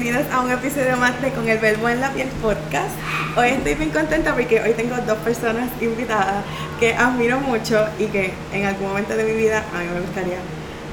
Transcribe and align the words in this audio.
Bienvenidos 0.00 0.32
a 0.32 0.40
un 0.40 0.50
episodio 0.50 0.96
más 0.96 1.20
de 1.20 1.30
Con 1.30 1.46
el 1.46 1.58
Verbo 1.58 1.86
en 1.86 2.00
la 2.00 2.10
Piel 2.10 2.28
podcast. 2.40 2.88
Hoy 3.36 3.48
estoy 3.48 3.74
bien 3.74 3.90
contenta 3.90 4.32
porque 4.32 4.58
hoy 4.62 4.72
tengo 4.72 4.96
dos 5.06 5.18
personas 5.18 5.68
invitadas 5.78 6.42
que 6.78 6.94
admiro 6.94 7.38
mucho 7.38 7.86
y 7.98 8.06
que 8.06 8.32
en 8.50 8.64
algún 8.64 8.88
momento 8.88 9.14
de 9.14 9.24
mi 9.24 9.32
vida 9.32 9.58
a 9.58 9.78
mí 9.78 9.84
me 9.92 10.00
gustaría 10.00 10.38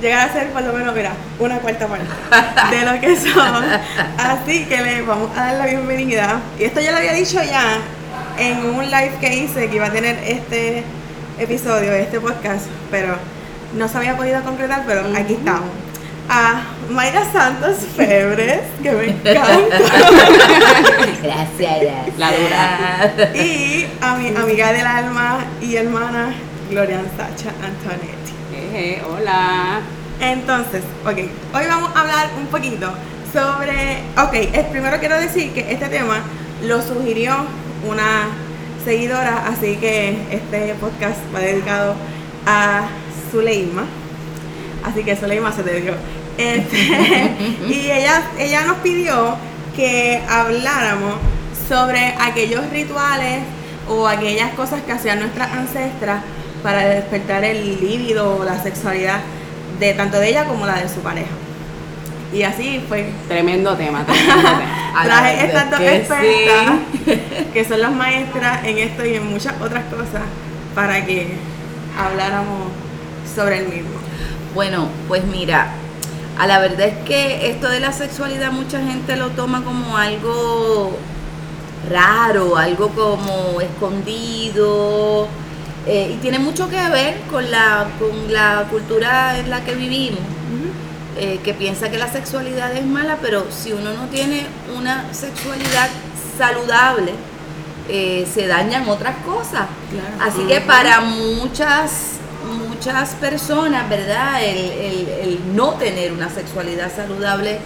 llegar 0.02 0.27
a 0.27 0.34
ser 0.34 0.49
por 0.49 0.62
lo 0.62 0.73
menos, 0.73 0.94
mira, 0.94 1.12
una 1.40 1.58
cuarta 1.59 1.88
parte 1.88 2.76
de 2.76 2.85
lo 2.85 2.99
que 2.99 3.16
son. 3.16 3.63
Así 4.18 4.66
que 4.66 4.82
les 4.82 5.08
vamos 5.08 5.32
a 5.38 5.46
dar 5.46 5.55
la 5.55 5.66
bienvenida. 5.68 6.41
Y 6.60 6.66
esto 6.66 6.82
ya 6.82 6.91
lo 6.91 6.98
había 6.98 7.13
dicho 7.13 7.41
ya 7.41 7.77
en 8.38 8.58
un 8.66 8.91
live 8.91 9.13
que 9.21 9.38
hice 9.38 9.70
que 9.70 9.76
iba 9.77 9.85
a 9.85 9.91
tener 9.91 10.18
este 10.26 10.84
episodio, 11.40 11.94
este 11.94 12.20
podcast, 12.20 12.66
pero 12.91 13.16
no 13.74 13.88
se 13.88 13.98
había 13.99 14.18
podido 14.18 14.44
concretar, 14.44 14.84
pero 14.85 15.05
aquí 15.16 15.35
estamos. 15.35 15.70
A 16.30 16.62
Mayra 16.90 17.23
Santos 17.32 17.77
Febres, 17.96 18.62
que 18.82 18.91
me 18.91 19.04
encanta. 19.09 19.77
Gracias, 21.22 22.18
la 22.18 22.32
dura. 22.32 23.34
y 23.35 23.85
a 24.02 24.16
mi 24.16 24.30
amiga 24.30 24.71
del 24.71 24.88
alma 24.88 25.40
y 25.62 25.76
hermana 25.76 26.34
Gloria 26.70 27.02
Sacha 27.18 27.49
Antonetti. 27.63 28.34
Eje, 28.55 29.02
hola. 29.10 29.80
Entonces, 30.20 30.84
ok, 31.05 31.18
hoy 31.54 31.65
vamos 31.68 31.91
a 31.96 32.02
hablar 32.02 32.30
un 32.40 32.48
poquito 32.48 32.91
sobre, 33.34 33.99
ok, 34.18 34.68
primero 34.71 34.98
quiero 34.99 35.20
decir 35.20 35.52
que 35.54 35.71
este 35.71 35.88
tema 35.90 36.21
lo 36.63 36.82
sugirió 36.82 37.35
una 37.88 38.30
seguidora, 38.84 39.46
así 39.48 39.76
que 39.76 40.18
este 40.32 40.74
podcast 40.80 41.18
va 41.35 41.40
dedicado 41.40 41.96
a 42.48 42.88
Zuleima. 43.32 43.84
Así 44.84 45.04
que 45.04 45.15
Zuleima 45.15 45.52
se 45.52 45.63
te 45.63 45.82
dio. 45.82 45.93
Este, 46.38 46.77
y 47.68 47.91
ella, 47.91 48.24
ella 48.38 48.62
nos 48.66 48.77
pidió 48.77 49.35
que 49.76 50.21
habláramos 50.30 51.16
sobre 51.68 52.16
aquellos 52.20 52.70
rituales 52.70 53.40
o 53.90 54.07
aquellas 54.07 54.52
cosas 54.54 54.82
que 54.82 54.91
hacían 54.91 55.20
nuestras 55.20 55.52
ancestras 55.52 56.24
para 56.63 56.85
despertar 56.88 57.43
el 57.43 57.80
líbido 57.80 58.38
o 58.38 58.43
la 58.43 58.62
sexualidad 58.62 59.20
de 59.80 59.93
tanto 59.93 60.20
de 60.20 60.30
ella 60.30 60.46
como 60.46 60.65
la 60.65 60.82
de 60.82 60.90
su 60.90 60.99
pareja. 61.02 61.32
Y 62.34 62.43
así 62.43 62.84
fue. 62.88 63.10
Tremendo 63.27 63.76
tema, 63.76 64.03
tremendo 64.06 64.41
tema. 64.41 65.03
Traje 65.03 65.46
estas 65.46 65.72
dos 65.72 65.80
expertas, 65.80 66.80
sí. 67.06 67.22
que 67.53 67.66
son 67.66 67.81
las 67.81 67.91
maestras 67.91 68.66
en 68.66 68.78
esto 68.80 69.06
y 69.06 69.13
en 69.16 69.31
muchas 69.31 69.53
otras 69.62 69.85
cosas, 69.85 70.24
para 70.75 71.06
que 71.06 71.35
habláramos 71.97 72.69
sobre 73.34 73.59
el 73.59 73.68
mismo. 73.68 73.97
Bueno, 74.53 74.90
pues 75.08 75.24
mira, 75.24 75.69
a 76.38 76.47
la 76.47 76.59
verdad 76.59 76.88
es 76.88 76.97
que 77.06 77.50
esto 77.50 77.68
de 77.69 77.80
la 77.80 77.91
sexualidad 77.91 78.52
mucha 78.52 78.80
gente 78.80 79.16
lo 79.16 79.30
toma 79.30 79.63
como 79.63 79.97
algo 79.97 80.96
raro, 81.90 82.57
algo 82.57 82.90
como 82.90 83.59
escondido, 83.62 85.28
eh, 85.88 86.12
y 86.13 86.18
tiene 86.18 86.38
mucho 86.38 86.70
que 86.70 86.90
ver 86.90 87.22
con 87.31 87.50
la, 87.50 87.88
con 87.98 88.31
la 88.31 88.68
cultura 88.70 89.40
en 89.40 89.50
la 89.50 89.64
que 89.64 89.74
vivimos, 89.74 90.20
eh, 91.18 91.40
que 91.44 91.53
piensa 91.53 91.90
que 91.90 91.98
la 91.98 92.12
sexualidad 92.12 92.75
es 92.75 92.86
mala, 92.86 93.18
pero 93.22 93.48
si 93.50 93.74
uno 93.74 93.94
no 93.94 94.06
tiene 94.08 94.46
una 94.78 95.12
sexualidad 95.14 95.90
saludable, 96.38 97.14
eh, 97.90 98.28
se 98.31 98.48
dañan 98.48 98.88
otras 98.90 99.16
cosas. 99.25 99.68
Claro. 99.90 100.30
Así 100.30 100.42
que 100.46 100.62
para 100.62 101.00
muchas 101.00 102.18
muchas 102.78 103.16
personas, 103.16 103.90
¿verdad? 103.90 104.44
El, 104.44 104.58
el- 104.58 105.10
el 105.24 105.56
no 105.56 105.72
tener 105.74 106.12
una 106.14 106.30
sexualidad 106.30 106.92
saludable 106.96 107.58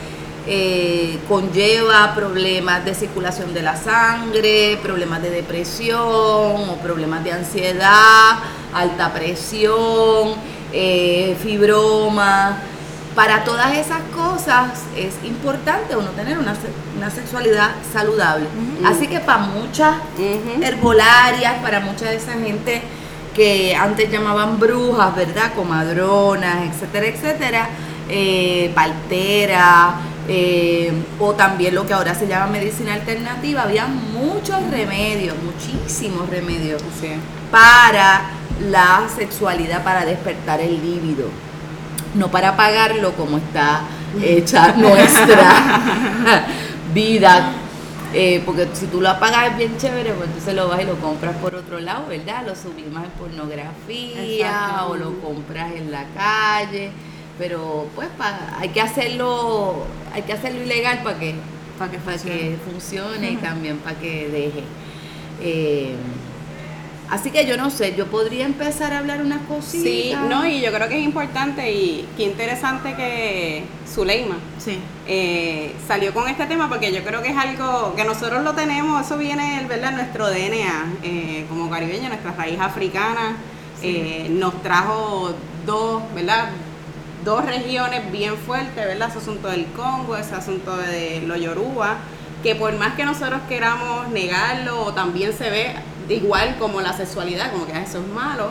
eh, 0.48 1.20
conlleva 1.28 2.16
problemas 2.16 2.84
de 2.86 2.96
circulación 2.96 3.54
de 3.54 3.62
la 3.62 3.76
sangre, 3.76 4.80
problemas 4.82 5.22
de 5.22 5.30
depresión 5.30 6.00
o 6.02 6.78
problemas 6.82 7.24
de 7.26 7.34
ansiedad, 7.34 8.40
alta 8.74 9.12
presión, 9.14 10.34
eh, 10.74 11.36
fibroma. 11.44 12.58
Para 13.14 13.44
todas 13.44 13.74
esas 13.78 14.00
cosas 14.16 14.70
es 14.96 15.14
importante 15.26 15.98
uno 15.98 16.10
tener 16.12 16.38
una, 16.40 16.56
una 16.98 17.10
sexualidad 17.12 17.72
saludable. 17.92 18.46
Así 18.86 19.08
que 19.08 19.20
para 19.20 19.40
muchas 19.40 19.96
herbolarias, 20.64 21.56
para 21.62 21.82
mucha 21.82 22.06
de 22.06 22.16
esa 22.16 22.32
gente 22.34 22.82
que 23.36 23.76
antes 23.76 24.12
llamaban 24.12 24.60
brujas, 24.60 25.16
¿verdad? 25.16 25.54
Comadronas, 25.56 26.70
etcétera, 26.70 27.08
etcétera, 27.08 27.70
eh, 28.10 28.74
eh, 30.28 30.94
o 31.20 31.34
también 31.34 31.74
lo 31.74 31.86
que 31.86 31.94
ahora 31.94 32.14
se 32.14 32.28
llama 32.28 32.48
medicina 32.48 32.94
alternativa, 32.94 33.64
había 33.64 33.88
muchos 33.88 34.70
remedios, 34.70 35.36
muchísimos 35.44 36.30
remedios 36.30 36.82
para 37.50 38.22
la 38.70 39.04
sexualidad, 39.16 39.84
para 39.84 40.06
despertar 40.06 40.62
el 40.62 40.82
líbido, 40.82 41.30
no 42.16 42.30
para 42.30 42.50
apagarlo 42.50 43.14
como 43.14 43.38
está 43.38 43.82
hecha 44.22 44.74
nuestra 44.74 46.46
vida. 46.94 47.54
Eh, 48.14 48.42
porque 48.46 48.68
si 48.74 48.88
tú 48.88 49.00
lo 49.02 49.10
apagas 49.10 49.52
es 49.52 49.58
bien 49.58 49.78
chévere, 49.78 50.14
pues 50.14 50.28
entonces 50.28 50.54
lo 50.56 50.68
vas 50.68 50.82
y 50.82 50.86
lo 50.86 50.96
compras 51.00 51.36
por 51.38 51.56
otro 51.56 51.80
lado, 51.80 52.08
¿verdad? 52.08 52.44
Lo 52.46 52.56
subimos 52.56 53.04
en 53.04 53.10
pornografía 53.12 54.86
o 54.88 54.96
lo 54.96 55.20
compras 55.22 55.72
en 55.76 55.92
la 55.92 56.06
calle, 56.16 56.92
pero 57.38 57.88
pues 57.96 58.08
pa- 58.18 58.58
hay 58.60 58.70
que 58.70 58.82
hacerlo, 58.82 59.86
hay 60.14 60.24
que 60.24 60.34
hacerlo 60.34 60.62
ilegal 60.64 61.00
para 61.04 61.18
que 61.20 61.36
Para 61.80 61.90
que 61.92 62.00
funcione. 62.00 62.38
que 62.40 62.58
funcione 62.70 63.32
y 63.32 63.36
también 63.38 63.78
para 63.78 63.98
que 63.98 64.28
deje. 64.30 64.64
Eh, 65.42 65.96
así 67.12 67.30
que 67.30 67.46
yo 67.46 67.58
no 67.58 67.70
sé, 67.70 67.94
yo 67.96 68.08
podría 68.08 68.46
empezar 68.46 68.94
a 68.94 68.98
hablar 69.00 69.22
unas 69.22 69.42
cositas. 69.48 69.84
Sí, 69.84 70.14
no, 70.28 70.48
y 70.48 70.62
yo 70.62 70.72
creo 70.72 70.88
que 70.90 70.98
es 70.98 71.04
importante 71.04 71.72
y 71.72 72.08
qué 72.18 72.24
interesante 72.24 72.96
que 72.96 73.64
Zuleima 73.88 74.38
Sí. 74.58 74.80
eh, 75.08 75.76
salió 75.88 76.14
con 76.14 76.28
este 76.28 76.46
tema 76.48 76.70
porque 76.70 76.92
yo 76.92 77.04
creo 77.04 77.22
que 77.22 77.30
es 77.30 77.38
algo 77.38 77.94
que 77.96 78.04
nosotros 78.06 78.44
lo 78.44 78.54
tenemos, 78.54 79.06
eso 79.06 79.18
viene 79.18 79.64
¿verdad? 79.68 79.90
en 79.92 79.96
nuestro 79.98 80.30
DNA 80.30 80.86
eh, 81.04 81.46
como 81.50 81.70
caribeño, 81.70 82.08
nuestra 82.10 82.32
raíz 82.32 82.60
africana, 82.60 83.36
eh, 83.84 84.28
nos 84.30 84.62
trajo 84.64 85.34
dos, 85.66 86.02
¿verdad? 86.16 86.50
Dos 87.26 87.46
regiones 87.46 88.12
bien 88.12 88.36
fuertes, 88.38 88.76
¿verdad? 88.86 89.10
Ese 89.10 89.18
asunto 89.20 89.48
del 89.50 89.66
Congo, 89.68 90.16
ese 90.18 90.34
asunto 90.36 90.76
de 90.78 91.22
los 91.28 91.40
Yoruba, 91.40 91.98
que 92.42 92.56
por 92.56 92.74
más 92.78 92.94
que 92.96 93.06
nosotros 93.06 93.42
queramos 93.50 94.08
negarlo, 94.10 94.94
también 94.94 95.34
se 95.34 95.50
ve 95.50 95.76
igual 96.10 96.58
como 96.60 96.82
la 96.82 96.94
sexualidad, 96.94 97.52
como 97.52 97.66
que 97.66 97.74
"Ah, 97.74 97.82
eso 97.84 98.00
es 98.00 98.08
malo. 98.08 98.50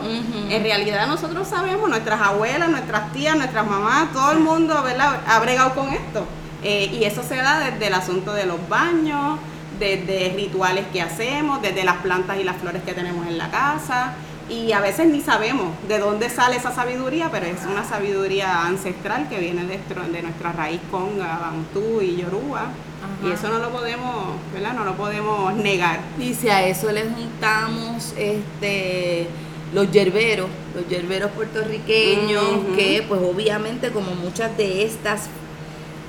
En 0.49 0.63
realidad 0.63 1.07
nosotros 1.07 1.47
sabemos, 1.47 1.89
nuestras 1.89 2.21
abuelas, 2.21 2.69
nuestras 2.69 3.11
tías, 3.13 3.35
nuestras 3.35 3.65
mamás, 3.67 4.11
todo 4.13 4.31
el 4.31 4.39
mundo, 4.39 4.81
¿verdad? 4.83 5.21
Ha 5.27 5.39
bregado 5.39 5.73
con 5.75 5.89
esto. 5.89 6.25
Eh, 6.63 6.89
y 6.93 7.03
eso 7.05 7.23
se 7.23 7.35
da 7.37 7.59
desde 7.59 7.87
el 7.87 7.93
asunto 7.93 8.33
de 8.33 8.45
los 8.45 8.67
baños, 8.69 9.39
desde 9.79 10.33
rituales 10.35 10.85
que 10.93 11.01
hacemos, 11.01 11.61
desde 11.61 11.83
las 11.83 11.97
plantas 11.97 12.37
y 12.39 12.43
las 12.43 12.57
flores 12.57 12.83
que 12.83 12.93
tenemos 12.93 13.25
en 13.27 13.37
la 13.37 13.49
casa. 13.49 14.13
Y 14.49 14.73
a 14.73 14.79
veces 14.81 15.07
ni 15.07 15.21
sabemos 15.21 15.69
de 15.87 15.97
dónde 15.97 16.29
sale 16.29 16.57
esa 16.57 16.71
sabiduría, 16.73 17.29
pero 17.31 17.45
es 17.45 17.65
una 17.71 17.83
sabiduría 17.83 18.65
ancestral 18.65 19.29
que 19.29 19.39
viene 19.39 19.63
de, 19.65 19.77
de 20.11 20.21
nuestra 20.21 20.51
raíz 20.51 20.81
conga, 20.91 21.39
bantú 21.39 22.01
y 22.01 22.17
yoruba. 22.17 22.65
Ajá. 23.01 23.27
Y 23.27 23.31
eso 23.31 23.49
no 23.49 23.59
lo 23.59 23.69
podemos, 23.71 24.35
¿verdad? 24.53 24.73
No 24.73 24.83
lo 24.83 24.95
podemos 24.95 25.53
negar. 25.55 25.99
Y 26.19 26.33
si 26.33 26.49
a 26.49 26.65
eso 26.67 26.91
le 26.91 27.03
juntamos 27.03 28.13
este 28.17 29.27
los 29.73 29.89
yerberos, 29.91 30.47
los 30.75 30.87
yerberos 30.87 31.31
puertorriqueños, 31.31 32.43
que 32.75 33.05
pues 33.07 33.21
obviamente 33.21 33.91
como 33.91 34.13
muchas 34.15 34.55
de 34.57 34.83
estas 34.83 35.27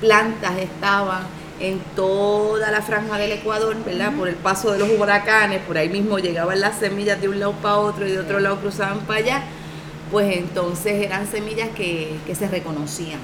plantas 0.01 0.57
estaban 0.57 1.23
en 1.59 1.79
toda 1.95 2.71
la 2.71 2.81
franja 2.81 3.17
del 3.17 3.31
Ecuador, 3.31 3.77
¿verdad? 3.85 4.11
Por 4.17 4.27
el 4.27 4.35
paso 4.35 4.71
de 4.71 4.79
los 4.79 4.89
huracanes, 4.89 5.61
por 5.61 5.77
ahí 5.77 5.87
mismo 5.87 6.19
llegaban 6.19 6.59
las 6.59 6.77
semillas 6.79 7.21
de 7.21 7.29
un 7.29 7.39
lado 7.39 7.53
para 7.53 7.77
otro 7.77 8.05
y 8.05 8.11
de 8.11 8.19
otro 8.19 8.39
lado 8.39 8.57
cruzaban 8.57 8.99
para 9.01 9.19
allá, 9.19 9.43
pues 10.11 10.35
entonces 10.37 11.01
eran 11.01 11.25
semillas 11.25 11.69
que, 11.69 12.17
que 12.25 12.35
se 12.35 12.49
reconocían. 12.49 13.19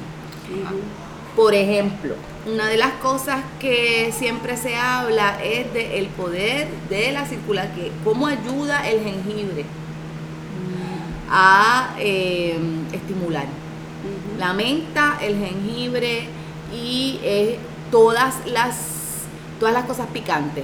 Por 1.35 1.53
ejemplo, 1.53 2.15
una 2.53 2.67
de 2.67 2.77
las 2.77 2.93
cosas 2.93 3.39
que 3.59 4.11
siempre 4.17 4.57
se 4.57 4.75
habla 4.75 5.37
es 5.43 5.71
del 5.73 6.07
poder 6.07 6.67
de 6.89 7.11
la 7.11 7.25
circulación, 7.25 7.75
que 7.75 7.91
cómo 8.03 8.27
ayuda 8.27 8.87
el 8.89 9.03
jengibre 9.03 9.65
a 11.29 11.93
eh, 11.99 12.57
estimular 12.91 13.45
la 14.39 14.53
menta, 14.53 15.17
el 15.21 15.37
jengibre 15.37 16.27
y 16.73 17.19
eh, 17.23 17.59
todas 17.91 18.35
las 18.47 18.77
todas 19.59 19.73
las 19.73 19.85
cosas 19.85 20.07
picantes. 20.13 20.63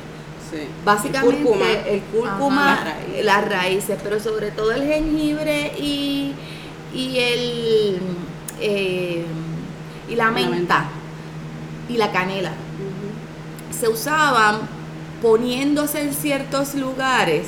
Sí. 0.50 0.60
Básicamente 0.86 1.38
El 1.38 1.44
cúrcuma. 1.44 1.72
el 1.72 2.02
cúrcuma, 2.02 2.74
Ajá, 2.74 2.86
las 2.86 2.96
raíces. 2.96 3.26
las 3.26 3.48
raíces, 3.50 4.00
pero 4.04 4.20
sobre 4.20 4.52
todo 4.52 4.72
el 4.72 4.84
jengibre 4.86 5.74
y, 5.78 6.32
y 6.94 7.18
el 7.20 8.00
eh, 8.62 9.26
y 10.08 10.16
la 10.16 10.32
menta, 10.32 10.50
menta. 10.50 10.86
Y 11.90 11.98
la 11.98 12.12
canela 12.12 12.52
se 13.78 13.88
usaban 13.90 14.60
poniéndose 15.22 16.02
en 16.02 16.14
ciertos 16.14 16.76
lugares 16.76 17.48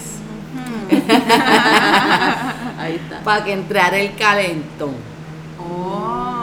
Ahí 2.80 2.96
está. 2.96 3.20
para 3.24 3.44
que 3.44 3.54
entrara 3.54 3.98
el 3.98 4.16
calentón. 4.16 4.96
Oh. 5.60 6.34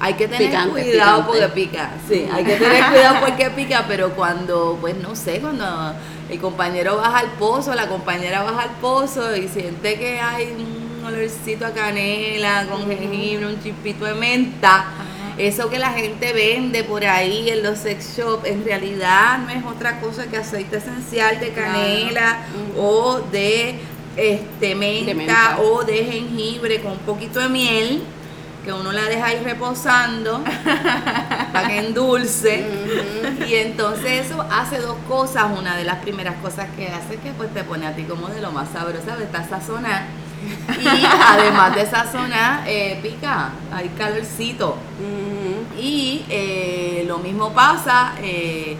Hay 0.00 0.14
que 0.14 0.28
tener 0.28 0.48
Picante, 0.50 0.82
cuidado 0.82 1.22
picante. 1.22 1.46
porque 1.46 1.48
pica. 1.54 1.90
Sí, 2.08 2.26
hay 2.32 2.44
que 2.44 2.56
tener 2.56 2.84
cuidado 2.90 3.16
porque 3.24 3.50
pica, 3.50 3.84
pero 3.88 4.10
cuando, 4.10 4.76
pues 4.80 4.96
no 4.96 5.16
sé, 5.16 5.40
cuando 5.40 5.94
el 6.28 6.38
compañero 6.40 6.96
baja 6.96 7.18
al 7.20 7.30
pozo, 7.32 7.74
la 7.74 7.88
compañera 7.88 8.42
baja 8.42 8.62
al 8.62 8.70
pozo 8.80 9.34
y 9.34 9.48
siente 9.48 9.98
que 9.98 10.20
hay 10.20 10.48
un 10.58 11.04
olorcito 11.06 11.64
a 11.66 11.70
canela 11.70 12.66
con 12.70 12.86
jengibre, 12.86 13.46
un 13.46 13.62
chispito 13.62 14.04
de 14.04 14.14
menta, 14.14 14.84
eso 15.38 15.68
que 15.68 15.78
la 15.78 15.90
gente 15.90 16.32
vende 16.32 16.84
por 16.84 17.04
ahí 17.04 17.50
en 17.50 17.62
los 17.62 17.78
sex 17.78 18.16
shops, 18.16 18.46
en 18.46 18.64
realidad 18.64 19.38
no 19.38 19.50
es 19.50 19.64
otra 19.64 20.00
cosa 20.00 20.26
que 20.26 20.36
aceite 20.36 20.76
esencial 20.76 21.40
de 21.40 21.50
canela 21.50 22.38
o 22.76 23.20
de 23.32 23.80
este 24.16 24.74
menta, 24.74 25.14
menta. 25.14 25.58
o 25.60 25.82
de 25.82 26.04
jengibre 26.04 26.80
con 26.80 26.92
un 26.92 26.98
poquito 26.98 27.40
de 27.40 27.48
miel 27.48 28.02
que 28.64 28.72
uno 28.72 28.92
la 28.92 29.02
deja 29.02 29.26
ahí 29.26 29.40
reposando 29.44 30.42
para 31.52 31.68
que 31.68 31.78
endulce. 31.80 32.64
Y 33.46 33.56
entonces 33.56 34.26
eso 34.26 34.42
hace 34.50 34.78
dos 34.78 34.96
cosas. 35.06 35.46
Una 35.58 35.76
de 35.76 35.84
las 35.84 35.98
primeras 35.98 36.36
cosas 36.36 36.68
que 36.74 36.88
hace 36.88 37.16
es 37.16 37.20
que 37.20 37.32
pues 37.32 37.52
te 37.52 37.62
pone 37.62 37.86
a 37.86 37.94
ti 37.94 38.04
como 38.04 38.28
de 38.28 38.40
lo 38.40 38.52
más 38.52 38.70
sabrosa 38.70 39.16
de 39.16 39.24
esta 39.24 39.46
sazona 39.46 40.06
y 40.80 41.04
además 41.06 41.74
de 41.74 41.86
sazonar 41.86 42.62
eh, 42.66 42.98
pica 43.02 43.50
hay 43.72 43.88
calorcito 43.90 44.76
y 45.78 46.24
eh, 46.28 47.04
lo 47.06 47.18
mismo 47.18 47.52
pasa 47.52 48.14
eh, 48.22 48.76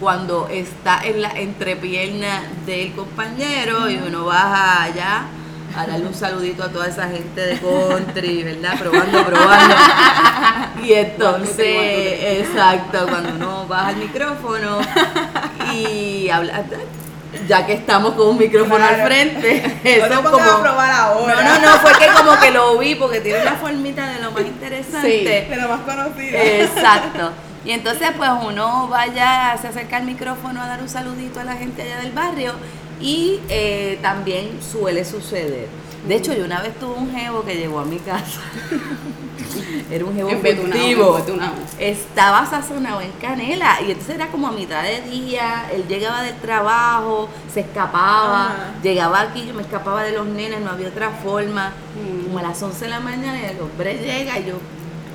cuando 0.00 0.48
está 0.48 1.04
en 1.04 1.22
la 1.22 1.30
entrepierna 1.30 2.42
del 2.64 2.92
compañero 2.92 3.90
y 3.90 3.96
uno 3.96 4.24
baja 4.24 4.84
allá 4.84 5.26
a 5.76 5.86
darle 5.86 6.06
un 6.06 6.14
saludito 6.14 6.64
a 6.64 6.68
toda 6.68 6.86
esa 6.86 7.08
gente 7.08 7.40
de 7.40 7.58
country, 7.58 8.42
¿verdad? 8.42 8.78
Probando, 8.78 9.24
probando. 9.24 9.74
Y 10.82 10.92
entonces, 10.92 12.40
exacto, 12.40 13.06
cuando 13.08 13.34
uno 13.34 13.66
baja 13.66 13.90
el 13.90 13.96
micrófono 13.98 14.78
y 15.72 16.28
habla, 16.30 16.64
ya 17.46 17.66
que 17.66 17.74
estamos 17.74 18.14
con 18.14 18.28
un 18.28 18.38
micrófono 18.38 18.84
al 18.84 19.02
frente, 19.02 19.62
No 19.62 19.82
te 19.82 19.98
eso 19.98 20.22
pongas 20.22 20.30
como... 20.30 20.50
a 20.50 20.62
probar 20.62 20.90
ahora. 20.90 21.34
No, 21.34 21.60
no, 21.60 21.66
no, 21.66 21.78
fue 21.78 21.92
que 21.98 22.06
como 22.12 22.38
que 22.40 22.50
lo 22.50 22.78
vi 22.78 22.94
porque 22.94 23.20
tiene 23.20 23.42
una 23.42 23.56
formita 23.56 24.06
de 24.06 24.20
lo 24.20 24.30
más 24.32 24.42
interesante. 24.42 25.46
De 25.48 25.56
lo 25.56 25.68
más 25.68 25.80
conocido. 25.80 26.38
Exacto. 26.38 27.32
Y 27.64 27.72
entonces 27.72 28.10
pues 28.16 28.30
uno 28.46 28.88
vaya, 28.88 29.56
se 29.60 29.68
acerca 29.68 29.98
al 29.98 30.04
micrófono 30.04 30.62
a 30.62 30.66
dar 30.66 30.80
un 30.80 30.88
saludito 30.88 31.40
a 31.40 31.44
la 31.44 31.56
gente 31.56 31.82
allá 31.82 31.98
del 32.00 32.12
barrio 32.12 32.54
y 33.00 33.40
eh, 33.48 33.98
también 34.00 34.60
suele 34.62 35.04
suceder. 35.04 35.68
De 36.06 36.14
hecho, 36.14 36.32
yo 36.32 36.44
una 36.44 36.62
vez 36.62 36.78
tuve 36.78 36.94
un 36.94 37.12
jevo 37.14 37.44
que 37.44 37.56
llegó 37.56 37.80
a 37.80 37.84
mi 37.84 37.98
casa. 37.98 38.40
Era 39.90 40.04
un 40.04 40.18
embetunado. 40.18 41.20
Estaba 41.78 42.46
sazonado 42.46 43.00
en 43.00 43.12
canela 43.12 43.80
y 43.80 43.92
entonces 43.92 44.16
era 44.16 44.28
como 44.28 44.48
a 44.48 44.52
mitad 44.52 44.82
de 44.82 45.02
día, 45.02 45.68
él 45.72 45.86
llegaba 45.88 46.22
del 46.22 46.36
trabajo, 46.36 47.28
se 47.52 47.60
escapaba, 47.60 48.72
llegaba 48.82 49.20
aquí, 49.20 49.46
yo 49.46 49.54
me 49.54 49.62
escapaba 49.62 50.02
de 50.02 50.12
los 50.12 50.26
nenes, 50.26 50.60
no 50.60 50.70
había 50.70 50.88
otra 50.88 51.10
forma. 51.10 51.72
Mm. 51.94 52.24
Como 52.24 52.38
a 52.38 52.42
las 52.42 52.62
11 52.62 52.84
de 52.84 52.90
la 52.90 53.00
mañana 53.00 53.40
el 53.48 53.60
hombre 53.60 53.94
llega 53.94 54.38
y 54.38 54.46
yo, 54.46 54.58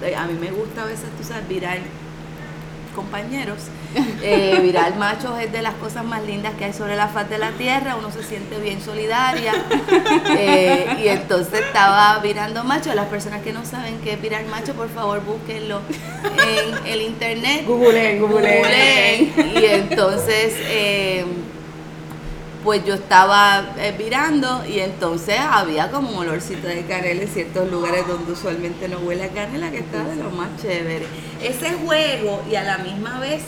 eh, 0.02 0.16
a 0.16 0.26
mí 0.26 0.34
me 0.40 0.52
gusta 0.52 0.84
a 0.84 0.86
veces, 0.86 1.06
tú 1.18 1.24
sabes, 1.24 1.48
virar 1.48 1.80
compañeros. 2.96 3.60
Eh, 4.26 4.60
virar 4.62 4.96
machos 4.96 5.38
es 5.42 5.52
de 5.52 5.62
las 5.62 5.74
cosas 5.74 6.06
más 6.06 6.24
lindas 6.24 6.54
que 6.58 6.64
hay 6.64 6.74
sobre 6.74 6.96
la 6.96 7.10
faz 7.10 7.30
de 7.30 7.38
la 7.38 7.52
tierra, 7.52 7.98
uno 7.98 8.10
se 8.10 8.24
siente 8.24 8.58
bien 8.58 8.82
solidaria. 8.82 9.54
Eh, 10.36 10.98
y 11.04 11.08
entonces 11.08 11.62
estaba 11.62 12.20
virando 12.20 12.64
macho. 12.64 12.94
Las 12.96 13.08
personas 13.08 13.42
que 13.42 13.54
no 13.54 13.66
saben 13.66 14.00
qué 14.04 14.14
es 14.14 14.22
virar 14.22 14.46
macho, 14.46 14.74
por 14.74 14.90
favor 14.90 15.22
búsquenlo 15.24 15.82
en 16.24 16.88
el 16.88 17.02
internet. 17.02 17.66
Googleen, 17.66 18.20
googleen. 18.22 18.62
Googleen. 18.62 19.58
Y 19.62 19.66
entonces, 19.66 20.54
eh, 20.62 21.26
pues 22.64 22.86
yo 22.86 22.94
estaba 22.94 23.74
eh, 23.78 23.94
virando 23.98 24.64
y 24.66 24.80
entonces 24.80 25.38
había 25.38 25.92
como 25.92 26.12
un 26.12 26.18
olorcito 26.20 26.68
de 26.68 26.84
canela 26.84 27.22
en 27.22 27.28
ciertos 27.28 27.70
lugares 27.70 28.08
donde 28.08 28.32
usualmente 28.32 28.88
no 28.88 29.00
huele 29.00 29.26
a 29.26 29.30
canela, 29.30 29.70
que 29.70 29.80
está 29.80 30.04
de 30.04 30.16
lo 30.16 30.30
más 30.32 30.50
chévere. 30.62 31.06
Ese 31.42 31.74
juego 31.74 32.42
y 32.50 32.56
a 32.56 32.64
la 32.64 32.78
misma 32.78 33.20
vez 33.20 33.44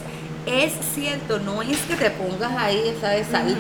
es 0.45 0.73
cierto, 0.93 1.39
no 1.39 1.61
es 1.61 1.77
que 1.81 1.95
te 1.95 2.09
pongas 2.11 2.51
ahí, 2.57 2.95
¿sabes? 3.01 3.27
Sal, 3.31 3.55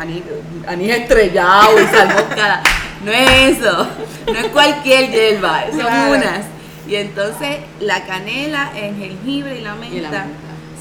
anís, 0.00 0.22
anís 0.66 0.90
estrellado 0.96 1.80
y 1.80 1.86
sal 1.86 2.08
moscada. 2.08 2.62
No 3.04 3.10
es 3.12 3.58
eso, 3.58 3.86
no 4.26 4.38
es 4.38 4.46
cualquier 4.48 5.10
hierba, 5.10 5.64
son 5.70 5.80
Claro. 5.80 6.12
unas. 6.12 6.46
Y 6.86 6.96
entonces 6.96 7.56
la 7.80 8.04
canela, 8.04 8.72
el 8.76 8.94
jengibre 8.96 9.58
y 9.58 9.62
la 9.62 9.74
menta, 9.74 9.96
Y 9.96 10.00
la 10.00 10.10
menta. 10.10 10.28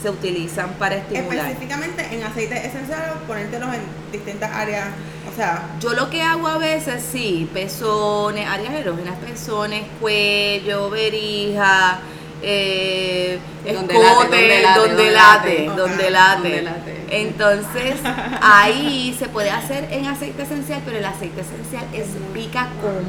se 0.01 0.09
utilizan 0.09 0.71
para 0.73 0.95
estimular. 0.95 1.45
Específicamente 1.47 2.07
en 2.11 2.23
aceites 2.23 2.65
esenciales, 2.65 3.11
ponértelos 3.27 3.69
en 3.73 3.81
distintas 4.11 4.51
áreas. 4.51 4.87
O 5.31 5.35
sea, 5.35 5.63
Yo 5.79 5.93
lo 5.93 6.09
que 6.09 6.21
hago 6.21 6.47
a 6.47 6.57
veces, 6.57 7.03
sí, 7.11 7.47
pezones, 7.53 8.47
áreas 8.47 8.73
erógenas, 8.73 9.15
pezones, 9.25 9.83
cuello, 9.99 10.89
verija, 10.89 11.99
eh, 12.43 13.39
Donde 13.73 13.93
escote, 13.93 14.61
late, 14.61 14.79
donde 14.79 15.11
late, 15.11 15.71
donde 15.75 16.09
late. 16.09 16.63
Entonces, 17.09 17.95
ahí 18.41 19.15
se 19.17 19.27
puede 19.27 19.49
hacer 19.51 19.87
en 19.91 20.07
aceite 20.07 20.43
esencial, 20.43 20.81
pero 20.85 20.97
el 20.97 21.05
aceite 21.05 21.41
esencial 21.41 21.85
es 21.93 22.07
pica 22.33 22.69
como. 22.81 23.01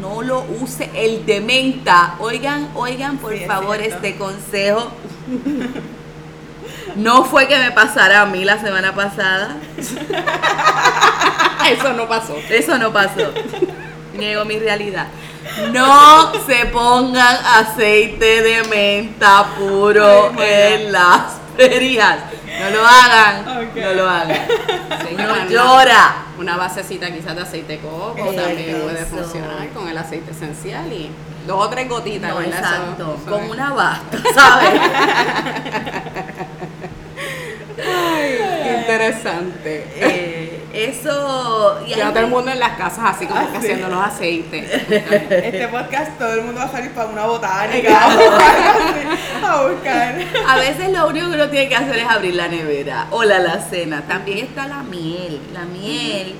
No 0.00 0.22
lo 0.22 0.44
use 0.60 0.90
el 0.94 1.24
de 1.24 1.40
menta. 1.40 2.16
Oigan, 2.18 2.68
oigan, 2.74 3.18
por 3.18 3.32
Sí, 3.32 3.44
favor, 3.46 3.80
este 3.80 4.16
consejo. 4.16 4.90
No 6.96 7.24
fue 7.24 7.46
que 7.46 7.56
me 7.58 7.70
pasara 7.70 8.22
a 8.22 8.26
mí 8.26 8.44
la 8.44 8.58
semana 8.60 8.94
pasada. 8.94 9.56
Eso 11.70 11.92
no 11.92 12.08
pasó. 12.08 12.36
Eso 12.50 12.78
no 12.78 12.92
pasó. 12.92 13.32
Niego 14.14 14.44
mi 14.44 14.58
realidad. 14.58 15.06
No 15.72 16.32
se 16.46 16.66
pongan 16.66 17.36
aceite 17.44 18.42
de 18.42 18.62
menta 18.64 19.46
puro 19.58 20.32
Ay, 20.38 20.74
en 20.74 20.92
las 20.92 21.34
ferias. 21.56 22.18
No 22.60 22.70
lo 22.70 22.86
hagan. 22.86 23.44
No 23.74 23.94
lo 23.94 24.08
hagan. 24.08 24.38
Sí, 25.08 25.14
No 25.16 25.48
llora. 25.48 26.24
Una 26.38 26.56
basecita 26.56 27.10
quizás 27.10 27.34
de 27.34 27.42
aceite 27.42 27.74
de 27.74 27.78
coco 27.80 28.32
también 28.34 28.80
puede 28.82 29.04
funcionar 29.06 29.68
con 29.70 29.88
el 29.88 29.96
aceite 29.96 30.30
esencial 30.32 30.92
y 30.92 31.10
dos 31.46 31.66
o 31.66 31.68
tres 31.68 31.88
gotitas, 31.88 32.32
exacto. 32.44 33.16
eso 33.20 33.30
Con 33.30 33.50
una 33.50 33.72
basta, 33.72 34.18
¿sabes? 34.34 34.70
Qué 37.76 38.76
interesante. 38.80 39.86
Eh, 39.96 40.27
eso. 40.84 41.78
Y 41.86 41.94
Ya 41.94 42.10
todo 42.10 42.20
el 42.24 42.26
mundo 42.28 42.50
en 42.50 42.58
las 42.60 42.76
casas 42.76 43.16
así 43.16 43.26
como 43.26 43.40
que 43.40 43.46
Ah, 43.46 43.50
sí. 43.52 43.56
haciendo 43.58 43.88
los 43.88 44.00
aceites. 44.04 44.70
este 44.90 45.68
podcast 45.68 46.18
todo 46.18 46.32
el 46.34 46.42
mundo 46.42 46.60
va 46.60 46.66
a 46.66 46.72
salir 46.72 46.92
para 46.92 47.08
una 47.08 47.26
botánica 47.26 48.00
a 49.44 49.62
buscar. 49.68 50.14
A 50.46 50.56
veces 50.56 50.90
lo 50.90 51.08
único 51.08 51.28
que 51.28 51.34
uno 51.34 51.48
tiene 51.48 51.68
que 51.68 51.76
hacer 51.76 51.96
es 51.98 52.08
abrir 52.08 52.34
la 52.34 52.48
nevera 52.48 53.06
o 53.10 53.24
la 53.24 53.36
alacena. 53.36 54.02
También 54.02 54.38
está 54.38 54.66
la 54.66 54.82
miel. 54.82 55.40
La 55.52 55.64
miel 55.64 56.34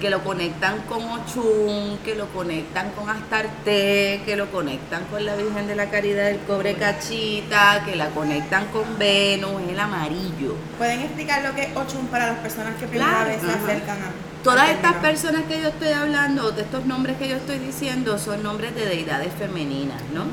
que 0.00 0.10
lo 0.10 0.22
conectan 0.22 0.82
con 0.88 1.02
Ochun, 1.04 1.98
que 2.04 2.14
lo 2.14 2.26
conectan 2.28 2.90
con 2.90 3.08
Astarte, 3.08 4.22
que 4.26 4.36
lo 4.36 4.50
conectan 4.50 5.04
con 5.04 5.24
la 5.24 5.36
Virgen 5.36 5.66
de 5.66 5.76
la 5.76 5.90
Caridad 5.90 6.26
del 6.26 6.38
Cobre 6.40 6.74
Cachita, 6.74 7.82
que 7.86 7.96
la 7.96 8.08
conectan 8.10 8.66
con 8.66 8.98
Venus, 8.98 9.62
el 9.68 9.78
amarillo. 9.78 10.56
¿Pueden 10.78 11.00
explicar 11.00 11.42
lo 11.42 11.54
que 11.54 11.62
es 11.62 11.76
Ochun 11.76 12.06
para 12.08 12.26
las 12.26 12.38
personas 12.38 12.74
que 12.76 12.86
primera 12.86 13.10
Claro. 13.10 13.28
vez 13.30 13.40
se 13.40 13.50
acercan 13.50 13.98
a 13.98 14.10
Todas 14.42 14.68
estas 14.68 14.94
personas 14.96 15.42
que 15.48 15.62
yo 15.62 15.68
estoy 15.68 15.88
hablando, 15.88 16.50
de 16.50 16.62
estos 16.62 16.84
nombres 16.84 17.16
que 17.16 17.28
yo 17.28 17.36
estoy 17.36 17.58
diciendo, 17.58 18.18
son 18.18 18.42
nombres 18.42 18.74
de 18.74 18.84
deidades 18.84 19.32
femeninas, 19.38 20.02
¿no? 20.12 20.24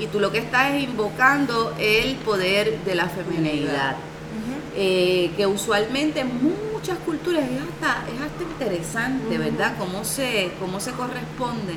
y 0.00 0.06
tú 0.06 0.18
lo 0.18 0.32
que 0.32 0.38
estás 0.38 0.72
es 0.72 0.84
invocando 0.84 1.74
el 1.78 2.14
poder 2.16 2.78
de 2.84 2.94
la 2.94 3.06
feminidad. 3.08 3.96
Eh, 4.76 5.32
que 5.36 5.46
usualmente 5.46 6.20
en 6.20 6.30
muchas 6.90 7.04
culturas 7.04 7.44
es 7.44 7.60
hasta, 7.60 8.04
es 8.12 8.20
hasta 8.20 8.42
interesante, 8.42 9.38
¿verdad? 9.38 9.74
Cómo 9.78 10.04
se, 10.04 10.50
cómo 10.58 10.80
se 10.80 10.90
corresponde 10.92 11.74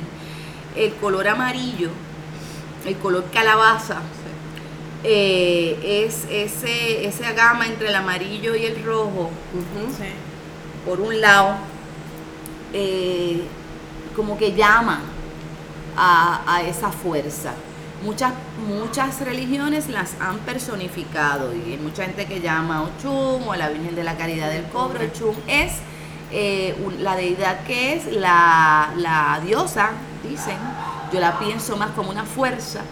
el 0.74 0.92
color 0.94 1.28
amarillo, 1.28 1.90
el 2.84 2.96
color 2.96 3.24
calabaza, 3.32 4.00
eh, 5.04 6.04
es 6.06 6.26
ese, 6.30 7.06
esa 7.06 7.32
gama 7.32 7.66
entre 7.66 7.88
el 7.88 7.94
amarillo 7.94 8.56
y 8.56 8.64
el 8.64 8.82
rojo, 8.84 9.30
por 10.84 11.00
un 11.00 11.20
lado, 11.20 11.56
eh, 12.72 13.44
como 14.16 14.36
que 14.36 14.52
llama 14.52 15.00
a, 15.96 16.62
esa 16.66 16.90
fuerza. 16.90 17.52
Muchas, 18.04 18.34
muchas 18.68 19.20
religiones 19.22 19.88
las 19.88 20.12
han 20.20 20.38
personificado 20.40 21.54
y 21.54 21.72
hay 21.72 21.78
mucha 21.78 22.04
gente 22.04 22.26
que 22.26 22.40
llama 22.40 22.76
a 22.76 22.82
Ochum 22.82 23.48
o 23.48 23.52
a 23.52 23.56
la 23.56 23.70
Virgen 23.70 23.94
de 23.94 24.04
la 24.04 24.18
Caridad 24.18 24.50
del 24.50 24.64
Cobre. 24.64 25.06
Ochum 25.06 25.34
es 25.46 25.72
eh, 26.30 26.76
la 27.00 27.16
deidad 27.16 27.64
que 27.64 27.94
es 27.94 28.12
la, 28.12 28.92
la 28.98 29.40
diosa, 29.42 29.92
dicen, 30.22 30.58
yo 31.14 31.20
la 31.20 31.38
pienso 31.38 31.78
más 31.78 31.92
como 31.92 32.10
una 32.10 32.24
fuerza, 32.24 32.82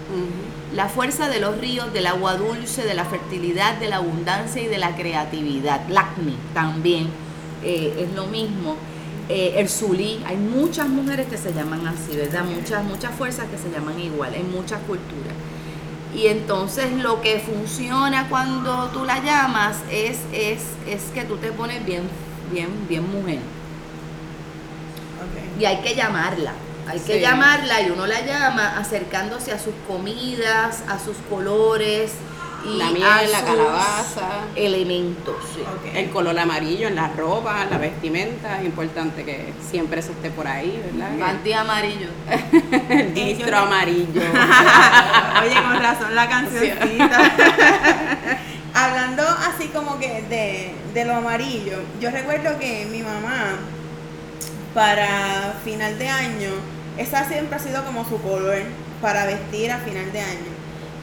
la 0.74 0.88
fuerza 0.88 1.28
de 1.28 1.40
los 1.40 1.58
ríos, 1.58 1.92
del 1.92 2.06
agua 2.06 2.36
dulce, 2.36 2.82
de 2.82 2.94
la 2.94 3.04
fertilidad, 3.04 3.74
de 3.76 3.88
la 3.88 3.96
abundancia 3.96 4.62
y 4.62 4.68
de 4.68 4.78
la 4.78 4.96
creatividad. 4.96 5.88
Lakmi 5.90 6.38
también 6.54 7.10
eh, 7.62 8.06
es 8.08 8.14
lo 8.14 8.28
mismo. 8.28 8.76
Eh, 9.34 9.58
el 9.58 9.70
Zulí, 9.70 10.22
hay 10.26 10.36
muchas 10.36 10.90
mujeres 10.90 11.26
que 11.26 11.38
se 11.38 11.54
llaman 11.54 11.86
así, 11.86 12.14
¿verdad? 12.14 12.44
Muchas, 12.44 12.84
muchas 12.84 13.14
fuerzas 13.14 13.46
que 13.46 13.56
se 13.56 13.70
llaman 13.70 13.98
igual 13.98 14.34
en 14.34 14.52
muchas 14.52 14.78
culturas. 14.80 15.32
Y 16.14 16.26
entonces 16.26 16.92
lo 16.92 17.22
que 17.22 17.40
funciona 17.40 18.28
cuando 18.28 18.88
tú 18.88 19.06
la 19.06 19.22
llamas 19.24 19.78
es, 19.90 20.18
es, 20.34 20.58
es 20.86 21.04
que 21.14 21.24
tú 21.24 21.38
te 21.38 21.50
pones 21.50 21.82
bien, 21.86 22.02
bien, 22.52 22.68
bien 22.86 23.10
mujer. 23.10 23.38
Y 25.58 25.64
hay 25.64 25.78
que 25.78 25.94
llamarla. 25.94 26.52
Hay 26.86 27.00
que 27.00 27.18
llamarla 27.18 27.80
y 27.80 27.90
uno 27.90 28.06
la 28.06 28.20
llama 28.26 28.76
acercándose 28.76 29.50
a 29.52 29.58
sus 29.58 29.72
comidas, 29.88 30.82
a 30.88 30.98
sus 30.98 31.16
colores. 31.30 32.12
Y 32.64 32.76
la 32.76 32.90
miel, 32.90 33.32
la 33.32 33.44
calabaza. 33.44 34.28
Elementos. 34.54 35.36
El 35.94 36.10
color 36.10 36.38
amarillo 36.38 36.88
en 36.88 36.96
la 36.96 37.08
ropa, 37.08 37.64
la 37.70 37.78
vestimenta. 37.78 38.60
Es 38.60 38.66
importante 38.66 39.24
que 39.24 39.52
siempre 39.68 40.00
eso 40.00 40.12
esté 40.12 40.30
por 40.30 40.46
ahí, 40.46 40.80
¿verdad? 40.84 41.18
Panty 41.18 41.52
amarillo. 41.52 42.08
el 42.88 43.14
distro 43.14 43.56
amarillo. 43.56 44.20
Oye, 45.42 45.62
con 45.62 45.82
razón 45.82 46.14
la 46.14 46.28
cancioncita. 46.28 47.18
Hablando 48.74 49.22
así 49.22 49.68
como 49.68 49.98
que 49.98 50.22
de, 50.22 50.74
de 50.94 51.04
lo 51.04 51.16
amarillo, 51.16 51.78
yo 52.00 52.10
recuerdo 52.10 52.58
que 52.58 52.86
mi 52.90 53.02
mamá 53.02 53.58
para 54.74 55.54
final 55.64 55.98
de 55.98 56.08
año, 56.08 56.50
esa 56.96 57.28
siempre 57.28 57.56
ha 57.56 57.58
sido 57.58 57.84
como 57.84 58.08
su 58.08 58.20
color 58.22 58.62
para 59.00 59.26
vestir 59.26 59.70
a 59.70 59.78
final 59.78 60.10
de 60.12 60.20
año. 60.20 60.61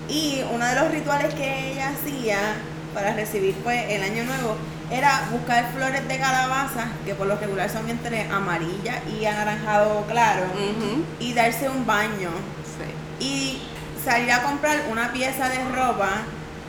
Y 0.10 0.44
uno 0.51 0.66
de 0.66 0.75
los 0.75 0.92
rituales 0.92 1.34
que 1.36 1.72
ella 1.72 1.89
hacía 1.89 2.56
para 2.94 3.13
recibir 3.13 3.54
pues 3.63 3.86
el 3.89 4.01
año 4.04 4.24
nuevo 4.24 4.58
era 4.92 5.28
buscar 5.32 5.72
flores 5.72 6.08
de 6.08 6.18
calabaza, 6.18 6.88
que 7.06 7.13
por 7.13 7.28
lo 7.28 7.38
regular 7.38 7.70
son 7.70 7.88
entre 7.89 8.24
amarilla 8.24 9.01
y 9.08 9.25
anaranjado 9.25 10.06
claro, 10.08 10.46
y 11.20 11.34
darse 11.34 11.70
un 11.70 11.86
baño. 11.86 12.32
Y 13.20 13.62
salir 14.04 14.32
a 14.32 14.42
comprar 14.42 14.86
una 14.89 15.12
pieza 15.12 15.50
de 15.50 15.63
ropa 15.66 16.10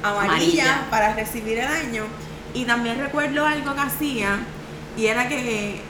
amarilla, 0.02 0.82
para 0.90 1.14
recibir 1.14 1.60
el 1.60 1.68
año. 1.68 2.04
Y 2.52 2.64
también 2.64 2.98
recuerdo 2.98 3.46
algo 3.46 3.74
que 3.74 3.80
hacía, 3.80 4.38
y 4.96 5.06
era 5.06 5.28
que 5.28 5.80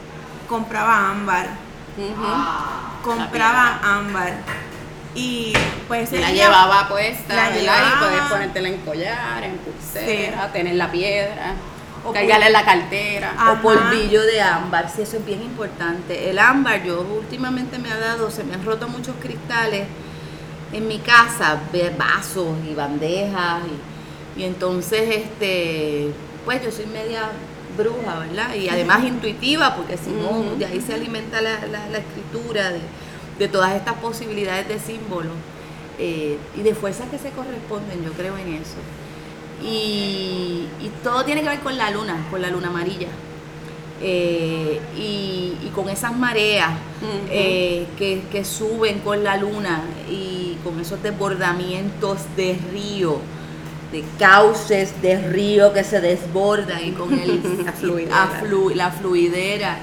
compraba 0.48 1.10
ámbar. 1.10 1.48
Ah, 2.22 2.92
compraba 3.02 3.80
ámbar. 3.82 4.34
Y 5.14 5.52
pues 5.88 6.12
la 6.12 6.30
llevaba 6.30 6.88
puesta, 6.88 7.34
la 7.34 7.50
llevaba, 7.50 7.94
y 7.96 8.04
podés 8.04 8.22
ponértela 8.30 8.68
en 8.68 8.76
collar, 8.78 9.42
en 9.42 9.58
pulsera, 9.58 10.52
tener 10.52 10.76
la 10.76 10.90
piedra, 10.90 11.54
o 12.04 12.12
cargarle 12.12 12.46
en 12.46 12.52
la 12.52 12.64
cartera. 12.64 13.34
O 13.52 13.60
polvillo 13.60 14.22
de 14.22 14.40
ámbar, 14.40 14.88
sí, 14.88 15.02
eso 15.02 15.16
es 15.16 15.26
bien 15.26 15.42
importante. 15.42 16.30
El 16.30 16.38
ámbar, 16.38 16.84
yo 16.84 17.00
últimamente 17.00 17.78
me 17.78 17.90
ha 17.90 17.98
dado, 17.98 18.30
se 18.30 18.44
me 18.44 18.54
han 18.54 18.64
roto 18.64 18.88
muchos 18.88 19.16
cristales 19.20 19.86
en 20.72 20.86
mi 20.86 20.98
casa, 20.98 21.58
vasos 21.98 22.56
y 22.70 22.74
bandejas, 22.74 23.62
y, 24.36 24.40
y 24.40 24.44
entonces, 24.44 25.02
este, 25.08 26.12
pues 26.44 26.62
yo 26.62 26.70
soy 26.70 26.86
media 26.86 27.30
bruja, 27.76 28.20
¿verdad? 28.20 28.54
Y 28.54 28.68
además 28.68 29.04
intuitiva, 29.04 29.74
porque 29.76 29.96
si 29.96 30.10
no, 30.10 30.56
de 30.56 30.66
ahí 30.66 30.80
se 30.80 30.94
alimenta 30.94 31.40
la, 31.40 31.54
escritura 31.98 32.70
de, 32.70 32.80
todas 33.48 33.74
estas 33.74 33.94
posibilidades 33.94 34.68
de 34.68 34.78
símbolos 34.78 35.32
eh, 35.98 36.38
y 36.56 36.62
de 36.62 36.74
fuerzas 36.74 37.08
que 37.10 37.18
se 37.18 37.30
corresponden, 37.30 38.04
yo 38.04 38.12
creo 38.12 38.36
en 38.38 38.54
eso. 38.54 38.76
Y, 39.62 40.66
todo 41.04 41.24
tiene 41.24 41.42
que 41.42 41.48
ver 41.48 41.60
con 41.60 41.76
la 41.78 41.90
luna, 41.90 42.26
con 42.30 42.42
la 42.42 42.50
luna 42.50 42.68
amarilla. 42.68 43.08
Eh, 44.02 44.80
y, 44.96 45.70
con 45.74 45.88
esas 45.88 46.16
mareas 46.16 46.72
eh, 47.30 47.86
que, 47.96 48.22
que 48.32 48.44
suben 48.44 48.98
con 49.00 49.22
la 49.22 49.36
luna 49.36 49.82
y 50.10 50.56
con 50.64 50.80
esos 50.80 51.00
desbordamientos 51.02 52.18
de 52.36 52.58
río 52.72 53.20
de 53.92 54.04
cauces 54.18 55.02
de 55.02 55.20
río 55.20 55.72
que 55.72 55.82
se 55.82 56.00
desbordan 56.00 56.84
y 56.84 56.92
con 56.92 57.12
el, 57.12 57.64
la, 58.76 58.90
fluidera, 58.90 59.78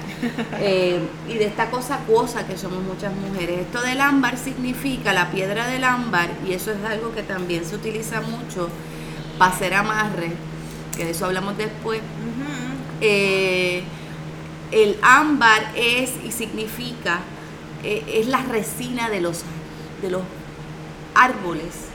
eh, 0.60 0.98
y 1.28 1.34
de 1.34 1.44
esta 1.44 1.70
cosa 1.70 1.96
acuosa 1.96 2.46
que 2.46 2.56
somos 2.56 2.82
muchas 2.82 3.12
mujeres. 3.14 3.60
Esto 3.60 3.82
del 3.82 4.00
ámbar 4.00 4.38
significa 4.38 5.12
la 5.12 5.30
piedra 5.30 5.66
del 5.66 5.84
ámbar 5.84 6.30
y 6.46 6.54
eso 6.54 6.72
es 6.72 6.82
algo 6.84 7.14
que 7.14 7.22
también 7.22 7.64
se 7.66 7.76
utiliza 7.76 8.22
mucho 8.22 8.70
para 9.38 9.52
hacer 9.52 9.74
amarre, 9.74 10.32
que 10.96 11.04
de 11.04 11.10
eso 11.10 11.26
hablamos 11.26 11.58
después. 11.58 12.00
Eh, 13.00 13.82
el 14.72 14.96
ámbar 15.02 15.72
es 15.76 16.12
y 16.24 16.32
significa, 16.32 17.20
eh, 17.84 18.04
es 18.08 18.26
la 18.26 18.42
resina 18.42 19.10
de 19.10 19.20
los, 19.20 19.42
de 20.00 20.10
los 20.10 20.22
árboles 21.14 21.88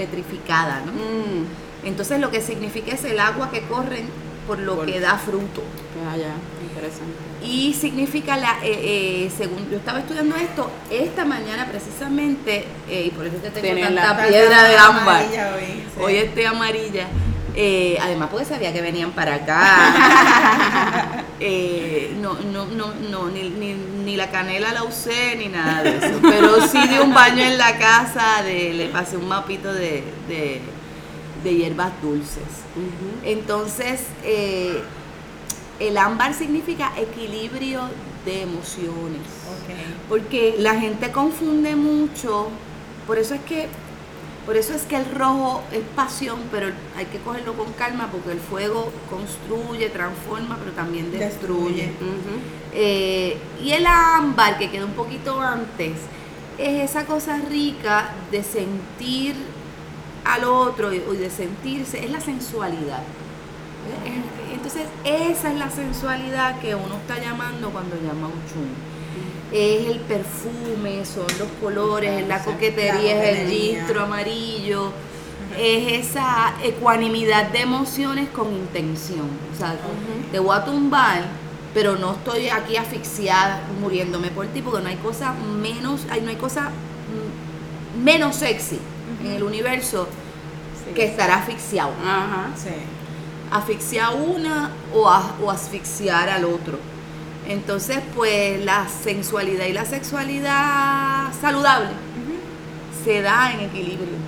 petrificada, 0.00 0.82
¿no? 0.86 0.92
Mm. 0.92 1.44
Entonces 1.84 2.20
lo 2.20 2.30
que 2.30 2.40
significa 2.40 2.94
es 2.94 3.04
el 3.04 3.20
agua 3.20 3.50
que 3.50 3.60
corre 3.62 4.04
por 4.46 4.58
lo 4.58 4.84
que 4.86 4.98
da 4.98 5.18
fruto. 5.18 5.62
Ah, 6.08 6.16
ya, 6.16 6.32
interesante. 6.62 7.12
Y 7.42 7.74
significa, 7.74 8.36
la, 8.36 8.58
eh, 8.62 9.26
eh, 9.26 9.30
según 9.36 9.70
yo 9.70 9.76
estaba 9.76 9.98
estudiando 9.98 10.36
esto, 10.36 10.70
esta 10.90 11.24
mañana 11.24 11.66
precisamente, 11.66 12.64
eh, 12.88 13.04
y 13.06 13.10
por 13.10 13.26
eso 13.26 13.36
te 13.36 13.50
tengo 13.50 13.80
tanta 13.80 14.26
piedra 14.26 14.64
de 14.64 14.76
ámbar, 14.76 15.24
hoy, 16.00 16.16
estoy 16.16 16.44
amarilla, 16.44 17.06
además 18.02 18.28
porque 18.30 18.46
sabía 18.46 18.72
que 18.72 18.80
venían 18.80 19.12
para 19.12 19.34
acá, 19.36 21.19
no, 22.20 22.34
no, 22.34 22.66
no, 22.66 22.94
no 22.94 23.30
ni, 23.30 23.48
ni, 24.04 24.16
la 24.16 24.30
canela 24.30 24.72
la 24.72 24.84
usé 24.84 25.36
ni 25.36 25.48
nada 25.48 25.82
de 25.82 25.96
eso, 25.96 26.18
pero 26.22 26.60
sí 26.66 26.78
di 26.88 26.98
un 26.98 27.14
baño 27.14 27.42
en 27.42 27.56
la 27.56 27.78
casa, 27.78 28.42
de, 28.42 28.74
le 28.74 28.88
pasé 28.88 29.16
un 29.16 29.28
mapito 29.28 29.72
de, 29.72 30.04
de, 30.28 31.54
hierbas 31.54 31.92
dulces. 32.02 32.42
Entonces, 33.24 34.02
eh, 34.22 34.82
el 35.78 35.96
ámbar 35.96 36.34
significa 36.34 36.92
equilibrio 36.98 37.82
de 38.24 38.42
emociones. 38.42 39.22
Porque 40.08 40.56
la 40.58 40.78
gente 40.78 41.10
confunde 41.10 41.74
mucho, 41.76 42.48
por 43.06 43.18
eso 43.18 43.34
es 43.34 43.40
que 43.42 43.68
por 44.46 44.56
eso 44.56 44.74
es 44.74 44.82
que 44.82 44.96
el 44.96 45.04
rojo 45.10 45.62
es 45.70 45.82
pasión, 45.94 46.40
pero 46.50 46.68
hay 46.96 47.06
que 47.06 47.18
cogerlo 47.18 47.54
con 47.54 47.72
calma 47.74 48.08
porque 48.10 48.32
el 48.32 48.40
fuego 48.40 48.90
construye, 49.08 49.88
transforma, 49.90 50.56
pero 50.58 50.72
también 50.72 51.12
destruye. 51.12 51.92
Eh, 52.72 53.36
y 53.62 53.70
el 53.72 53.86
ámbar, 53.86 54.58
que 54.58 54.70
queda 54.70 54.86
un 54.86 54.94
poquito 54.94 55.40
antes, 55.40 55.92
es 56.58 56.90
esa 56.90 57.06
cosa 57.06 57.38
rica 57.48 58.10
de 58.30 58.42
sentir 58.42 59.36
al 60.24 60.44
otro 60.44 60.92
y 60.92 60.98
de 60.98 61.30
sentirse, 61.30 62.04
es 62.04 62.10
la 62.10 62.20
sensualidad. 62.20 63.02
Entonces, 64.52 64.86
esa 65.04 65.52
es 65.52 65.58
la 65.58 65.70
sensualidad 65.70 66.60
que 66.60 66.74
uno 66.74 66.96
está 66.96 67.18
llamando 67.18 67.70
cuando 67.70 67.96
llama 67.96 68.26
un 68.26 68.42
chum 68.52 68.89
es 69.52 69.86
el 69.88 69.98
perfume, 70.00 71.04
son 71.04 71.26
los 71.38 71.48
colores, 71.60 72.26
la 72.28 72.42
coquetería, 72.44 73.22
es 73.32 73.38
el 73.38 73.46
registro 73.46 74.02
amarillo, 74.04 74.92
es 75.58 76.06
esa 76.08 76.54
ecuanimidad 76.62 77.48
de 77.50 77.60
emociones 77.62 78.28
con 78.30 78.52
intención. 78.52 79.28
O 79.52 79.58
sea, 79.58 79.76
te 80.30 80.38
voy 80.38 80.56
a 80.56 80.64
tumbar, 80.64 81.22
pero 81.74 81.96
no 81.96 82.12
estoy 82.12 82.48
aquí 82.48 82.76
asfixiada, 82.76 83.62
muriéndome 83.80 84.28
por 84.30 84.46
ti, 84.48 84.62
porque 84.62 84.82
no 84.82 84.88
hay 84.88 84.96
cosa 84.96 85.32
menos, 85.34 86.06
no 86.06 86.28
hay 86.30 86.36
cosa 86.36 86.70
menos 88.02 88.36
sexy 88.36 88.78
en 89.24 89.32
el 89.32 89.42
universo 89.42 90.06
Sí. 90.86 90.94
que 90.94 91.04
estar 91.04 91.30
asfixiado. 91.30 91.92
Ajá. 92.04 92.50
Sí. 92.56 92.70
Asfixiar 93.50 94.14
una 94.14 94.70
o, 94.94 95.08
a- 95.10 95.34
o 95.42 95.50
asfixiar 95.50 96.28
al 96.28 96.44
otro. 96.44 96.78
Entonces, 97.50 97.98
pues 98.14 98.64
la 98.64 98.86
sensualidad 98.88 99.66
y 99.66 99.72
la 99.72 99.84
sexualidad 99.84 101.32
saludable 101.40 101.88
se 103.04 103.22
da 103.22 103.52
en 103.52 103.60
equilibrio. 103.60 104.20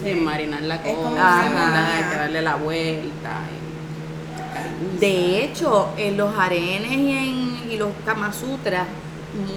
Sí, 0.00 0.14
marinar 0.14 0.62
la 0.62 0.80
cosa. 0.80 1.40
Hay 1.40 2.04
que 2.10 2.16
darle 2.16 2.42
la 2.42 2.54
vuelta. 2.54 3.40
y. 3.50 5.00
De 5.00 5.42
hecho, 5.42 5.88
en 5.96 6.16
los 6.16 6.38
arenes 6.38 6.92
y, 6.92 7.10
en, 7.10 7.72
y 7.72 7.76
los 7.76 7.90
Kama 8.06 8.32
Sutras, 8.32 8.86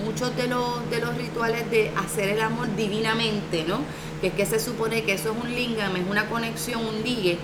muchos 0.04 0.36
de 0.36 0.48
los, 0.48 0.90
de 0.90 1.00
los 1.00 1.16
rituales 1.16 1.70
de 1.70 1.92
hacer 2.04 2.30
el 2.30 2.42
amor 2.42 2.76
divinamente, 2.76 3.64
¿no? 3.68 3.78
Que 4.22 4.28
es 4.28 4.34
que 4.34 4.48
se 4.48 4.60
supone 4.60 5.04
que 5.04 5.14
eso 5.14 5.34
es 5.34 5.44
un 5.44 5.54
lingam, 5.54 5.96
es 5.96 6.10
una 6.10 6.28
conexión, 6.28 6.84
un 6.84 7.04
ligue, 7.04 7.38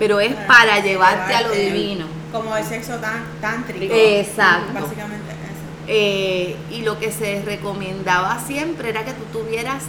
pero 0.00 0.18
es 0.18 0.34
para 0.34 0.80
llevarte 0.80 1.32
a 1.32 1.42
lo 1.42 1.52
divino. 1.52 2.06
Como 2.36 2.56
el 2.56 2.64
sexo 2.64 2.96
tan, 2.96 3.24
tántrico. 3.40 3.94
Exacto. 3.94 4.72
Básicamente 4.72 5.30
eso. 5.30 5.86
Eh, 5.88 6.56
y 6.70 6.82
lo 6.82 6.98
que 6.98 7.12
se 7.12 7.42
recomendaba 7.42 8.40
siempre 8.40 8.90
era 8.90 9.04
que 9.04 9.12
tú 9.12 9.40
tuvieras 9.40 9.84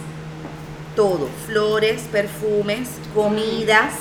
todo, 0.94 1.28
flores, 1.46 2.02
perfumes, 2.10 2.88
comidas, 3.14 3.94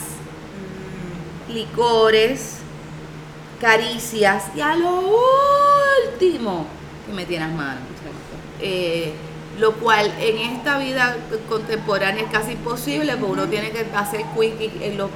Mm, 0.58 1.54
licores, 1.54 2.58
caricias 3.60 4.46
y 4.56 4.62
a 4.62 4.76
lo 4.76 5.02
último 6.14 6.66
que 7.06 7.14
metieras 7.14 7.52
mano. 7.52 7.82
Eh, 8.60 9.14
lo 9.60 9.74
cual 9.74 10.14
en 10.20 10.38
esta 10.38 10.78
vida 10.78 11.18
contemporánea 11.50 12.24
es 12.24 12.32
casi 12.32 12.52
imposible 12.52 13.16
porque 13.18 13.32
uno 13.32 13.48
tiene 13.48 13.72
que 13.72 13.86
hacer 13.96 14.24
quickie 14.36 14.72
en 14.82 14.98
los 14.98 15.10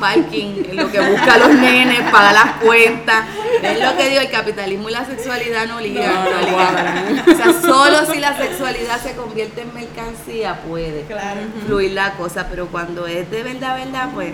parking, 0.00 0.62
lo 0.74 0.90
que 0.90 1.00
busca 1.00 1.34
a 1.34 1.38
los 1.38 1.54
nenes, 1.54 2.00
paga 2.10 2.32
las 2.32 2.52
cuentas. 2.62 3.24
Es 3.62 3.80
lo 3.82 3.96
que 3.96 4.08
digo, 4.08 4.20
el 4.20 4.30
capitalismo 4.30 4.88
y 4.88 4.92
la 4.92 5.04
sexualidad 5.04 5.66
no 5.66 5.80
ligan. 5.80 6.12
No, 6.12 6.30
no. 6.30 7.32
O 7.32 7.36
sea, 7.36 7.60
solo 7.60 8.06
si 8.12 8.18
la 8.20 8.36
sexualidad 8.36 9.00
se 9.02 9.14
convierte 9.14 9.62
en 9.62 9.74
mercancía 9.74 10.60
puede 10.62 11.02
Claro. 11.02 11.40
fluir 11.66 11.92
la 11.92 12.12
cosa, 12.14 12.46
pero 12.50 12.66
cuando 12.68 13.06
es 13.06 13.30
de 13.30 13.42
verdad, 13.42 13.76
verdad, 13.76 14.10
pues 14.14 14.32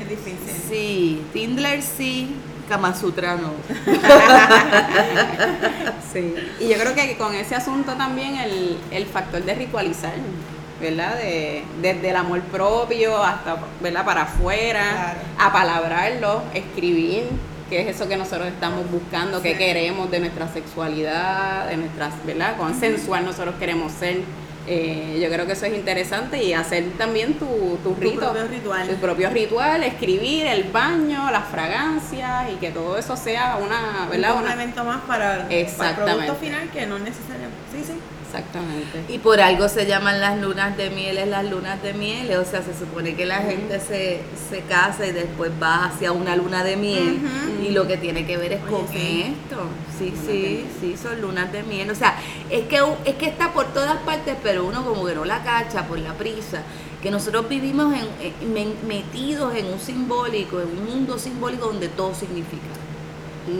Es 0.00 0.08
difícil. 0.08 0.62
sí, 0.68 1.22
Tindler 1.32 1.82
sí, 1.82 2.34
Kama 2.68 2.94
Sutra 2.94 3.36
no. 3.36 3.52
Sí. 6.12 6.34
Y 6.60 6.68
yo 6.68 6.76
creo 6.78 6.94
que 6.94 7.16
con 7.16 7.34
ese 7.34 7.54
asunto 7.54 7.92
también 7.94 8.36
el, 8.36 8.78
el 8.90 9.06
factor 9.06 9.42
de 9.42 9.54
ritualizar, 9.54 10.12
¿verdad? 10.80 11.16
De, 11.16 11.62
desde 11.82 12.10
el 12.10 12.16
amor 12.16 12.40
propio 12.42 13.22
hasta, 13.22 13.56
¿verdad? 13.80 14.04
Para 14.04 14.22
afuera, 14.22 14.82
Claro. 14.92 15.18
apalabrarlo, 15.38 16.42
escribir, 16.54 17.24
que 17.68 17.82
es 17.82 17.94
eso 17.94 18.08
que 18.08 18.16
nosotros 18.16 18.48
estamos 18.48 18.90
buscando, 18.90 19.40
que 19.42 19.52
Sí. 19.52 19.58
queremos 19.58 20.10
de 20.10 20.20
nuestra 20.20 20.48
sexualidad, 20.48 21.68
de 21.68 21.76
nuestras, 21.76 22.12
¿verdad? 22.26 22.56
Cuán 22.56 22.74
sensual 22.78 23.24
nosotros 23.24 23.54
queremos 23.58 23.92
ser. 23.92 24.22
Eh, 24.72 25.18
yo 25.20 25.28
creo 25.28 25.46
que 25.46 25.54
eso 25.54 25.66
es 25.66 25.74
interesante 25.74 26.40
y 26.44 26.52
hacer 26.52 26.84
también 26.96 27.34
tu, 27.34 27.76
tu 27.82 27.92
rito. 27.96 28.20
propio 28.20 28.46
ritual. 28.46 28.88
Tu 28.88 28.94
propio 28.94 29.28
ritual, 29.30 29.82
escribir, 29.82 30.46
el 30.46 30.62
baño, 30.70 31.28
las 31.32 31.48
fragancias 31.48 32.52
y 32.52 32.54
que 32.56 32.70
todo 32.70 32.96
eso 32.96 33.16
sea 33.16 33.56
una, 33.56 34.06
¿verdad? 34.08 34.30
Un 34.36 34.42
complemento 34.42 34.84
más 34.84 35.00
para, 35.08 35.48
para 35.48 35.90
el 35.90 35.96
producto 35.96 36.34
final 36.36 36.70
que 36.70 36.86
no 36.86 37.00
necesariamente. 37.00 37.58
Sí, 37.72 37.82
sí. 37.84 37.92
exactamente. 38.24 39.12
Y 39.12 39.18
por 39.18 39.40
algo 39.40 39.68
se 39.68 39.86
llaman 39.86 40.20
las 40.20 40.38
lunas 40.40 40.76
de 40.76 40.90
miel, 40.90 41.18
es 41.18 41.26
las 41.26 41.44
lunas 41.46 41.82
de 41.82 41.92
miel, 41.92 42.30
o 42.36 42.44
sea, 42.44 42.62
se 42.62 42.72
supone 42.72 43.16
que 43.16 43.26
la 43.26 43.38
gente 43.38 43.80
se, 43.80 44.20
se 44.48 44.60
casa 44.68 45.04
y 45.04 45.10
después 45.10 45.50
va 45.60 45.86
hacia 45.86 46.12
una 46.12 46.36
luna 46.36 46.62
de 46.62 46.76
miel 46.76 47.18
y 47.60 47.70
lo 47.70 47.88
que 47.88 47.96
tiene 47.96 48.24
que 48.24 48.36
ver 48.36 48.52
es 48.52 48.62
Oye, 48.62 48.70
con 48.70 48.88
sí. 48.88 49.34
esto. 49.34 49.62
Sí, 49.98 50.14
sí, 50.26 50.66
sí, 50.80 50.96
son 50.96 51.20
lunas 51.20 51.52
de 51.52 51.62
miel. 51.62 51.90
O 51.90 51.94
sea, 51.94 52.16
es 52.48 52.66
que, 52.68 52.80
es 53.04 53.16
que 53.16 53.26
está 53.26 53.52
por 53.52 53.66
todas 53.74 53.98
partes, 53.98 54.34
pero 54.42 54.59
uno 54.60 54.84
como 54.84 55.04
que 55.06 55.14
no 55.14 55.24
la 55.24 55.42
cacha 55.42 55.86
por 55.86 55.98
la 55.98 56.14
prisa. 56.14 56.62
Que 57.02 57.10
nosotros 57.10 57.48
vivimos 57.48 57.94
en, 57.94 58.74
metidos 58.86 59.54
en 59.54 59.66
un 59.66 59.80
simbólico, 59.80 60.60
en 60.60 60.68
un 60.68 60.84
mundo 60.84 61.18
simbólico 61.18 61.66
donde 61.66 61.88
todo 61.88 62.14
significa. 62.14 62.66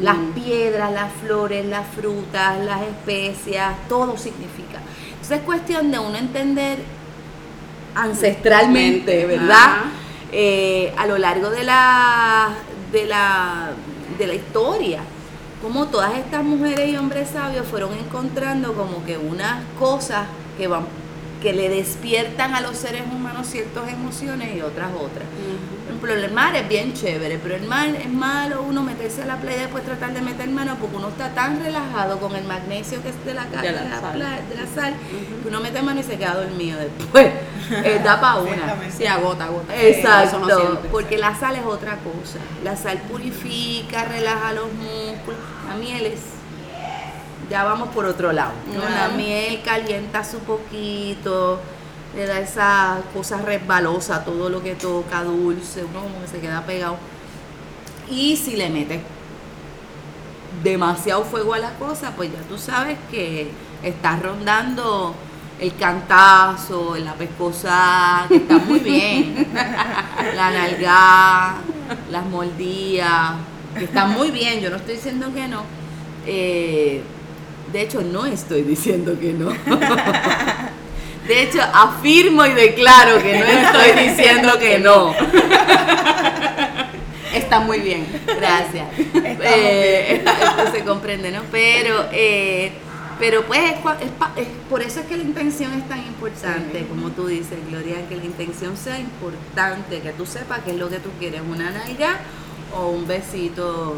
Las 0.02 0.16
Mm. 0.18 0.32
piedras, 0.32 0.92
las 0.92 1.12
flores, 1.14 1.64
las 1.66 1.86
frutas, 1.88 2.58
las 2.64 2.82
especias, 2.82 3.74
todo 3.88 4.16
significa. 4.18 4.80
Entonces 5.08 5.38
es 5.38 5.42
cuestión 5.44 5.90
de 5.90 5.98
uno 5.98 6.16
entender 6.16 6.78
ancestralmente, 7.94 9.26
¿verdad? 9.26 9.76
Eh, 10.32 10.92
a 10.96 11.06
lo 11.06 11.18
largo 11.18 11.50
de 11.50 11.64
la, 11.64 12.50
de 12.92 13.06
la, 13.06 13.70
de 14.18 14.26
la 14.26 14.34
historia, 14.34 15.00
como 15.62 15.86
todas 15.86 16.14
estas 16.16 16.44
mujeres 16.44 16.88
y 16.88 16.96
hombres 16.96 17.30
sabios 17.30 17.66
fueron 17.66 17.92
encontrando 17.94 18.74
como 18.74 19.04
que 19.04 19.18
unas 19.18 19.62
cosas 19.78 20.26
que 20.60 20.68
van 20.68 20.84
que 21.40 21.52
le 21.54 21.68
despiertan 21.68 22.54
a 22.54 22.60
los 22.60 22.76
seres 22.76 23.02
humanos 23.10 23.46
ciertas 23.46 23.90
emociones 23.90 24.54
y 24.54 24.60
otras 24.60 24.90
otras. 24.94 25.24
Por 25.84 26.08
ejemplo, 26.10 26.26
el 26.26 26.32
mar 26.32 26.54
es 26.54 26.68
bien 26.68 26.92
chévere, 26.92 27.38
pero 27.42 27.56
el 27.56 27.62
mar 27.62 27.88
es 27.88 28.08
malo 28.08 28.62
uno 28.62 28.82
meterse 28.82 29.22
a 29.22 29.26
la 29.26 29.36
playa 29.36 29.56
y 29.56 29.60
después 29.60 29.84
tratar 29.84 30.12
de 30.12 30.20
meter 30.20 30.48
mano 30.50 30.76
porque 30.78 30.96
uno 30.96 31.08
está 31.08 31.30
tan 31.30 31.62
relajado 31.62 32.18
con 32.18 32.36
el 32.36 32.44
magnesio 32.44 33.02
que 33.02 33.08
es 33.08 33.24
de 33.24 33.34
la, 33.34 33.46
De 33.46 33.56
la 33.56 33.62
de 33.62 33.88
la 33.88 34.00
sal. 34.00 34.18
de 34.18 34.54
la 34.54 34.66
sal, 34.66 34.94
que 35.42 35.48
uno 35.48 35.60
mete 35.60 35.82
mano 35.82 36.00
y 36.00 36.02
se 36.02 36.18
queda 36.18 36.34
dormido 36.34 36.78
después. 36.78 37.32
Eh, 37.70 38.00
da 38.02 38.20
para 38.20 38.40
una. 38.40 38.74
Sí, 38.90 39.06
agota, 39.06 39.44
agota. 39.44 39.80
Exacto, 39.80 40.40
no 40.40 40.80
porque 40.90 41.16
la 41.16 41.38
sal 41.38 41.54
es 41.54 41.64
otra 41.64 41.98
cosa. 41.98 42.40
La 42.64 42.74
sal 42.74 42.98
purifica, 43.08 44.06
relaja 44.06 44.52
los 44.54 44.72
músculos. 44.72 45.38
La 45.68 45.76
miel 45.76 46.06
es, 46.06 46.18
ya 47.50 47.64
vamos 47.64 47.88
por 47.88 48.06
otro 48.06 48.32
lado. 48.32 48.52
¿no? 48.72 48.88
La 48.88 49.08
miel 49.08 49.60
calienta 49.62 50.24
su 50.24 50.38
poquito, 50.38 51.60
le 52.14 52.26
da 52.26 52.38
esa 52.38 53.00
cosa 53.12 53.38
resbalosa, 53.42 54.24
todo 54.24 54.48
lo 54.48 54.62
que 54.62 54.76
toca, 54.76 55.24
dulce, 55.24 55.84
uno 55.84 56.00
como 56.00 56.20
que 56.22 56.28
se 56.28 56.40
queda 56.40 56.64
pegado. 56.64 56.96
Y 58.08 58.36
si 58.36 58.56
le 58.56 58.70
metes 58.70 59.00
demasiado 60.62 61.24
fuego 61.24 61.54
a 61.54 61.58
la 61.58 61.74
cosa, 61.74 62.12
pues 62.16 62.32
ya 62.32 62.40
tú 62.48 62.56
sabes 62.56 62.98
que 63.10 63.50
estás 63.82 64.22
rondando 64.22 65.14
el 65.58 65.74
cantazo, 65.76 66.96
la 66.96 67.14
pescosa, 67.14 68.26
que 68.28 68.36
está 68.36 68.58
muy 68.58 68.78
bien. 68.78 69.46
la 70.36 70.50
nalga, 70.50 71.54
las 72.10 72.26
mordías, 72.26 73.34
que 73.76 73.84
están 73.84 74.12
muy 74.12 74.30
bien, 74.30 74.60
yo 74.60 74.70
no 74.70 74.76
estoy 74.76 74.94
diciendo 74.94 75.32
que 75.34 75.48
no. 75.48 75.62
Eh, 76.26 77.02
de 77.72 77.82
hecho, 77.82 78.02
no 78.02 78.26
estoy 78.26 78.62
diciendo 78.62 79.16
que 79.18 79.32
no. 79.32 79.50
De 81.26 81.42
hecho, 81.42 81.60
afirmo 81.62 82.44
y 82.44 82.52
declaro 82.54 83.22
que 83.22 83.38
no 83.38 83.44
estoy 83.44 84.08
diciendo 84.08 84.58
que 84.58 84.78
no. 84.80 85.14
Está 87.34 87.60
muy 87.60 87.78
bien. 87.80 88.06
Gracias. 88.26 88.86
Eh, 89.14 90.24
esto 90.42 90.72
se 90.72 90.82
comprende, 90.84 91.30
¿no? 91.30 91.42
Pero, 91.52 92.06
eh, 92.12 92.72
pero 93.20 93.44
pues 93.44 93.60
es, 93.60 93.72
es 93.76 94.42
es- 94.42 94.48
por 94.68 94.82
eso 94.82 94.98
es 95.00 95.06
que 95.06 95.16
la 95.16 95.22
intención 95.22 95.72
es 95.74 95.88
tan 95.88 95.98
importante, 96.00 96.84
como 96.88 97.10
tú 97.10 97.26
dices, 97.28 97.58
Gloria, 97.68 98.08
que 98.08 98.16
la 98.16 98.24
intención 98.24 98.76
sea 98.76 98.98
importante, 98.98 100.00
que 100.00 100.10
tú 100.12 100.26
sepas 100.26 100.60
qué 100.64 100.72
es 100.72 100.76
lo 100.78 100.88
que 100.88 100.98
tú 100.98 101.10
quieres, 101.20 101.42
una 101.48 101.70
nalga 101.70 102.18
o 102.76 102.88
un 102.88 103.06
besito 103.06 103.96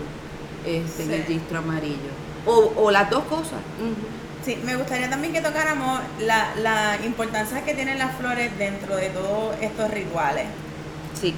este, 0.66 1.04
en 1.04 1.12
el 1.12 1.26
Sí. 1.26 1.32
gistro 1.34 1.60
amarillo. 1.60 2.12
O, 2.46 2.72
o 2.76 2.90
las 2.90 3.08
dos 3.10 3.24
cosas. 3.24 3.60
Sí, 4.44 4.58
me 4.64 4.74
gustaría 4.74 5.08
también 5.08 5.32
que 5.32 5.40
tocáramos 5.40 6.00
la, 6.20 6.54
la 6.56 6.98
importancia 7.04 7.64
que 7.64 7.74
tienen 7.74 7.98
las 7.98 8.16
flores 8.16 8.50
dentro 8.58 8.96
de 8.96 9.10
todos 9.10 9.54
estos 9.60 9.90
rituales. 9.90 10.46
Sí. 11.20 11.34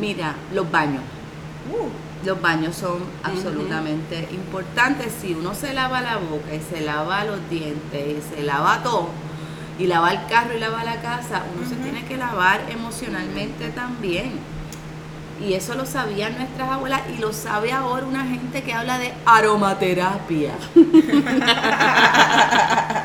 Mira, 0.00 0.34
los 0.52 0.68
baños. 0.70 1.02
Uh, 1.70 2.26
Los 2.26 2.40
baños 2.40 2.74
son 2.74 3.04
absolutamente 3.22 4.28
importantes. 4.32 5.12
Si 5.20 5.34
uno 5.34 5.54
se 5.54 5.72
lava 5.74 6.00
la 6.00 6.16
boca 6.16 6.52
y 6.54 6.60
se 6.60 6.80
lava 6.80 7.24
los 7.24 7.48
dientes 7.48 8.18
y 8.18 8.34
se 8.36 8.42
lava 8.42 8.82
todo, 8.82 9.10
y 9.78 9.86
lava 9.86 10.10
el 10.12 10.26
carro 10.26 10.56
y 10.56 10.60
lava 10.60 10.82
la 10.84 11.00
casa, 11.00 11.42
uno 11.56 11.68
se 11.68 11.76
tiene 11.76 12.04
que 12.04 12.16
lavar 12.16 12.62
emocionalmente 12.68 13.68
también. 13.70 14.40
Y 15.42 15.54
eso 15.54 15.74
lo 15.74 15.84
sabían 15.86 16.36
nuestras 16.36 16.70
abuelas 16.70 17.00
y 17.12 17.18
lo 17.18 17.32
sabe 17.32 17.72
ahora 17.72 18.06
una 18.06 18.24
gente 18.24 18.62
que 18.62 18.72
habla 18.72 18.98
de 18.98 19.12
aromaterapia. 19.26 20.52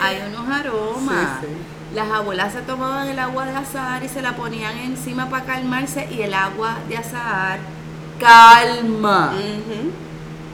Hay 0.00 0.22
unos 0.28 0.48
aromas. 0.48 1.40
Sí, 1.42 1.46
Las 1.94 2.10
abuelas 2.10 2.54
se 2.54 2.62
tomaban 2.62 3.06
el 3.08 3.18
agua 3.18 3.44
de 3.44 3.54
azahar 3.54 4.02
y 4.02 4.08
se 4.08 4.22
la 4.22 4.34
ponían 4.34 4.78
encima 4.78 5.28
para 5.28 5.44
calmarse 5.44 6.08
y 6.10 6.22
el 6.22 6.32
agua 6.32 6.78
de 6.88 6.96
azahar 6.96 7.58
calma. 8.18 9.34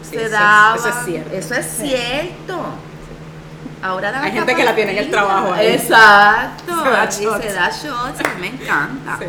Se 0.03 0.23
eso 0.25 0.31
daba. 0.31 0.77
eso 0.77 0.89
es 0.89 0.95
cierto. 1.05 1.37
Eso 1.37 1.55
es 1.55 1.67
cierto. 1.67 2.59
Ahora 3.81 4.21
Hay 4.23 4.33
gente 4.33 4.57
que 4.57 4.65
la 4.65 4.75
tiene 4.75 4.91
en 4.93 4.99
el 4.99 5.11
trabajo 5.11 5.53
ahí. 5.53 5.69
Exacto. 5.69 6.83
Se 6.83 6.91
da 6.91 7.05
y 7.05 7.25
shots. 7.25 7.45
se 7.45 7.53
da 7.53 7.71
shots, 7.71 8.21
me 8.41 8.49
encanta. 8.49 9.19
Sí. 9.21 9.27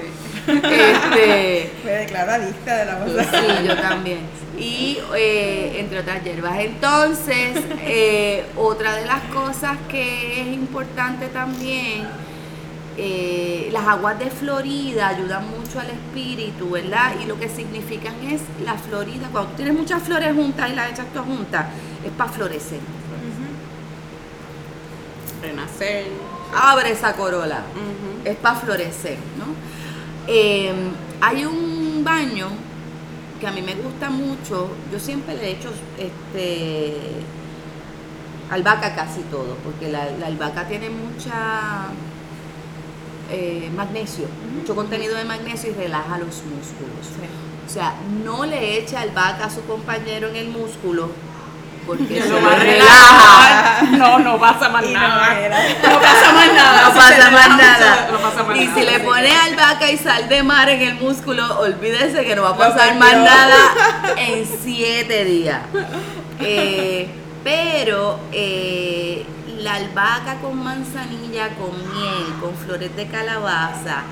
Este, 0.49 1.71
Me 1.83 1.91
declaro 1.91 2.31
adicta 2.31 2.75
de 2.77 2.85
la 2.85 2.99
cosa. 2.99 3.23
Sí, 3.23 3.67
yo 3.67 3.75
también. 3.77 4.19
Y 4.57 4.97
eh, 5.15 5.77
entre 5.79 5.99
otras 5.99 6.23
hierbas. 6.23 6.59
Entonces, 6.59 7.57
eh, 7.81 8.45
otra 8.57 8.95
de 8.95 9.05
las 9.05 9.21
cosas 9.33 9.77
que 9.89 10.41
es 10.41 10.47
importante 10.47 11.27
también, 11.27 12.07
eh, 12.97 13.69
las 13.71 13.87
aguas 13.87 14.19
de 14.19 14.29
Florida 14.29 15.07
ayudan 15.07 15.49
mucho 15.49 15.79
al 15.79 15.89
espíritu, 15.89 16.71
¿verdad? 16.71 17.13
Y 17.23 17.25
lo 17.25 17.39
que 17.39 17.47
significan 17.47 18.15
es 18.25 18.41
la 18.65 18.73
Florida. 18.73 19.29
Cuando 19.31 19.51
tú 19.51 19.57
tienes 19.57 19.73
muchas 19.73 20.03
flores 20.03 20.33
juntas 20.35 20.69
y 20.69 20.75
las 20.75 20.91
echas 20.91 21.05
todas 21.13 21.27
juntas, 21.27 21.67
es 22.03 22.11
para 22.11 22.29
florecer. 22.29 22.79
Renacer. 25.41 26.07
Abre 26.53 26.91
esa 26.91 27.13
corola. 27.13 27.61
Es 28.25 28.35
para 28.35 28.59
florecer, 28.59 29.17
¿no? 29.37 29.68
Eh, 30.31 30.71
hay 31.21 31.43
un 31.43 32.03
baño 32.03 32.49
que 33.39 33.47
a 33.47 33.51
mí 33.51 33.63
me 33.63 33.73
gusta 33.73 34.11
mucho, 34.11 34.69
yo 34.91 34.99
siempre 34.99 35.35
le 35.35 35.47
he 35.47 35.51
hecho 35.53 35.71
este 35.97 36.95
albahaca 38.51 38.93
casi 38.93 39.21
todo, 39.21 39.55
porque 39.63 39.91
la, 39.91 40.11
la 40.11 40.27
albahaca 40.27 40.67
tiene 40.67 40.91
mucha 40.91 41.87
eh, 43.31 43.71
magnesio, 43.75 44.25
mucho 44.55 44.75
contenido 44.75 45.15
de 45.15 45.25
magnesio 45.25 45.71
y 45.71 45.73
relaja 45.73 46.19
los 46.19 46.43
músculos. 46.43 47.07
O 47.65 47.71
sea, 47.71 47.95
no 48.23 48.45
le 48.45 48.77
eche 48.77 48.97
albahaca 48.97 49.45
a 49.45 49.49
su 49.49 49.63
compañero 49.63 50.29
en 50.29 50.35
el 50.35 50.49
músculo, 50.49 51.09
porque 51.97 52.21
se 52.21 52.29
a 52.29 52.55
relaja. 52.55 52.55
relajar. 52.59 53.83
No, 53.97 54.19
no 54.19 54.39
pasa 54.39 54.69
más 54.69 54.83
Y 54.85 54.93
no 54.93 54.99
nada. 54.99 55.35
No 55.83 55.99
pasa 55.99 56.33
más 56.33 56.53
nada. 56.53 56.81
No 56.89 56.93
pasa 56.93 57.31
más 57.31 57.57
nada. 57.57 58.01
mucho, 58.01 58.11
No 58.13 58.19
pasa 58.29 58.43
más 58.43 58.57
y 58.57 58.65
nada. 58.65 58.75
si 58.75 58.85
le 58.85 58.95
Así 58.95 59.05
pone 59.05 59.29
que- 59.29 59.35
albahaca 59.35 59.91
y 59.91 59.97
sal 59.97 60.29
de 60.29 60.43
mar 60.43 60.69
en 60.69 60.81
el 60.81 60.95
músculo, 60.95 61.59
olvídese 61.59 62.23
que 62.23 62.35
no 62.35 62.43
va 62.43 62.49
a 62.49 62.57
pasar 62.57 62.95
más 62.95 63.13
nada 63.17 63.57
en 64.17 64.47
siete 64.63 65.25
días. 65.25 65.61
Eh, 66.39 67.09
pero 67.43 68.19
eh, 68.31 69.25
la 69.59 69.75
albahaca 69.75 70.35
con 70.41 70.63
manzanilla, 70.63 71.49
con 71.49 71.71
miel, 71.93 72.33
con 72.39 72.55
flores 72.55 72.95
de 72.95 73.07
calabaza 73.07 74.03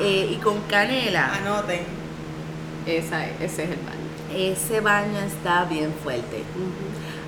eh, 0.00 0.28
y 0.32 0.36
con 0.36 0.60
canela, 0.62 1.30
Anoten. 1.34 1.82
Esa 2.86 3.26
es- 3.26 3.40
ese 3.40 3.64
es 3.64 3.70
el 3.70 3.76
baño. 3.76 3.98
ese 4.52 4.80
baño 4.80 5.18
está 5.20 5.64
bien 5.64 5.92
fuerte. 6.02 6.42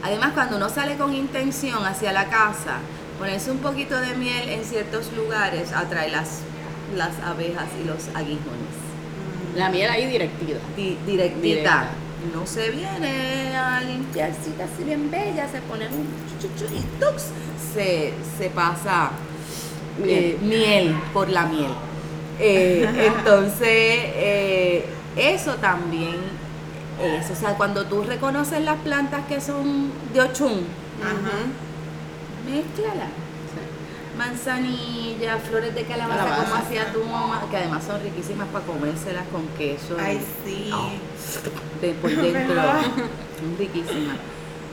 Además, 0.02 0.32
cuando 0.34 0.56
uno 0.56 0.68
sale 0.68 0.96
con 0.96 1.14
intención 1.14 1.84
hacia 1.84 2.12
la 2.12 2.26
casa, 2.26 2.78
ponerse 3.18 3.50
un 3.50 3.58
poquito 3.58 4.00
de 4.00 4.14
miel 4.14 4.48
en 4.48 4.64
ciertos 4.64 5.12
lugares 5.12 5.72
atrae 5.72 6.10
las, 6.10 6.40
las 6.96 7.18
abejas 7.24 7.66
y 7.82 7.86
los 7.86 8.08
aguijones. 8.14 8.74
La 9.56 9.68
miel 9.68 9.90
ahí 9.90 10.06
directita. 10.06 10.58
Di- 10.76 10.96
directita. 11.06 11.40
Directa. 11.42 11.88
No 12.34 12.46
se 12.46 12.70
viene 12.70 13.56
a 13.56 13.80
limpiarcita 13.80 14.64
así 14.64 14.84
bien 14.84 15.10
bella, 15.10 15.48
se 15.48 15.60
pone 15.62 15.86
un 15.88 16.06
chu, 16.40 16.48
chu, 16.48 16.66
chu, 16.66 16.74
y 16.74 16.80
tux, 17.02 17.24
se, 17.74 18.12
se 18.38 18.50
pasa 18.50 19.10
eh, 20.04 20.36
miel 20.42 20.94
por 21.14 21.30
la 21.30 21.46
miel. 21.46 21.70
Eh, 22.38 22.86
entonces, 23.16 23.60
eh, 23.68 24.84
eso 25.16 25.54
también 25.56 26.16
es, 27.00 27.30
o 27.30 27.34
sea, 27.34 27.54
cuando 27.56 27.86
tú 27.86 28.02
reconoces 28.02 28.62
las 28.62 28.78
plantas 28.80 29.24
que 29.26 29.40
son 29.40 29.90
de 30.12 30.20
ochun, 30.20 30.64
Ajá. 31.02 31.38
Mézclala. 32.46 33.06
Manzanilla, 34.18 35.38
flores 35.38 35.74
de 35.74 35.84
calabaza, 35.84 36.24
Calabaza. 36.24 36.42
como 36.50 36.54
hacía 36.62 36.92
tu 36.92 37.02
mamá, 37.04 37.42
que 37.50 37.56
además 37.56 37.84
son 37.84 38.02
riquísimas 38.02 38.48
para 38.48 38.66
comérselas 38.66 39.24
con 39.32 39.46
queso. 39.56 39.96
Ay, 39.98 40.20
sí. 40.44 40.70
Oh, 40.74 40.90
de 41.80 41.92
por 41.94 42.10
dentro. 42.16 42.32
¿Verdad? 42.54 42.82
riquísimas. 43.58 44.16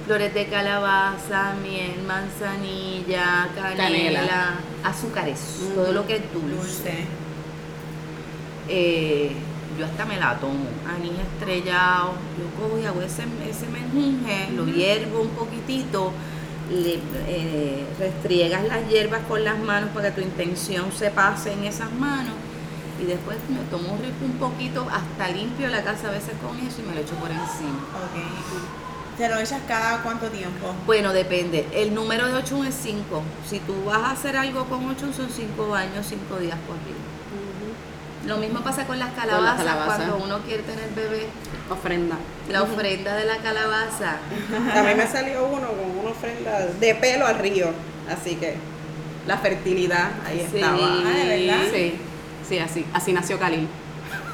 Flores 0.06 0.34
de 0.34 0.48
calabaza, 0.48 1.54
miel, 1.62 2.02
manzanilla, 2.06 3.50
canela, 3.56 3.78
Canela. 3.78 4.60
azúcares, 4.84 5.40
Mm. 5.62 5.76
todo 5.76 5.92
lo 5.94 6.08
que 6.08 6.16
es 6.18 6.34
dulce. 6.34 6.56
Dulce. 6.58 6.94
Eh, 8.70 9.32
yo 9.78 9.86
hasta 9.86 10.06
me 10.06 10.18
la 10.18 10.36
tomo, 10.40 10.66
anís 10.88 11.14
estrellado, 11.20 12.14
yo 12.38 12.62
cojo 12.62 12.80
y 12.80 12.86
hago 12.86 13.02
ese, 13.02 13.24
ese 13.50 13.68
menjunje, 13.68 14.50
lo 14.56 14.66
hiervo 14.66 15.22
un 15.22 15.30
poquitito, 15.30 16.12
le 16.72 17.00
eh, 17.28 17.86
restriegas 18.00 18.64
las 18.66 18.88
hierbas 18.90 19.22
con 19.28 19.44
las 19.44 19.58
manos 19.60 19.90
para 19.94 20.14
que 20.14 20.22
tu 20.22 20.28
intención 20.28 20.92
se 20.92 21.10
pase 21.12 21.54
en 21.54 21.64
esas 21.64 21.92
manos 21.94 22.34
y 23.02 23.06
después 23.06 23.38
me 23.50 23.60
tomo 23.70 23.94
un, 23.94 24.00
rico- 24.00 24.26
un 24.26 24.34
poquito, 24.34 24.88
hasta 24.92 25.30
limpio 25.32 25.68
la 25.70 25.84
casa 25.84 26.08
a 26.10 26.12
veces 26.12 26.34
con 26.42 26.58
eso 26.58 26.82
y 26.82 26.90
me 26.90 26.96
lo 26.96 27.02
echo 27.02 27.14
por 27.16 27.30
encima. 27.30 27.78
Ok. 27.94 29.18
¿Te 29.18 29.30
lo 29.30 29.40
echas 29.40 29.62
cada 29.68 30.04
cuánto 30.04 30.28
tiempo? 30.28 30.74
Bueno, 30.86 31.12
depende. 31.12 31.68
El 31.74 31.94
número 31.96 32.28
de 32.28 32.34
8 32.36 32.64
es 32.66 32.76
5. 32.84 33.22
Si 33.50 33.60
tú 33.62 33.74
vas 33.86 33.98
a 34.00 34.12
hacer 34.12 34.38
algo 34.38 34.66
con 34.66 34.86
8 34.90 35.12
son 35.16 35.30
5 35.30 35.70
baños, 35.70 36.06
5 36.08 36.38
días 36.40 36.58
corridos. 36.68 37.17
Lo 38.28 38.38
mismo 38.38 38.60
pasa 38.62 38.86
con 38.86 39.00
las 39.00 39.14
calabazas, 39.14 39.58
calabaza. 39.66 39.96
cuando 40.06 40.18
uno 40.18 40.40
quiere 40.40 40.64
tener 40.64 40.90
bebé. 40.96 41.28
Ofrenda. 41.70 42.18
La 42.50 42.64
ofrenda 42.64 43.16
de 43.16 43.26
la 43.26 43.38
calabaza. 43.38 44.18
A 44.76 44.84
mí 44.84 44.96
me 44.96 45.08
salió 45.08 45.46
uno 45.48 45.68
con 45.68 45.98
una 46.02 46.10
ofrenda 46.12 46.66
de 46.80 46.96
pelo 46.96 47.26
al 47.26 47.40
río. 47.40 47.68
Así 48.10 48.36
que 48.36 48.56
la 49.26 49.38
fertilidad 49.38 50.12
ahí 50.26 50.46
Sí. 50.52 50.58
estaba. 50.58 50.78
Ah, 50.82 51.14
¿de 51.26 51.46
verdad? 51.48 51.64
Sí, 51.74 51.94
sí, 52.48 52.60
así, 52.60 52.86
así 52.94 53.14
nació 53.14 53.40
Khalil. 53.40 53.68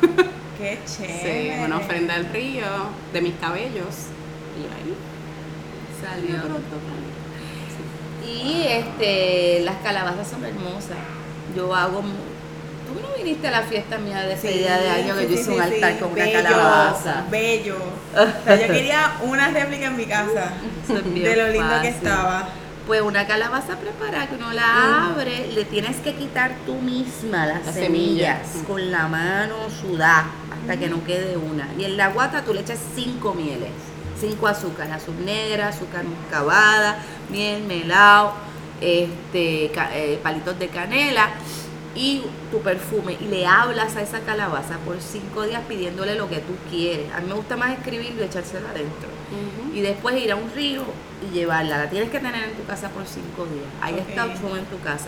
Qué 0.57 0.79
Sí, 0.85 1.03
chévere. 1.03 1.65
una 1.65 1.77
ofrenda 1.77 2.13
al 2.15 2.25
río, 2.31 2.65
de 3.11 3.21
mis 3.21 3.33
cabellos. 3.35 3.95
Y 4.57 4.65
ahí 4.65 4.95
Salió. 6.01 6.41
pronto. 6.41 6.77
Y 8.25 8.63
este, 8.67 9.61
las 9.61 9.75
calabazas 9.83 10.27
son 10.27 10.43
hermosas. 10.45 10.97
Yo 11.55 11.73
hago. 11.75 12.03
Tú 12.87 12.99
no 13.01 13.15
viniste 13.15 13.47
a 13.47 13.51
la 13.51 13.61
fiesta 13.63 13.97
mía 13.97 14.21
de 14.21 14.29
despedida 14.29 14.79
de 14.79 14.89
año 14.89 15.15
que 15.15 15.27
sí, 15.27 15.29
yo 15.29 15.35
sí, 15.35 15.41
hice 15.41 15.49
un 15.51 15.55
sí, 15.55 15.61
altar 15.61 15.93
sí. 15.93 15.99
con 15.99 16.11
una 16.11 16.31
calabaza. 16.31 17.23
Bello. 17.29 17.77
O 18.13 18.43
sea, 18.45 18.67
yo 18.67 18.67
quería 18.73 19.13
una 19.23 19.49
réplica 19.49 19.87
en 19.87 19.97
mi 19.97 20.05
casa. 20.05 20.51
De 20.87 21.35
lo 21.35 21.47
lindo 21.49 21.81
que 21.81 21.89
estaba. 21.89 22.49
Pues 22.85 23.01
una 23.01 23.25
calabaza 23.25 23.77
preparada 23.77 24.27
que 24.27 24.35
uno 24.35 24.51
la 24.51 25.07
abre, 25.07 25.47
le 25.53 25.63
tienes 25.63 25.97
que 26.01 26.15
quitar 26.15 26.51
tú 26.65 26.75
misma 26.75 27.45
las, 27.45 27.65
Las 27.65 27.75
semillas, 27.75 28.45
semillas. 28.45 28.67
con 28.67 28.91
la 28.91 29.07
mano 29.07 29.55
sudar 29.69 30.25
hasta 30.51 30.77
que 30.77 30.89
no 30.89 31.01
quede 31.05 31.37
una. 31.37 31.69
Y 31.79 31.85
en 31.85 31.95
la 31.95 32.09
guata 32.09 32.43
tú 32.43 32.53
le 32.53 32.59
echas 32.59 32.79
cinco 32.93 33.33
mieles, 33.33 33.71
cinco 34.19 34.47
azúcares, 34.47 34.95
azúcar 34.95 35.21
negra, 35.21 35.69
azúcar 35.69 36.03
muscabada, 36.03 36.97
miel, 37.29 37.63
melao, 37.63 38.33
este, 38.81 39.71
eh, 39.93 40.19
palitos 40.21 40.59
de 40.59 40.67
canela 40.67 41.29
y 41.95 42.23
tu 42.51 42.59
perfume 42.61 43.17
y 43.19 43.25
le 43.25 43.45
hablas 43.45 43.95
a 43.95 44.01
esa 44.01 44.19
calabaza 44.21 44.77
por 44.79 44.99
cinco 44.99 45.43
días 45.43 45.61
pidiéndole 45.67 46.15
lo 46.15 46.27
que 46.27 46.37
tú 46.37 46.53
quieres. 46.69 47.11
A 47.13 47.19
mí 47.19 47.27
me 47.27 47.35
gusta 47.35 47.55
más 47.55 47.71
escribirlo 47.71 48.21
y 48.21 48.25
echárselo 48.25 48.67
adentro 48.67 49.09
y 49.73 49.81
después 49.81 50.15
ir 50.21 50.31
a 50.31 50.35
un 50.35 50.51
río 50.51 50.83
y 51.27 51.33
llevarla. 51.33 51.77
La 51.77 51.89
tienes 51.89 52.09
que 52.09 52.19
tener 52.19 52.43
en 52.43 52.53
tu 52.53 52.65
casa 52.65 52.89
por 52.89 53.05
cinco 53.05 53.45
días. 53.45 53.65
Ahí 53.81 53.95
está 53.97 54.25
Ochun 54.25 54.57
en 54.57 54.65
tu 54.65 54.79
casa. 54.79 55.07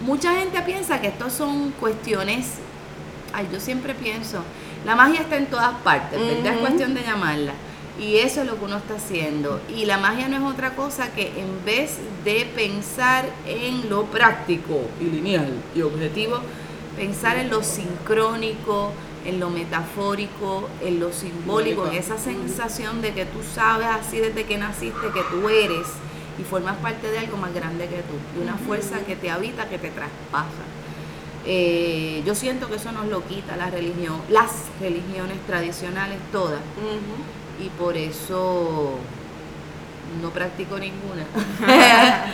Mucha 0.00 0.34
gente 0.34 0.60
piensa 0.62 1.00
que 1.00 1.08
estos 1.08 1.32
son 1.32 1.70
cuestiones, 1.72 2.54
ay, 3.32 3.48
yo 3.52 3.60
siempre 3.60 3.94
pienso, 3.94 4.42
la 4.84 4.96
magia 4.96 5.20
está 5.20 5.36
en 5.36 5.46
todas 5.46 5.74
partes, 5.84 6.18
¿verdad? 6.18 6.54
Es 6.54 6.58
cuestión 6.58 6.94
de 6.94 7.02
llamarla. 7.02 7.52
Y 8.00 8.16
eso 8.16 8.40
es 8.40 8.46
lo 8.46 8.58
que 8.58 8.64
uno 8.64 8.78
está 8.78 8.94
haciendo. 8.94 9.60
Y 9.68 9.84
la 9.84 9.98
magia 9.98 10.28
no 10.28 10.36
es 10.36 10.54
otra 10.54 10.74
cosa 10.74 11.12
que 11.12 11.28
en 11.40 11.64
vez 11.64 11.98
de 12.24 12.46
pensar 12.54 13.26
en 13.46 13.90
lo 13.90 14.04
práctico 14.04 14.80
y 15.00 15.04
lineal 15.04 15.52
y 15.74 15.82
objetivo, 15.82 16.38
pensar 16.96 17.36
en 17.36 17.50
lo 17.50 17.62
sincrónico, 17.62 18.92
en 19.24 19.38
lo 19.38 19.50
metafórico, 19.50 20.68
en 20.80 21.00
lo 21.00 21.12
simbólico, 21.12 21.86
en 21.86 21.94
esa 21.94 22.18
sensación 22.18 23.02
de 23.02 23.12
que 23.12 23.24
tú 23.24 23.38
sabes 23.54 23.86
así 23.88 24.18
desde 24.18 24.44
que 24.44 24.58
naciste 24.58 25.08
que 25.14 25.22
tú 25.30 25.48
eres 25.48 25.86
y 26.38 26.42
formas 26.44 26.76
parte 26.78 27.10
de 27.10 27.18
algo 27.18 27.36
más 27.36 27.54
grande 27.54 27.86
que 27.86 27.96
tú, 27.96 28.14
de 28.36 28.42
una 28.42 28.56
fuerza 28.56 29.00
que 29.00 29.16
te 29.16 29.30
habita, 29.30 29.68
que 29.68 29.78
te 29.78 29.90
traspasa. 29.90 30.64
Eh, 31.44 32.22
yo 32.24 32.34
siento 32.34 32.68
que 32.68 32.76
eso 32.76 32.92
nos 32.92 33.06
lo 33.06 33.24
quita 33.26 33.56
la 33.56 33.68
religión, 33.68 34.20
las 34.28 34.50
religiones 34.80 35.38
tradicionales 35.46 36.18
todas, 36.30 36.60
y 37.62 37.68
por 37.70 37.96
eso 37.96 38.98
no 40.20 40.30
practico 40.30 40.78
ninguna, 40.78 41.24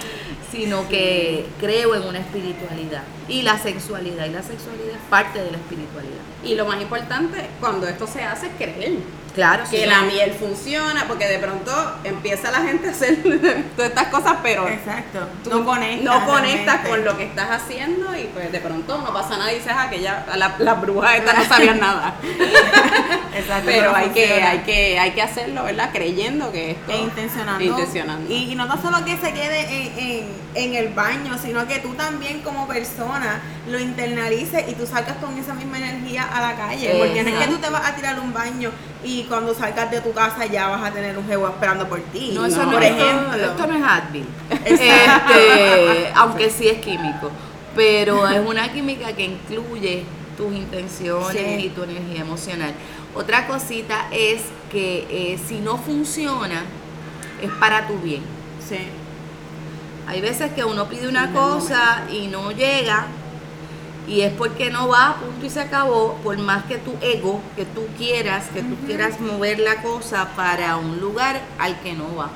sino 0.51 0.89
que 0.89 1.47
creo 1.61 1.95
en 1.95 2.03
una 2.03 2.19
espiritualidad 2.19 3.03
y 3.29 3.43
la 3.43 3.59
sexualidad, 3.59 4.27
y 4.27 4.31
la 4.31 4.43
sexualidad 4.43 4.97
es 4.97 5.09
parte 5.11 5.39
de 5.43 5.51
la 5.51 5.59
espiritualidad. 5.59 6.23
Y 6.43 6.55
lo 6.55 6.65
más 6.65 6.81
importante 6.81 7.47
cuando 7.61 7.87
esto 7.87 8.07
se 8.07 8.23
hace 8.23 8.47
es 8.47 8.53
creer. 8.57 8.99
Claro, 9.39 9.63
que 9.71 9.81
sí. 9.83 9.87
la 9.87 10.01
miel 10.03 10.33
funciona, 10.33 11.05
porque 11.07 11.29
de 11.29 11.39
pronto 11.39 11.71
empieza 12.03 12.51
la 12.51 12.59
gente 12.63 12.89
a 12.89 12.91
hacer 12.91 13.23
todas 13.77 13.91
estas 13.91 14.09
cosas, 14.09 14.35
pero 14.43 14.67
Exacto. 14.67 15.29
tú 15.45 15.51
no 15.51 15.65
conectas. 15.65 16.03
no 16.05 16.27
conectas 16.27 16.89
con 16.89 17.05
lo 17.05 17.17
que 17.17 17.23
estás 17.25 17.49
haciendo 17.53 18.17
y 18.17 18.25
pues 18.35 18.51
de 18.51 18.59
pronto 18.59 18.99
no 18.99 19.13
pasa 19.13 19.37
nada 19.39 19.53
y 19.53 19.57
dices, 19.59 19.71
ah, 19.73 19.89
que 19.89 20.01
ya 20.01 20.27
la- 20.35 20.57
las 20.59 20.81
brujas 20.81 21.15
estas 21.19 21.39
no 21.39 21.45
sabían 21.45 21.79
nada. 21.89 22.15
Exacto, 23.37 23.67
Pero 23.67 23.95
hay 23.95 24.09
que, 24.09 24.43
hay 24.43 24.59
que, 24.61 24.99
hay 24.99 25.11
que 25.13 25.23
hacerlo, 25.23 25.63
¿verdad? 25.65 25.91
Creyendo 25.93 26.51
que 26.51 26.73
esto 26.73 26.91
E 26.93 26.99
intencionando. 26.99 27.63
intencionando. 27.65 28.33
Y, 28.33 28.51
y 28.53 28.55
no 28.57 28.67
tan 28.67 28.83
solo 28.83 29.05
que 29.05 29.17
se 29.19 29.33
quede 29.33 29.61
en, 29.61 29.99
en- 29.99 30.49
en 30.55 30.75
el 30.75 30.89
baño, 30.93 31.39
sino 31.41 31.69
que 31.69 31.79
tú 31.79 31.95
también 31.95 32.41
como 32.41 32.67
persona 32.67 33.41
lo 33.69 33.79
internalices 33.79 34.65
y 34.69 34.73
tú 34.73 34.87
salgas 34.87 35.17
con 35.19 35.39
esa 35.39 35.55
misma 35.55 35.79
energía 35.79 36.25
a 36.25 36.41
la 36.41 36.57
calle. 36.57 36.97
Porque 36.99 37.23
no 37.23 37.29
es 37.31 37.45
que 37.47 37.51
tú 37.53 37.59
te 37.59 37.71
vas 37.71 37.87
a 37.87 37.95
tirar 37.95 38.19
un 38.19 38.33
baño 38.33 38.73
y 39.05 39.23
cuando 39.25 39.55
salgas 39.55 39.91
de 39.91 40.01
tu 40.01 40.13
casa 40.13 40.47
ya 40.47 40.69
vas 40.69 40.83
a 40.83 40.91
tener 40.93 41.17
un 41.17 41.27
jevo 41.27 41.47
esperando 41.49 41.89
por 41.89 42.01
ti. 42.01 42.33
No, 42.35 42.47
eso 42.47 42.65
No, 42.65 42.73
por 42.73 42.83
es- 42.83 42.91
esto- 42.91 43.05
ejemplo. 43.07 43.45
Esto, 43.45 43.67
no 43.67 43.75
es 43.77 43.83
Advil. 43.85 44.27
Este, 44.65 46.13
aunque 46.15 46.51
sí 46.51 46.69
es 46.69 46.79
químico. 46.79 47.31
Pero 47.77 48.29
es 48.29 48.45
una 48.45 48.73
química 48.73 49.13
que 49.13 49.25
incluye 49.25 50.05
tus 50.37 50.53
intenciones 50.53 51.33
Sí. 51.33 51.67
y 51.67 51.69
tu 51.71 51.83
energía 51.85 52.23
emocional. 52.23 52.73
Otra 53.15 53.47
cosita 53.47 54.07
es 54.13 54.43
que 54.71 55.07
eh, 55.11 55.39
si 55.47 55.61
no 55.61 55.77
funciona, 55.79 56.63
es 57.41 57.51
para 57.61 57.87
tu 57.87 57.99
bien. 57.99 58.23
Sí. 58.69 58.79
Hay 60.09 60.21
veces 60.21 60.53
que 60.53 60.65
uno 60.65 60.87
pide 60.89 61.07
una 61.09 61.33
cosa 61.33 62.03
y 62.11 62.27
no 62.29 62.51
llega 62.51 63.07
y 64.09 64.23
es 64.23 64.33
porque 64.33 64.71
no 64.71 64.89
va, 64.89 65.17
punto 65.21 65.45
y 65.45 65.51
se 65.51 65.61
acabó, 65.61 66.15
por 66.25 66.39
más 66.39 66.65
que 66.65 66.79
tu 66.79 66.95
ego, 67.03 67.41
que 67.55 67.65
tú 67.67 67.87
quieras, 67.99 68.47
que 68.53 68.63
tú 68.63 68.75
quieras 68.87 69.21
mover 69.21 69.59
la 69.59 69.83
cosa 69.83 70.31
para 70.35 70.77
un 70.77 70.99
lugar 70.99 71.41
al 71.59 71.79
que 71.81 71.93
no 71.93 72.17
va. 72.17 72.31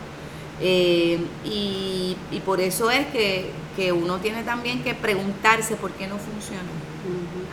Eh, 0.61 1.18
y, 1.44 2.16
y 2.30 2.40
por 2.40 2.61
eso 2.61 2.90
es 2.90 3.06
que, 3.06 3.50
que 3.74 3.90
uno 3.90 4.18
tiene 4.18 4.42
también 4.42 4.82
que 4.82 4.94
preguntarse 4.94 5.76
por 5.76 5.90
qué 5.92 6.06
no 6.06 6.18
funciona. 6.18 6.68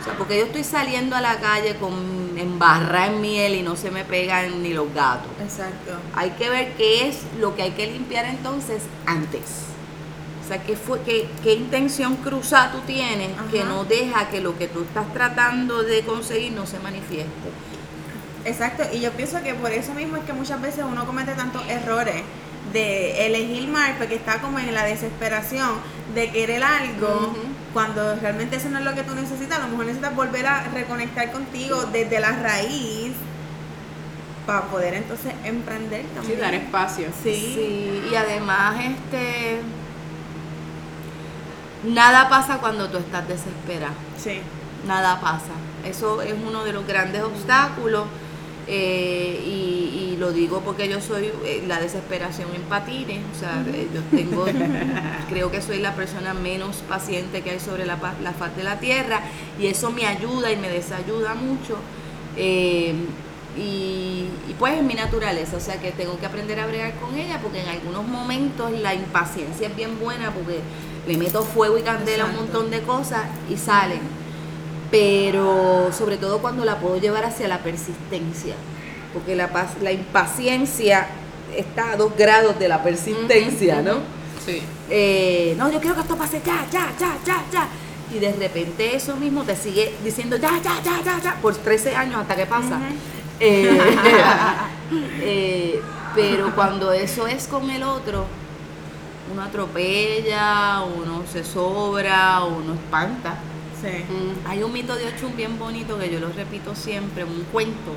O 0.00 0.04
sea, 0.04 0.16
porque 0.16 0.38
yo 0.38 0.44
estoy 0.44 0.64
saliendo 0.64 1.16
a 1.16 1.20
la 1.20 1.40
calle 1.40 1.76
con 1.76 1.92
embarrada 2.36 3.08
en 3.08 3.20
miel 3.20 3.54
y 3.54 3.62
no 3.62 3.76
se 3.76 3.90
me 3.90 4.04
pegan 4.04 4.62
ni 4.62 4.72
los 4.72 4.92
gatos. 4.94 5.30
Exacto. 5.42 5.92
Hay 6.14 6.30
que 6.32 6.48
ver 6.48 6.74
qué 6.74 7.08
es 7.08 7.18
lo 7.38 7.54
que 7.56 7.62
hay 7.62 7.72
que 7.72 7.86
limpiar 7.86 8.26
entonces 8.26 8.82
antes. 9.06 9.69
O 10.50 10.52
sea, 10.52 10.62
qué, 10.64 10.74
fue, 10.74 11.00
qué, 11.02 11.28
qué 11.44 11.52
intención 11.54 12.16
cruzada 12.16 12.72
tú 12.72 12.80
tienes 12.80 13.28
que 13.52 13.62
no 13.62 13.84
deja 13.84 14.30
que 14.30 14.40
lo 14.40 14.58
que 14.58 14.66
tú 14.66 14.82
estás 14.82 15.12
tratando 15.12 15.84
de 15.84 16.02
conseguir 16.02 16.50
no 16.50 16.66
se 16.66 16.80
manifieste. 16.80 17.30
Exacto, 18.44 18.82
y 18.92 18.98
yo 18.98 19.12
pienso 19.12 19.40
que 19.44 19.54
por 19.54 19.70
eso 19.70 19.94
mismo 19.94 20.16
es 20.16 20.24
que 20.24 20.32
muchas 20.32 20.60
veces 20.60 20.84
uno 20.90 21.06
comete 21.06 21.34
tantos 21.34 21.62
errores 21.68 22.16
de 22.72 23.26
elegir 23.26 23.68
mal 23.68 23.94
porque 23.96 24.16
está 24.16 24.40
como 24.40 24.58
en 24.58 24.74
la 24.74 24.84
desesperación 24.84 25.68
de 26.16 26.30
querer 26.32 26.64
algo 26.64 27.32
cuando 27.72 28.16
realmente 28.16 28.56
eso 28.56 28.70
no 28.70 28.80
es 28.80 28.84
lo 28.84 28.94
que 28.96 29.04
tú 29.04 29.14
necesitas, 29.14 29.58
a 29.58 29.62
lo 29.62 29.68
mejor 29.68 29.86
necesitas 29.86 30.16
volver 30.16 30.46
a 30.46 30.64
reconectar 30.74 31.30
contigo 31.30 31.84
desde 31.92 32.18
la 32.18 32.32
raíz 32.32 33.12
para 34.46 34.62
poder 34.62 34.94
entonces 34.94 35.32
emprender 35.44 36.02
Sí, 36.02 36.08
también. 36.16 36.40
dar 36.40 36.54
espacio. 36.54 37.06
Sí. 37.22 37.34
Sí, 37.54 38.02
y 38.10 38.14
además 38.16 38.74
este 38.84 39.60
nada 41.82 42.28
pasa 42.28 42.58
cuando 42.58 42.88
tú 42.90 42.98
estás 42.98 43.26
desesperada. 43.28 43.94
Sí. 44.16 44.40
nada 44.86 45.20
pasa. 45.20 45.52
Eso 45.84 46.22
es 46.22 46.34
uno 46.34 46.64
de 46.64 46.72
los 46.72 46.86
grandes 46.86 47.22
obstáculos 47.22 48.04
eh, 48.66 49.42
y, 49.44 50.12
y 50.12 50.16
lo 50.18 50.32
digo 50.32 50.60
porque 50.62 50.88
yo 50.88 51.00
soy 51.00 51.30
eh, 51.44 51.64
la 51.66 51.80
desesperación 51.80 52.48
en 52.54 52.62
patines, 52.62 53.20
o 53.34 53.38
sea, 53.38 53.64
eh, 53.66 53.88
yo 53.92 54.02
tengo, 54.14 54.46
creo 55.28 55.50
que 55.50 55.60
soy 55.62 55.78
la 55.80 55.94
persona 55.94 56.34
menos 56.34 56.76
paciente 56.88 57.42
que 57.42 57.50
hay 57.50 57.60
sobre 57.60 57.86
la, 57.86 57.98
la 58.22 58.32
faz 58.32 58.54
de 58.56 58.62
la 58.64 58.78
tierra 58.78 59.22
y 59.58 59.66
eso 59.66 59.90
me 59.90 60.06
ayuda 60.06 60.52
y 60.52 60.56
me 60.56 60.68
desayuda 60.68 61.34
mucho. 61.34 61.76
eh, 62.36 62.94
y, 63.56 64.28
y 64.48 64.54
pues 64.58 64.74
es 64.74 64.82
mi 64.84 64.94
naturaleza, 64.94 65.56
o 65.56 65.60
sea 65.60 65.80
que 65.80 65.90
tengo 65.90 66.16
que 66.20 66.26
aprender 66.26 66.60
a 66.60 66.66
bregar 66.68 66.94
con 67.00 67.16
ella 67.18 67.40
porque 67.42 67.60
en 67.60 67.68
algunos 67.68 68.06
momentos 68.06 68.70
la 68.70 68.94
impaciencia 68.94 69.66
es 69.68 69.74
bien 69.76 69.98
buena 69.98 70.30
porque 70.32 70.60
le 71.06 71.16
meto 71.16 71.42
fuego 71.42 71.78
y 71.78 71.82
candela 71.82 72.24
a 72.24 72.26
un 72.26 72.36
montón 72.36 72.70
de 72.70 72.82
cosas 72.82 73.22
y 73.48 73.56
salen 73.56 74.20
pero 74.90 75.90
sobre 75.96 76.16
todo 76.16 76.40
cuando 76.40 76.64
la 76.64 76.78
puedo 76.78 76.98
llevar 76.98 77.24
hacia 77.24 77.48
la 77.48 77.58
persistencia, 77.58 78.54
porque 79.12 79.36
la, 79.36 79.48
la 79.82 79.92
impaciencia 79.92 81.06
está 81.56 81.92
a 81.92 81.96
dos 81.96 82.16
grados 82.16 82.58
de 82.58 82.68
la 82.68 82.82
persistencia, 82.82 83.82
¿no? 83.82 83.98
Sí. 84.44 84.62
Eh, 84.88 85.54
no, 85.56 85.70
yo 85.70 85.80
quiero 85.80 85.94
que 85.94 86.02
esto 86.02 86.16
pase 86.16 86.40
ya, 86.44 86.66
ya, 86.72 86.92
ya, 86.98 87.16
ya, 87.24 87.44
ya. 87.52 87.68
Y 88.12 88.18
de 88.18 88.32
repente 88.32 88.96
eso 88.96 89.16
mismo 89.16 89.44
te 89.44 89.54
sigue 89.54 89.94
diciendo 90.02 90.36
ya, 90.36 90.60
ya, 90.62 90.82
ya, 90.82 91.00
ya, 91.04 91.20
ya, 91.22 91.36
por 91.36 91.54
13 91.54 91.94
años 91.94 92.22
hasta 92.22 92.34
que 92.34 92.46
pasa. 92.46 92.80
Eh, 93.38 93.78
eh, 95.20 95.80
pero 96.16 96.52
cuando 96.56 96.92
eso 96.92 97.28
es 97.28 97.46
con 97.46 97.70
el 97.70 97.84
otro, 97.84 98.26
uno 99.32 99.42
atropella, 99.42 100.82
uno 100.82 101.22
se 101.30 101.44
sobra, 101.44 102.44
uno 102.44 102.74
espanta. 102.74 103.36
Sí. 103.80 104.04
Mm. 104.12 104.46
Hay 104.48 104.62
un 104.62 104.72
mito 104.72 104.94
de 104.96 105.06
Ochun 105.06 105.36
bien 105.36 105.58
bonito 105.58 105.98
que 105.98 106.10
yo 106.10 106.20
lo 106.20 106.28
repito 106.30 106.74
siempre, 106.74 107.24
un 107.24 107.44
cuento. 107.52 107.92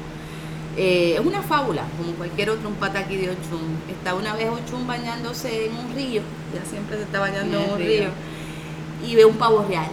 Eh, 0.78 1.15
es 1.19 1.26
una 1.26 1.41
fábula, 1.41 1.84
como 1.98 2.13
cualquier 2.13 2.50
otro, 2.50 2.69
un 2.69 2.76
pataquí 2.76 3.17
de 3.17 3.30
Ochun. 3.30 3.78
Está 3.89 4.15
una 4.15 4.36
vez 4.36 4.50
Ochun 4.50 4.88
bañándose 4.88 5.67
en 5.67 5.76
un 5.76 5.93
río, 5.93 6.22
ya 6.54 6.67
siempre 6.69 6.98
se 6.98 7.04
está 7.04 7.19
bañando 7.19 7.60
en 7.60 7.72
un 7.72 7.78
río, 7.78 8.10
y 9.06 9.15
ve 9.15 9.26
un 9.26 9.38
pavo 9.38 9.65
real. 9.67 9.89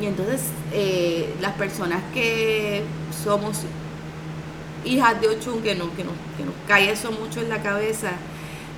Y 0.00 0.06
entonces 0.06 0.42
eh, 0.72 1.34
las 1.40 1.52
personas 1.54 2.02
que 2.14 2.82
somos 3.22 3.58
hijas 4.84 5.20
de 5.20 5.28
Ochun, 5.28 5.60
que 5.60 5.74
nos, 5.74 5.88
que, 5.90 6.02
que 6.04 6.44
nos 6.44 6.54
cae 6.66 6.90
eso 6.90 7.12
mucho 7.12 7.40
en 7.40 7.50
la 7.50 7.62
cabeza, 7.62 8.12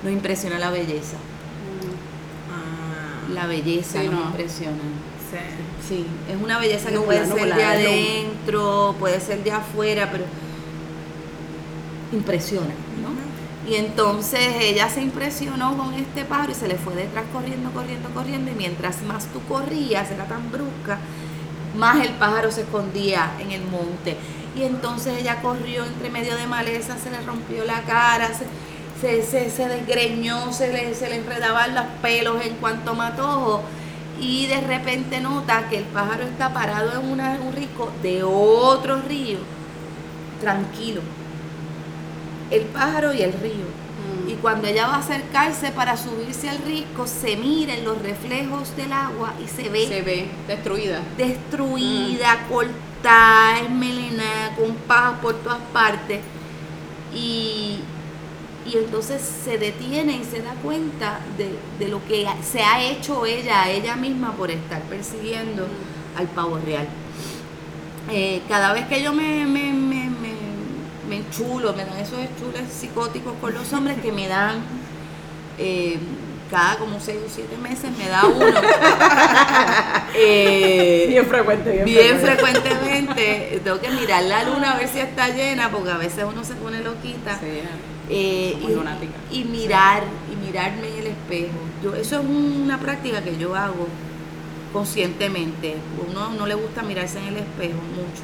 nos 0.02 0.12
impresiona 0.12 0.58
la 0.58 0.70
belleza. 0.70 1.16
La 3.30 3.46
belleza 3.46 4.00
Sí, 4.00 4.06
nos 4.08 4.14
no. 4.14 4.26
impresiona. 4.26 4.76
sí. 5.30 5.38
Sí, 5.88 6.06
es 6.30 6.40
una 6.42 6.58
belleza 6.58 6.90
que 6.90 6.98
puede 7.00 7.26
ser 7.26 7.54
de 7.54 7.64
adentro, 7.64 8.94
puede 8.98 9.20
ser 9.20 9.42
de 9.42 9.50
afuera, 9.52 10.08
pero 10.12 10.24
impresiona, 12.12 12.66
¿no? 13.02 13.70
Y 13.70 13.76
entonces 13.76 14.40
ella 14.60 14.88
se 14.88 15.02
impresionó 15.02 15.76
con 15.76 15.94
este 15.94 16.24
pájaro 16.24 16.52
y 16.52 16.54
se 16.54 16.66
le 16.68 16.76
fue 16.76 16.94
detrás 16.94 17.24
corriendo, 17.32 17.70
corriendo, 17.70 18.08
corriendo. 18.10 18.50
Y 18.50 18.54
mientras 18.54 19.02
más 19.02 19.26
tú 19.26 19.40
corrías, 19.48 20.10
era 20.10 20.24
tan 20.26 20.50
brusca, 20.50 20.98
más 21.76 22.04
el 22.04 22.12
pájaro 22.14 22.50
se 22.50 22.62
escondía 22.62 23.32
en 23.40 23.52
el 23.52 23.62
monte. 23.64 24.16
Y 24.56 24.64
entonces 24.64 25.16
ella 25.18 25.40
corrió 25.40 25.84
entre 25.84 26.10
medio 26.10 26.36
de 26.36 26.46
maleza, 26.46 26.96
se 26.98 27.10
le 27.10 27.20
rompió 27.22 27.64
la 27.64 27.82
cara, 27.82 28.28
se, 28.28 28.44
se, 29.02 29.22
se, 29.22 29.50
se 29.50 29.68
desgreñó, 29.68 30.50
se 30.54 30.72
le, 30.72 30.94
se 30.94 31.10
le 31.10 31.16
enredaban 31.16 31.74
los 31.74 31.84
pelos 32.00 32.42
en 32.42 32.54
cuanto 32.54 32.94
matojo. 32.94 33.62
Y 34.20 34.46
de 34.46 34.60
repente 34.60 35.20
nota 35.20 35.68
que 35.68 35.78
el 35.78 35.84
pájaro 35.84 36.22
está 36.22 36.52
parado 36.54 36.98
en 37.00 37.10
una- 37.10 37.38
un 37.44 37.52
risco 37.52 37.90
de 38.02 38.22
otro 38.22 39.02
río, 39.02 39.38
tranquilo. 40.40 41.00
El 42.50 42.62
pájaro 42.66 43.12
y 43.12 43.22
el 43.22 43.32
río. 43.32 43.66
Mm. 44.24 44.30
Y 44.30 44.34
cuando 44.34 44.68
ella 44.68 44.86
va 44.86 44.94
a 44.96 44.98
acercarse 44.98 45.72
para 45.72 45.96
subirse 45.96 46.48
al 46.50 46.58
risco, 46.58 47.06
se 47.06 47.36
mira 47.36 47.74
en 47.74 47.84
los 47.84 48.00
reflejos 48.00 48.76
del 48.76 48.92
agua 48.92 49.32
y 49.44 49.48
se 49.48 49.68
ve 49.68 49.86
Se 49.88 50.02
ve 50.02 50.28
destruida. 50.46 51.00
destruida, 51.16 52.46
cortada, 52.48 53.58
esmelenada, 53.58 54.54
con 54.56 54.74
pajas 54.86 55.18
por 55.20 55.34
todas 55.36 55.58
partes. 55.72 56.20
Y, 57.14 57.80
y 58.64 58.78
entonces 58.78 59.20
se 59.22 59.58
detiene 59.58 60.12
y 60.12 60.24
se 60.24 60.40
da 60.40 60.52
cuenta 60.62 61.20
de, 61.36 61.50
de 61.78 61.90
lo 61.90 62.04
que 62.06 62.26
se 62.42 62.62
ha 62.62 62.82
hecho 62.82 63.26
ella 63.26 63.62
a 63.62 63.70
ella 63.70 63.96
misma 63.96 64.32
por 64.32 64.50
estar 64.50 64.80
persiguiendo 64.82 65.66
al 66.16 66.26
pavo 66.28 66.58
real. 66.64 66.86
Eh, 68.10 68.42
cada 68.48 68.72
vez 68.72 68.86
que 68.86 69.02
yo 69.02 69.12
me, 69.12 69.46
me, 69.46 69.72
me, 69.72 70.04
me, 70.10 70.32
me 71.08 71.16
enchulo, 71.16 71.72
me 71.72 71.84
dan 71.84 71.98
esos 71.98 72.18
chules 72.38 72.62
psicóticos 72.72 73.34
con 73.40 73.54
los 73.54 73.72
hombres 73.72 73.98
que 74.00 74.12
me 74.12 74.28
dan 74.28 74.56
eh, 75.58 75.98
cada 76.50 76.76
como 76.76 77.00
seis 77.00 77.18
o 77.26 77.30
siete 77.30 77.56
meses 77.56 77.90
me 77.96 78.08
da 78.08 78.24
uno. 78.26 78.46
Eh, 80.14 81.06
Bien 81.08 81.24
frecuente, 81.24 81.84
bien 81.84 82.18
frecuentemente 82.20 83.60
tengo 83.64 83.80
que 83.80 83.88
mirar 83.88 84.22
la 84.24 84.44
luna 84.44 84.72
a 84.72 84.76
ver 84.76 84.86
si 84.86 84.98
está 84.98 85.30
llena 85.30 85.70
porque 85.70 85.90
a 85.90 85.96
veces 85.96 86.24
uno 86.30 86.44
se 86.44 86.54
pone 86.54 86.82
loquita 86.82 87.38
Sí, 87.40 87.62
Eh, 88.10 88.56
y, 89.30 89.38
y 89.40 89.44
mirar 89.44 90.02
y 90.30 90.36
mirarme 90.46 90.88
en 90.88 90.98
el 90.98 91.06
espejo 91.06 91.52
yo 91.82 91.94
eso 91.94 92.20
es 92.20 92.26
una 92.26 92.78
práctica 92.78 93.22
que 93.22 93.38
yo 93.38 93.54
hago 93.54 93.86
conscientemente 94.72 95.76
uno 96.08 96.30
no 96.30 96.46
le 96.46 96.54
gusta 96.54 96.82
mirarse 96.82 97.18
en 97.18 97.26
el 97.28 97.36
espejo 97.36 97.78
mucho 97.94 98.22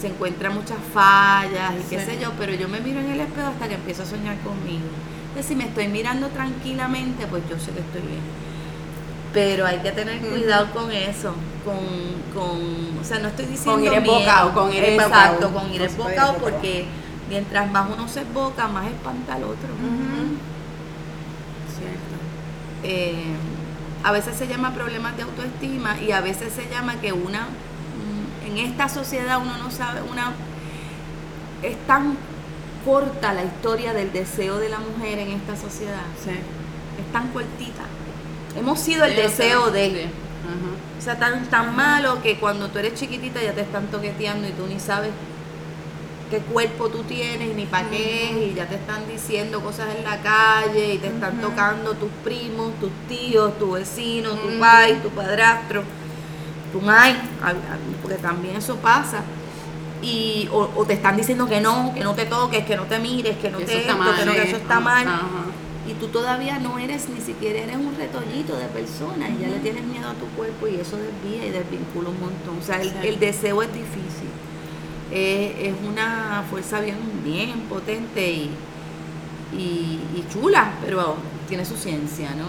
se 0.00 0.06
encuentran 0.06 0.54
muchas 0.54 0.78
fallas 0.94 1.72
y 1.80 1.82
qué 1.90 1.98
Sí. 1.98 2.06
sé 2.06 2.18
yo, 2.22 2.30
pero 2.38 2.54
yo 2.54 2.68
me 2.68 2.78
miro 2.78 3.00
en 3.00 3.10
el 3.10 3.20
espejo 3.20 3.48
hasta 3.48 3.66
que 3.66 3.74
empiezo 3.74 4.04
a 4.04 4.06
soñar 4.06 4.36
conmigo. 4.42 4.86
Entonces, 5.30 5.46
si 5.46 5.56
me 5.56 5.64
estoy 5.64 5.88
mirando 5.88 6.28
tranquilamente, 6.28 7.26
pues 7.26 7.42
yo 7.50 7.58
sé 7.58 7.72
que 7.72 7.80
estoy 7.80 8.02
bien. 8.02 8.20
Pero 9.34 9.66
hay 9.66 9.78
que 9.78 9.90
tener 9.90 10.20
cuidado 10.20 10.70
con 10.72 10.92
eso, 10.92 11.34
con, 11.64 11.80
con, 12.32 12.60
o 13.00 13.02
sea, 13.04 13.18
no 13.18 13.26
estoy 13.26 13.46
diciendo 13.46 13.72
Con 13.72 13.84
ir 13.84 13.92
embocado, 13.92 14.54
con 14.54 14.72
ir 14.72 14.84
Exacto, 14.84 15.50
con 15.52 15.74
ir 15.74 15.82
embocado. 15.82 16.34
porque 16.34 16.84
mientras 17.28 17.70
más 17.70 17.88
uno 17.94 18.08
se 18.08 18.20
emboca, 18.22 18.68
más 18.68 18.86
espanta 18.86 19.34
al 19.34 19.44
otro. 19.44 19.68
Cierto. 21.78 22.16
Eh, 22.84 23.34
a 24.04 24.12
veces 24.12 24.36
se 24.36 24.46
llama 24.46 24.72
problemas 24.74 25.16
de 25.16 25.22
autoestima 25.24 26.00
y 26.00 26.12
a 26.12 26.20
veces 26.20 26.52
se 26.52 26.68
llama 26.70 27.00
que 27.00 27.12
una, 27.12 27.42
mm, 27.42 28.46
en 28.46 28.58
esta 28.58 28.88
sociedad 28.88 29.38
uno 29.40 29.56
no 29.58 29.70
sabe, 29.70 30.00
una, 30.02 30.32
es 31.62 31.76
tan 31.86 32.16
corta 32.84 33.32
la 33.34 33.44
historia 33.44 33.92
del 33.92 34.12
deseo 34.12 34.58
de 34.58 34.68
la 34.68 34.78
mujer 34.78 35.18
en 35.18 35.32
esta 35.32 35.56
sociedad, 35.56 36.02
Sí. 36.22 36.30
es 36.30 37.12
tan 37.12 37.28
cortita. 37.28 37.82
Hemos 38.56 38.78
sido 38.80 39.04
el 39.04 39.14
Sí, 39.14 39.22
deseo 39.22 39.66
sí. 39.66 39.72
de... 39.72 39.90
Sí. 39.90 40.00
Ajá. 40.04 40.74
O 40.98 41.00
sea, 41.00 41.18
tan, 41.18 41.44
tan 41.46 41.76
malo 41.76 42.22
que 42.22 42.38
cuando 42.38 42.68
tú 42.68 42.78
eres 42.78 42.94
chiquitita 42.94 43.42
ya 43.42 43.52
te 43.52 43.60
están 43.60 43.86
toqueteando 43.88 44.48
y 44.48 44.52
tú 44.52 44.66
ni 44.66 44.80
sabes 44.80 45.10
qué 46.30 46.38
cuerpo 46.38 46.88
tú 46.88 47.02
tienes 47.04 47.54
ni 47.54 47.66
para 47.66 47.88
qué 47.90 48.50
y 48.50 48.54
ya 48.54 48.66
te 48.68 48.74
están 48.76 49.06
diciendo 49.08 49.60
cosas 49.60 49.94
en 49.96 50.04
la 50.04 50.18
calle 50.20 50.94
y 50.94 50.98
te 50.98 51.08
están 51.08 51.40
tocando 51.40 51.94
tus 51.94 52.10
primos, 52.24 52.72
tus 52.80 52.90
tíos, 53.08 53.58
tu 53.58 53.72
vecino, 53.72 54.30
tu 54.34 54.58
pai, 54.60 55.00
tu 55.02 55.08
padrastro, 55.10 55.82
tu 56.72 56.80
mai, 56.80 57.16
porque 58.02 58.16
también 58.18 58.56
eso 58.56 58.76
pasa. 58.76 59.22
Y, 60.00 60.48
o, 60.52 60.70
o 60.76 60.84
te 60.84 60.92
están 60.92 61.16
diciendo 61.16 61.46
que 61.48 61.60
no, 61.60 61.92
que 61.92 62.04
no 62.04 62.14
te 62.14 62.24
toques, 62.26 62.64
que 62.64 62.76
no 62.76 62.84
te 62.84 62.98
mires, 63.00 63.36
que 63.38 63.50
no 63.50 63.58
Que 63.58 63.64
te 63.64 63.72
eso 63.72 63.80
está 63.80 63.92
esto, 63.92 64.04
mal. 64.04 64.16
que 64.16 64.24
no, 64.26 64.32
que 64.32 64.42
eso 64.42 64.56
está 64.56 64.80
mal 64.80 65.08
Ajá. 65.08 65.26
y 65.88 65.94
tú 65.94 66.06
todavía 66.08 66.58
no 66.60 66.78
eres 66.78 67.08
ni 67.08 67.20
siquiera 67.20 67.58
eres 67.58 67.76
un 67.76 67.96
retollito 67.96 68.56
de 68.56 68.66
persona 68.66 69.28
y 69.28 69.38
ya 69.42 69.48
le 69.48 69.58
tienes 69.58 69.82
miedo 69.84 70.08
a 70.08 70.14
tu 70.14 70.26
cuerpo 70.36 70.68
y 70.68 70.76
eso 70.76 70.96
desvía 70.98 71.46
y 71.46 71.50
desvincula 71.50 72.10
un 72.10 72.20
montón. 72.20 72.58
O 72.60 72.62
sea, 72.62 72.80
el 72.80 73.18
deseo 73.18 73.60
es 73.62 73.72
difícil. 73.72 74.28
Es 75.12 75.74
una 75.88 76.44
fuerza 76.50 76.80
bien, 76.80 76.96
bien 77.24 77.60
potente 77.68 78.30
y, 78.30 78.50
y, 79.52 80.00
y 80.14 80.24
chula, 80.32 80.72
pero 80.84 81.16
tiene 81.48 81.64
su 81.64 81.76
ciencia, 81.76 82.30
¿no? 82.34 82.46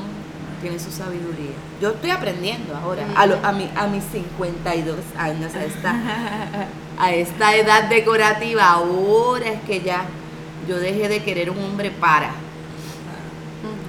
Tiene 0.62 0.78
su 0.78 0.92
sabiduría. 0.92 1.52
Yo 1.82 1.92
estoy 1.92 2.12
aprendiendo 2.12 2.76
ahora, 2.76 3.06
a, 3.16 3.26
lo- 3.26 3.40
a, 3.44 3.52
mi, 3.54 3.70
a 3.76 3.88
mis 3.88 4.04
52 4.06 4.98
años, 5.18 5.56
a 5.56 5.64
esta, 5.64 5.96
a 7.00 7.14
esta 7.14 7.56
edad 7.56 7.84
decorativa, 7.90 8.66
ahora 8.70 9.48
es 9.48 9.62
que 9.62 9.82
ya 9.82 10.04
yo 10.68 10.78
dejé 10.80 11.08
de 11.08 11.24
querer 11.24 11.50
un 11.50 11.60
hombre 11.64 11.92
para 11.92 12.32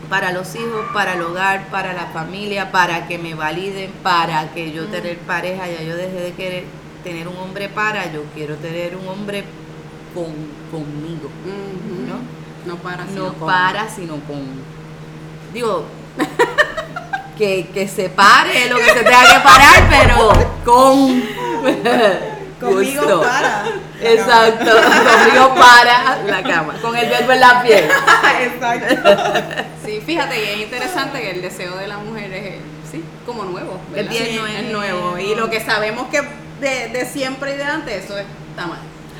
para 0.08 0.32
los 0.32 0.54
hijos, 0.56 0.86
para 0.92 1.14
el 1.14 1.22
hogar, 1.22 1.68
para 1.68 1.92
la 1.92 2.06
familia, 2.06 2.72
para 2.72 3.06
que 3.06 3.16
me 3.18 3.34
validen, 3.34 3.92
para 4.02 4.52
que 4.52 4.72
yo 4.72 4.86
tener 4.88 5.18
pareja, 5.18 5.68
ya 5.68 5.82
yo 5.84 5.96
dejé 5.96 6.20
de 6.20 6.32
querer 6.32 6.64
tener 7.02 7.28
un 7.28 7.36
hombre 7.36 7.68
para, 7.68 8.10
yo 8.12 8.22
quiero 8.34 8.56
tener 8.56 8.96
un 8.96 9.06
hombre 9.08 9.44
con, 10.14 10.26
conmigo. 10.70 11.30
¿no? 12.06 12.40
No 12.72 12.76
para, 12.82 13.04
No 13.04 13.10
sino 13.10 13.32
con- 13.34 13.46
para, 13.48 13.88
sino 13.88 14.14
con, 14.26 14.44
digo, 15.52 15.84
que, 17.38 17.68
que 17.72 17.88
se 17.88 18.10
pare 18.10 18.68
lo 18.68 18.76
que 18.76 18.84
se 18.84 19.02
tenga 19.02 19.22
que 19.34 19.40
parar, 19.40 19.88
pero 19.88 20.28
con 20.64 21.22
Conmigo 22.60 23.00
gusto. 23.02 23.22
para. 23.22 23.64
Exacto, 24.02 24.70
conmigo 24.70 25.54
para 25.54 26.22
la 26.26 26.42
cama, 26.42 26.74
con 26.82 26.94
el 26.94 27.08
verbo 27.08 27.32
en 27.32 27.40
la 27.40 27.62
piel. 27.62 27.84
Exacto. 28.42 29.10
Sí, 29.84 30.02
fíjate, 30.04 30.38
y 30.38 30.48
es 30.48 30.56
interesante 30.66 31.20
que 31.22 31.30
el 31.30 31.40
deseo 31.42 31.76
de 31.78 31.86
la 31.88 31.96
mujer 31.96 32.30
es, 32.34 32.54
sí, 32.90 33.02
como 33.24 33.44
nuevo. 33.44 33.80
¿verdad? 33.90 34.10
bien 34.10 34.26
Sí, 34.26 34.36
nuevo. 34.36 34.46
Es 34.58 34.72
nuevo. 34.72 35.18
Y 35.18 35.34
lo 35.34 35.48
que 35.48 35.60
sabemos 35.60 36.08
que 36.08 36.20
de, 36.60 36.88
de 36.88 37.06
siempre 37.06 37.54
y 37.54 37.56
de 37.56 37.64
antes, 37.64 38.04
eso 38.04 38.16
está 38.18 38.66
mal. 38.66 38.78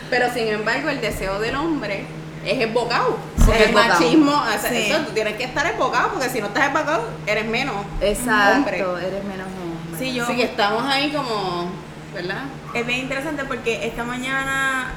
Pero 0.09 0.33
sin 0.33 0.49
embargo, 0.49 0.89
el 0.89 1.01
deseo 1.01 1.39
del 1.41 1.55
hombre 1.57 2.05
es 2.45 2.61
embocado. 2.61 3.19
Porque 3.45 3.63
Es 3.63 3.69
el 3.69 3.75
machismo, 3.75 4.33
o 4.33 4.59
sea, 4.61 4.71
Sí. 4.71 4.91
eso, 4.91 4.99
tú 5.07 5.13
tienes 5.13 5.35
que 5.37 5.45
estar 5.45 5.67
embocado, 5.67 6.11
porque 6.13 6.29
si 6.29 6.41
no 6.41 6.47
estás 6.49 6.67
embocado, 6.67 7.09
eres 7.27 7.47
menos. 7.47 7.77
Exacto, 8.01 8.59
Hombre. 8.59 8.79
eres 8.79 9.25
menos 9.25 9.47
hombre. 9.47 9.99
Sí, 9.99 10.15
yo. 10.15 10.25
Así 10.25 10.37
que 10.37 10.45
estamos 10.45 10.85
ahí 10.85 11.11
como, 11.11 11.71
¿verdad? 12.15 12.43
Es 12.75 12.87
bien 12.87 13.01
interesante 13.01 13.45
porque 13.45 13.87
esta 13.87 14.05
mañana 14.05 14.93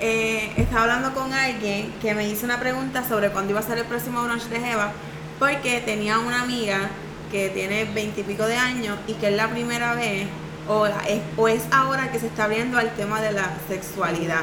eh, 0.00 0.52
estaba 0.56 0.82
hablando 0.82 1.12
con 1.14 1.32
alguien 1.32 1.92
que 2.00 2.14
me 2.14 2.26
hizo 2.28 2.44
una 2.44 2.58
pregunta 2.60 3.02
sobre 3.08 3.30
cuándo 3.30 3.50
iba 3.52 3.60
a 3.60 3.62
ser 3.64 3.78
el 3.78 3.84
próximo 3.84 4.22
brunch 4.22 4.44
de 4.44 4.60
Jeva, 4.60 4.92
porque 5.38 5.80
tenía 5.80 6.18
una 6.18 6.42
amiga 6.42 6.88
que 7.32 7.48
tiene 7.50 7.84
veintipico 7.84 8.46
de 8.46 8.56
años 8.56 8.96
y 9.06 9.14
que 9.14 9.28
es 9.28 9.34
la 9.36 9.48
primera 9.48 9.94
vez, 9.94 10.26
o 10.68 10.86
es, 10.86 10.94
o 11.36 11.48
es 11.48 11.62
ahora 11.70 12.10
que 12.12 12.20
se 12.20 12.26
está 12.26 12.44
abriendo 12.44 12.78
al 12.78 12.94
tema 12.94 13.20
de 13.20 13.32
la 13.32 13.56
sexualidad. 13.68 14.42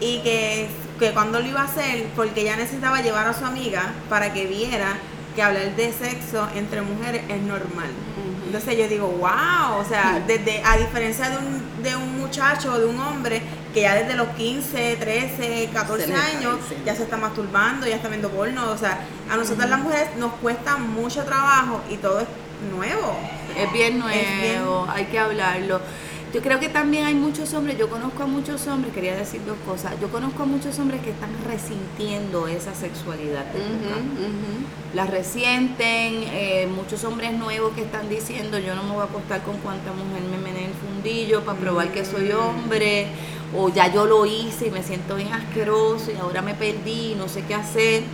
Y 0.00 0.20
que, 0.20 0.68
que 0.98 1.12
cuando 1.12 1.40
lo 1.40 1.46
iba 1.46 1.60
a 1.60 1.64
hacer, 1.64 2.06
porque 2.16 2.42
ella 2.42 2.56
necesitaba 2.56 3.02
llevar 3.02 3.28
a 3.28 3.34
su 3.34 3.44
amiga 3.44 3.92
para 4.08 4.32
que 4.32 4.46
viera 4.46 4.96
que 5.34 5.42
hablar 5.42 5.76
de 5.76 5.92
sexo 5.92 6.48
entre 6.56 6.82
mujeres 6.82 7.22
es 7.28 7.42
normal. 7.42 7.90
Entonces 8.46 8.76
yo 8.76 8.88
digo, 8.88 9.06
wow, 9.06 9.78
o 9.78 9.84
sea, 9.88 10.20
desde, 10.26 10.60
a 10.64 10.76
diferencia 10.76 11.30
de 11.30 11.36
un, 11.36 11.82
de 11.84 11.94
un 11.94 12.18
muchacho 12.18 12.72
o 12.72 12.78
de 12.78 12.86
un 12.86 12.98
hombre 12.98 13.42
que 13.72 13.82
ya 13.82 13.94
desde 13.94 14.14
los 14.14 14.28
15, 14.30 14.96
13, 14.98 15.70
14 15.72 16.02
Se 16.02 16.08
le 16.08 16.16
años 16.16 16.58
ya 16.84 16.96
se 16.96 17.04
está 17.04 17.16
masturbando, 17.16 17.86
ya 17.86 17.94
está 17.94 18.08
viendo 18.08 18.28
porno, 18.28 18.72
o 18.72 18.76
sea, 18.76 18.98
a 19.30 19.36
nosotras 19.36 19.70
las 19.70 19.78
mujeres 19.78 20.16
nos 20.16 20.32
cuesta 20.34 20.76
mucho 20.78 21.22
trabajo 21.22 21.80
y 21.88 21.96
todo 21.98 22.18
es 22.18 22.26
nuevo. 22.74 23.16
Es 23.58 23.72
bien 23.72 23.98
nuevo, 23.98 24.14
Es 24.14 24.40
bien- 24.40 24.62
hay 24.88 25.04
que 25.06 25.18
hablarlo. 25.18 25.80
Yo 26.32 26.40
creo 26.42 26.60
que 26.60 26.68
también 26.68 27.06
hay 27.06 27.14
muchos 27.14 27.52
hombres, 27.54 27.76
yo 27.76 27.88
conozco 27.90 28.22
a 28.22 28.26
muchos 28.26 28.64
hombres, 28.68 28.94
quería 28.94 29.16
decir 29.16 29.40
dos 29.44 29.56
cosas, 29.66 29.94
yo 30.00 30.08
conozco 30.10 30.44
a 30.44 30.46
muchos 30.46 30.78
hombres 30.78 31.00
que 31.02 31.10
están 31.10 31.30
resintiendo 31.44 32.46
esa 32.46 32.72
sexualidad. 32.72 33.46
pecado. 33.46 33.98
ujú. 34.16 34.94
La 34.94 35.06
resienten, 35.06 36.22
eh, 36.30 36.68
muchos 36.72 37.02
hombres 37.02 37.32
nuevos 37.32 37.72
que 37.74 37.82
están 37.82 38.08
diciendo 38.08 38.60
yo 38.60 38.76
no 38.76 38.84
me 38.84 38.90
voy 38.92 39.00
a 39.00 39.04
acostar 39.04 39.42
con 39.42 39.56
cuanta 39.58 39.90
mujer 39.92 40.22
me 40.30 40.38
mene 40.38 40.66
el 40.66 40.72
fundillo 40.72 41.40
para 41.42 41.58
probar 41.58 41.88
que 41.88 42.04
soy 42.04 42.30
hombre, 42.30 43.08
o 43.56 43.68
ya 43.68 43.92
yo 43.92 44.06
lo 44.06 44.24
hice 44.24 44.68
y 44.68 44.70
me 44.70 44.84
siento 44.84 45.16
bien 45.16 45.32
asqueroso 45.32 46.12
y 46.12 46.16
ahora 46.16 46.42
me 46.42 46.54
perdí, 46.54 47.16
no 47.18 47.28
sé 47.28 47.42
qué 47.42 47.54
hacer, 47.56 48.04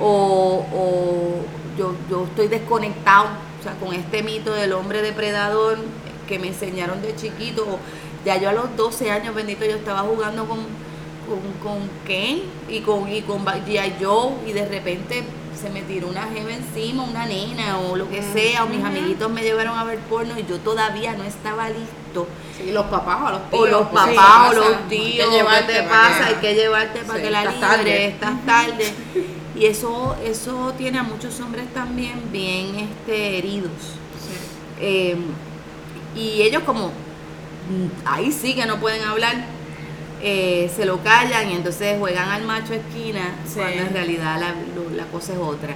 o, 0.00 0.64
o 0.72 1.76
yo, 1.76 1.92
yo 2.08 2.24
estoy 2.24 2.46
desconectado, 2.46 3.26
o 3.58 3.62
sea, 3.62 3.74
con 3.74 3.92
este 3.94 4.22
mito 4.22 4.52
del 4.52 4.72
hombre 4.72 5.02
depredador 5.02 5.78
que 6.26 6.38
me 6.38 6.48
enseñaron 6.48 7.02
de 7.02 7.16
chiquito, 7.16 7.78
ya 8.24 8.36
yo 8.36 8.48
a 8.50 8.52
los 8.52 8.76
12 8.76 9.10
años, 9.10 9.34
bendito, 9.34 9.64
yo 9.64 9.76
estaba 9.76 10.00
jugando 10.00 10.46
con, 10.46 10.58
con, 10.58 11.40
con 11.62 11.88
Ken 12.06 12.42
y 12.68 12.80
con, 12.80 13.10
y 13.12 13.22
con 13.22 13.44
G.I. 13.44 13.94
Joe 14.02 14.32
y 14.46 14.52
de 14.52 14.66
repente 14.66 15.24
se 15.60 15.70
me 15.70 15.82
tiró 15.82 16.08
una 16.08 16.22
jeva 16.28 16.52
encima, 16.52 17.02
una 17.02 17.26
nena 17.26 17.80
o 17.80 17.96
lo 17.96 18.08
que 18.08 18.22
sea, 18.22 18.64
o 18.64 18.68
mis 18.68 18.84
amiguitos 18.84 19.28
me 19.30 19.42
llevaron 19.42 19.76
a 19.76 19.84
ver 19.84 19.98
porno 20.00 20.38
y 20.38 20.46
yo 20.46 20.58
todavía 20.58 21.14
no 21.14 21.24
estaba 21.24 21.68
listo. 21.68 22.28
Sí, 22.56 22.70
los 22.70 22.86
papás 22.86 23.18
o 23.26 23.30
los 23.30 23.50
tíos. 23.50 23.62
O 23.62 23.66
los 23.66 23.88
pues, 23.88 24.04
sí, 24.04 24.14
papás 24.14 24.50
o 24.50 24.54
los 24.54 24.66
hay 24.66 24.74
que 24.74 24.96
tíos, 24.96 25.28
¿qué 25.28 25.36
llevarte 25.36 25.72
te 25.72 25.82
pasa? 25.82 26.26
Hay 26.26 26.34
que 26.36 26.54
llevarte 26.54 27.00
para 27.00 27.18
Sí, 27.18 27.24
que 27.24 27.30
la 27.30 27.42
estás 27.44 27.78
libre, 27.78 27.92
tarde. 27.92 28.06
estás 28.06 28.46
tarde. 28.46 28.94
Y 29.58 29.66
eso, 29.66 30.14
eso 30.24 30.72
tiene 30.78 30.98
a 30.98 31.02
muchos 31.02 31.40
hombres 31.40 31.64
también 31.74 32.30
bien 32.30 32.76
este, 32.76 33.38
heridos. 33.38 33.70
Eh, 34.80 35.16
y 36.14 36.42
ellos 36.42 36.62
como, 36.64 36.92
ahí 38.04 38.30
sí 38.30 38.54
que 38.54 38.66
no 38.66 38.76
pueden 38.78 39.02
hablar, 39.02 39.34
eh, 40.22 40.70
se 40.74 40.84
lo 40.84 41.02
callan 41.02 41.50
y 41.50 41.54
entonces 41.54 41.96
juegan 41.98 42.28
al 42.28 42.44
macho 42.44 42.72
esquina 42.74 43.34
Sí. 43.46 43.54
cuando 43.56 43.82
en 43.82 43.92
realidad 43.92 44.38
la, 44.40 44.54
la 44.96 45.04
cosa 45.06 45.32
es 45.32 45.38
otra. 45.38 45.74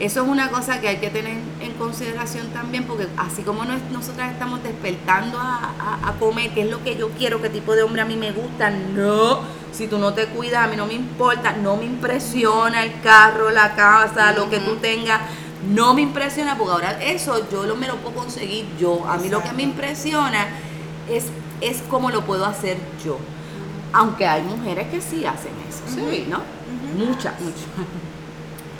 Eso 0.00 0.22
es 0.22 0.28
una 0.28 0.48
cosa 0.50 0.80
que 0.80 0.88
hay 0.88 0.96
que 0.96 1.10
tener 1.10 1.36
en 1.60 1.72
consideración 1.78 2.48
también 2.48 2.84
porque 2.84 3.06
así 3.18 3.42
como 3.42 3.64
nos- 3.64 3.82
nosotras 3.92 4.32
estamos 4.32 4.62
despertando 4.62 5.38
a, 5.38 5.72
a- 5.78 6.08
a 6.08 6.12
comer, 6.18 6.50
qué 6.54 6.62
es 6.62 6.70
lo 6.70 6.82
que 6.82 6.96
yo 6.96 7.10
quiero, 7.10 7.40
qué 7.42 7.50
tipo 7.50 7.74
de 7.76 7.82
hombre 7.82 8.00
a 8.02 8.06
mí 8.06 8.16
me 8.16 8.32
gusta, 8.32 8.70
no, 8.70 9.40
si 9.72 9.86
tú 9.86 9.98
no 9.98 10.12
te 10.14 10.26
cuidas, 10.26 10.64
a 10.64 10.68
mí 10.68 10.76
no 10.76 10.86
me 10.86 10.94
importa, 10.94 11.52
no 11.52 11.76
me 11.76 11.84
impresiona 11.84 12.82
el 12.84 13.00
carro, 13.00 13.50
la 13.50 13.74
casa, 13.74 14.32
lo 14.32 14.48
que 14.50 14.58
tú 14.58 14.76
tengas, 14.76 15.20
no 15.68 15.94
me 15.94 16.02
impresiona 16.02 16.56
porque 16.56 16.72
ahora 16.72 17.02
eso 17.02 17.46
yo 17.50 17.64
lo, 17.64 17.76
me 17.76 17.86
lo 17.86 17.96
puedo 17.96 18.16
conseguir 18.16 18.66
yo. 18.78 19.06
A 19.08 19.16
mí 19.18 19.28
lo 19.28 19.42
que 19.42 19.52
me 19.52 19.62
impresiona 19.62 20.48
es, 21.08 21.26
es 21.60 21.82
cómo 21.88 22.10
lo 22.10 22.22
puedo 22.24 22.44
hacer 22.46 22.78
yo. 23.04 23.18
Aunque 23.92 24.26
hay 24.26 24.42
mujeres 24.42 24.88
que 24.88 25.00
sí 25.00 25.24
hacen 25.26 25.52
eso, 25.68 25.82
Sí. 25.94 26.26
¿no? 26.28 26.40
Muchas, 26.96 27.38
muchas. 27.40 27.64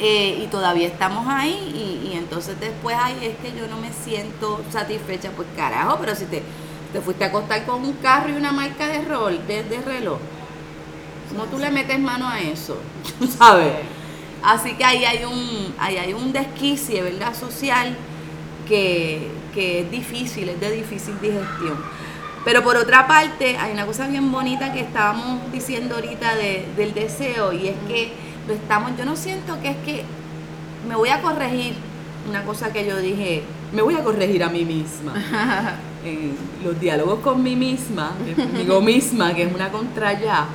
Eh, 0.03 0.41
y 0.43 0.47
todavía 0.47 0.87
estamos 0.87 1.27
ahí 1.29 1.53
y, 1.75 2.09
y 2.09 2.17
entonces 2.17 2.59
después, 2.59 2.97
ay, 2.99 3.19
es 3.21 3.37
que 3.37 3.55
yo 3.55 3.69
no 3.69 3.77
me 3.77 3.93
siento 3.93 4.63
satisfecha, 4.73 5.31
pues 5.37 5.47
carajo, 5.55 5.99
pero 6.01 6.15
si 6.15 6.25
te, 6.25 6.43
te 6.91 7.03
fuiste 7.03 7.25
a 7.25 7.27
acostar 7.27 7.67
con 7.67 7.85
un 7.85 7.93
carro 7.95 8.31
y 8.31 8.33
una 8.33 8.51
marca 8.51 8.87
de 8.89 9.03
rol, 9.03 9.47
de, 9.47 9.63
de 9.63 9.79
reloj. 9.83 10.19
¿Cómo 11.31 11.45
tú 11.45 11.59
le 11.59 11.71
metes 11.71 11.99
mano 11.99 12.29
a 12.29 12.41
eso? 12.41 12.79
¿Sabes? 13.39 13.73
Así 14.43 14.75
que 14.75 14.85
ahí 14.85 15.05
hay 15.05 15.25
un, 15.25 15.75
ahí 15.79 15.97
hay 15.97 16.13
un 16.15 16.33
desquicie, 16.33 17.03
¿verdad? 17.03 17.35
Social 17.35 17.97
que, 18.69 19.29
que 19.55 19.81
es 19.81 19.91
difícil, 19.91 20.49
es 20.49 20.61
de 20.61 20.71
difícil 20.71 21.15
digestión. 21.21 21.77
Pero 22.45 22.63
por 22.65 22.77
otra 22.77 23.07
parte, 23.07 23.57
hay 23.59 23.73
una 23.73 23.85
cosa 23.85 24.07
bien 24.09 24.33
bonita 24.33 24.73
que 24.73 24.81
estábamos 24.81 25.53
diciendo 25.53 25.97
ahorita 25.97 26.35
de- 26.37 26.67
del 26.77 26.95
deseo 26.95 27.53
y 27.53 27.69
es 27.69 27.77
que 27.87 28.13
lo 28.49 28.55
estamos, 28.55 28.93
yo 28.97 29.05
no 29.05 29.15
siento 29.15 29.61
que 29.61 29.71
es 29.71 29.77
que 29.85 30.05
me 30.89 30.95
voy 30.97 31.11
a 31.11 31.21
corregir 31.21 31.75
una 32.29 32.43
cosa 32.45 32.73
que 32.73 32.87
yo 32.87 32.97
dije, 32.99 33.43
me 33.75 33.83
voy 33.83 33.95
a 33.95 34.03
corregir 34.03 34.43
a 34.43 34.49
mí 34.49 34.65
misma. 34.65 35.13
En 36.05 36.35
los 36.65 36.81
diálogos 36.81 37.19
con 37.21 37.43
mí 37.43 37.57
misma, 37.57 38.13
conmigo 38.37 38.81
misma, 38.81 39.35
que 39.35 39.43
es 39.43 39.55
una 39.55 39.69
contra 39.71 40.19
ya, 40.19 40.47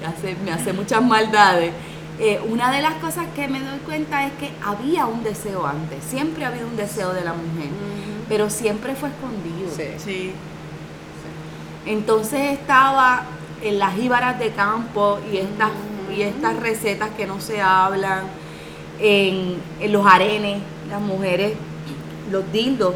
que 0.00 0.06
hace- 0.06 0.36
me 0.44 0.52
hace 0.52 0.72
muchas 0.72 1.02
maldades. 1.04 1.72
eh, 2.18 2.38
una 2.50 2.70
de 2.70 2.82
las 2.82 2.94
cosas 2.94 3.26
que 3.34 3.48
me 3.48 3.60
doy 3.60 3.78
cuenta 3.86 4.26
es 4.26 4.32
que 4.34 4.50
había 4.64 5.06
un 5.06 5.22
deseo 5.22 5.66
antes, 5.66 6.04
siempre 6.04 6.44
ha 6.44 6.48
habido 6.48 6.66
un 6.66 6.76
deseo 6.76 7.12
de 7.14 7.22
la 7.24 7.32
mujer, 7.32 7.70
pero 8.28 8.50
siempre 8.50 8.94
fue 8.94 9.08
escondido. 9.08 9.70
Sí. 9.74 9.84
Sí. 10.02 10.32
Entonces 11.86 12.52
estaba 12.52 13.22
en 13.62 13.78
las 13.78 13.94
jíbaras 13.94 14.38
de 14.38 14.50
campo 14.50 15.18
y 15.32 15.38
estas, 15.38 15.70
y 16.14 16.22
estas 16.22 16.56
recetas 16.56 17.10
que 17.16 17.26
no 17.26 17.40
se 17.40 17.60
hablan, 17.60 18.24
en, 18.98 19.56
en 19.80 19.92
los 19.92 20.06
arenes, 20.06 20.58
las 20.90 21.00
mujeres, 21.00 21.54
los 22.30 22.50
dildos, 22.52 22.94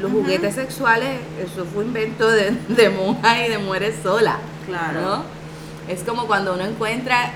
los 0.00 0.12
juguetes 0.12 0.54
sexuales, 0.54 1.20
eso 1.42 1.64
fue 1.72 1.84
invento 1.84 2.28
de, 2.30 2.52
de 2.68 2.88
monjas 2.90 3.38
y 3.46 3.50
de 3.50 3.58
mujeres 3.58 3.96
solas. 4.02 4.36
Claro. 4.66 5.00
¿no? 5.00 5.24
Es 5.88 6.02
como 6.04 6.26
cuando 6.26 6.54
uno 6.54 6.64
encuentra, 6.64 7.32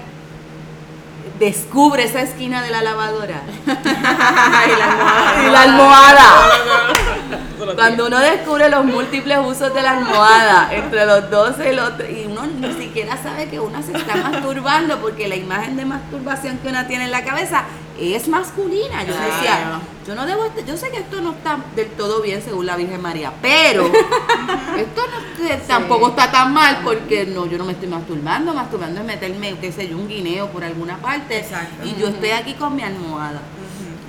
descubre 1.39 2.05
esa 2.05 2.21
esquina 2.23 2.63
de 2.63 2.71
la 2.71 2.83
lavadora 2.83 3.43
y 3.67 4.79
la 4.79 4.93
almohada. 4.93 5.47
y 5.47 5.51
la 5.51 5.63
almohada. 5.63 7.49
Cuando 7.75 8.07
uno 8.07 8.19
descubre 8.19 8.69
los 8.69 8.85
múltiples 8.85 9.39
usos 9.45 9.73
de 9.73 9.83
la 9.83 9.93
almohada 9.99 10.69
entre 10.73 11.07
los 11.07 11.31
dos 11.31 11.55
y 11.59 11.69
el 11.69 11.79
otro, 11.79 12.09
y 12.09 12.27
uno 12.27 12.47
ni 12.47 12.73
siquiera 12.75 13.17
sabe 13.23 13.49
que 13.49 13.61
uno 13.61 13.83
se 13.83 13.97
está 13.97 14.17
masturbando 14.17 14.99
porque 14.99 15.29
la 15.29 15.37
imagen 15.37 15.77
de 15.77 15.85
masturbación 15.85 16.59
que 16.59 16.69
uno 16.69 16.85
tiene 16.87 17.05
en 17.05 17.11
la 17.11 17.25
cabeza 17.25 17.65
es 17.99 18.27
masculina. 18.29 19.05
Yo 19.05 19.15
Claro. 19.15 19.33
decía, 19.35 19.81
yo 20.07 20.15
no 20.15 20.27
debo, 20.27 20.45
yo 20.67 20.77
sé 20.77 20.91
que 20.91 20.99
esto 20.99 21.21
no 21.21 21.33
está 21.33 21.59
del 21.77 21.89
todo 21.91 22.21
bien 22.21 22.43
según 22.43 22.67
la 22.67 22.77
Virgen 22.77 23.01
María, 23.01 23.33
pero 23.41 23.85
esto 23.87 25.03
no, 25.07 25.57
tampoco 25.69 26.09
está 26.09 26.31
tan 26.33 26.53
mal 26.53 26.81
porque 26.83 27.27
no, 27.27 27.47
yo 27.47 27.59
no 27.59 27.65
me 27.65 27.73
estoy 27.73 27.89
masturbando, 27.89 28.53
masturbando 28.55 29.01
es 29.01 29.07
meterme, 29.07 29.57
qué 29.61 29.71
sé 29.71 29.89
yo, 29.89 29.97
un 29.97 30.09
guineo 30.09 30.49
por 30.49 30.65
alguna 30.65 30.97
parte 30.99 31.39
Exacto. 31.39 31.87
y 31.87 31.95
yo 32.01 32.09
estoy 32.09 32.31
aquí 32.31 32.55
con 32.55 32.75
mi 32.75 32.83
almohada 32.83 33.41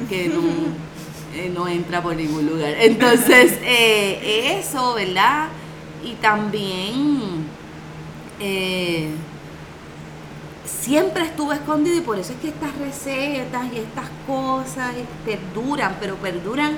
que 0.10 0.28
no, 0.30 0.42
eh, 1.34 1.52
no 1.54 1.68
entra 1.68 2.02
por 2.02 2.16
ningún 2.16 2.46
lugar. 2.48 2.74
Entonces, 2.80 3.58
eh, 3.64 4.58
eso, 4.60 4.94
¿verdad? 4.94 5.48
Y 6.04 6.14
también 6.16 7.46
eh, 8.40 9.10
siempre 10.66 11.24
estuve 11.24 11.56
escondido 11.56 11.98
y 11.98 12.02
por 12.02 12.18
eso 12.20 12.34
es 12.34 12.40
que 12.40 12.50
estas 12.50 12.76
recetas 12.78 13.66
y 13.74 13.78
estas 13.80 14.08
cosas 14.28 14.94
perduran, 15.26 15.98
pero 16.00 16.16
perduran. 16.16 16.78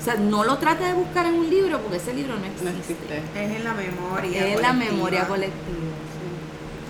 O 0.00 0.04
sea, 0.04 0.16
no 0.16 0.44
lo 0.44 0.58
trate 0.58 0.84
de 0.84 0.92
buscar 0.92 1.24
en 1.26 1.34
un 1.34 1.48
libro 1.48 1.80
porque 1.80 1.96
ese 1.96 2.12
libro 2.12 2.34
no 2.34 2.40
No 2.40 2.46
existe. 2.46 2.92
existe. 2.92 3.18
Es 3.34 3.56
en 3.56 3.64
la 3.64 3.72
memoria. 3.74 4.46
Es 4.48 4.60
la 4.60 4.68
colectiva. 4.68 4.72
memoria 4.92 5.26
colectiva. 5.26 5.78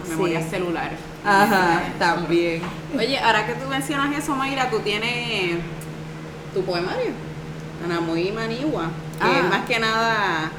La 0.02 0.10
memoria 0.10 0.42
Sí. 0.42 0.50
celular. 0.50 0.90
Ajá, 1.24 1.82
también. 1.98 2.60
Oye, 2.98 3.18
ahora 3.18 3.46
que 3.46 3.54
tú 3.54 3.68
mencionas 3.68 4.16
eso, 4.18 4.34
Mayra, 4.34 4.68
tú 4.68 4.80
tienes 4.80 5.58
tu 6.54 6.62
poemario, 6.64 7.10
Anamoy 7.84 8.32
Manigua, 8.32 8.84
que 9.18 9.24
Ah. 9.26 9.38
es 9.42 9.50
más 9.50 9.66
que 9.66 9.78
nada 9.78 10.50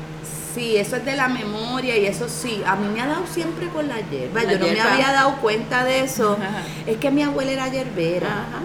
Sí, 0.54 0.78
eso 0.78 0.96
es 0.96 1.04
de 1.04 1.18
la 1.18 1.28
memoria 1.28 1.98
y 1.98 2.06
eso 2.06 2.30
sí, 2.30 2.64
a 2.66 2.78
mí 2.78 2.88
me 2.88 3.02
ha 3.02 3.08
dado 3.08 3.24
siempre 3.30 3.68
con 3.68 3.90
la 3.90 4.00
hierba. 4.00 4.42
La 4.42 4.54
Yo 4.54 4.60
no 4.60 4.68
me 4.68 4.80
había 4.80 5.12
dado 5.12 5.36
cuenta 5.42 5.84
de 5.84 6.00
eso. 6.00 6.38
Es 6.88 6.96
que 6.96 7.12
mi 7.12 7.24
abuela 7.24 7.52
era 7.52 7.68
hierbera. 7.68 8.28
Ajá. 8.30 8.62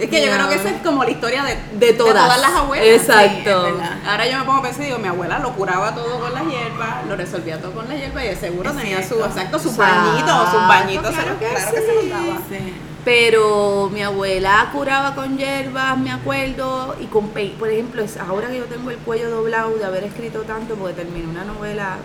Es 0.00 0.10
que 0.10 0.26
yo 0.26 0.32
creo 0.32 0.48
que 0.48 0.56
esa 0.56 0.70
es 0.70 0.82
como 0.82 1.04
la 1.04 1.10
historia 1.10 1.44
de, 1.44 1.56
De 1.78 1.92
todas. 1.92 2.40
las 2.40 2.52
abuelas. 2.52 2.86
Exacto. 3.00 3.66
Sí. 3.66 3.84
Ahora 4.08 4.26
yo 4.28 4.38
me 4.38 4.44
pongo 4.44 4.58
a 4.58 4.62
pensar 4.62 4.82
y 4.82 4.86
digo, 4.86 4.98
mi 4.98 5.06
abuela 5.06 5.38
lo 5.38 5.52
curaba 5.52 5.94
todo 5.94 6.18
con 6.18 6.34
la 6.34 6.42
hierba, 6.42 7.02
lo 7.08 7.14
resolvía 7.14 7.60
todo 7.60 7.70
con 7.72 7.88
la 7.88 7.94
hierba 7.94 8.24
y 8.24 8.28
de 8.30 8.36
seguro 8.36 8.72
tenía 8.72 9.00
su, 9.06 9.24
exacto, 9.24 9.56
sus 9.60 9.76
bañitos, 9.76 10.50
sus 10.50 10.66
bañitos, 10.68 11.10
claro 11.14 11.32
se 11.38 11.38
que 11.38 11.54
claro 11.54 11.70
que 11.74 11.80
se 11.80 11.94
los 11.94 12.10
daba. 12.10 12.38
Sí. 12.48 12.74
Pero 13.04 13.88
mi 13.92 14.02
abuela 14.02 14.68
curaba 14.72 15.14
con 15.14 15.38
hierbas, 15.38 15.96
me 15.98 16.10
acuerdo, 16.10 16.94
y 17.00 17.06
con 17.06 17.28
pe- 17.30 17.54
por 17.58 17.68
ejemplo, 17.70 18.02
es 18.02 18.16
ahora 18.16 18.48
que 18.48 18.58
yo 18.58 18.64
tengo 18.64 18.90
el 18.90 18.96
cuello 18.98 19.30
doblado 19.30 19.76
de 19.76 19.84
haber 19.84 20.04
escrito 20.04 20.40
tanto 20.42 20.74
porque 20.74 20.94
terminé 20.94 21.26
una 21.26 21.44
novela. 21.44 21.98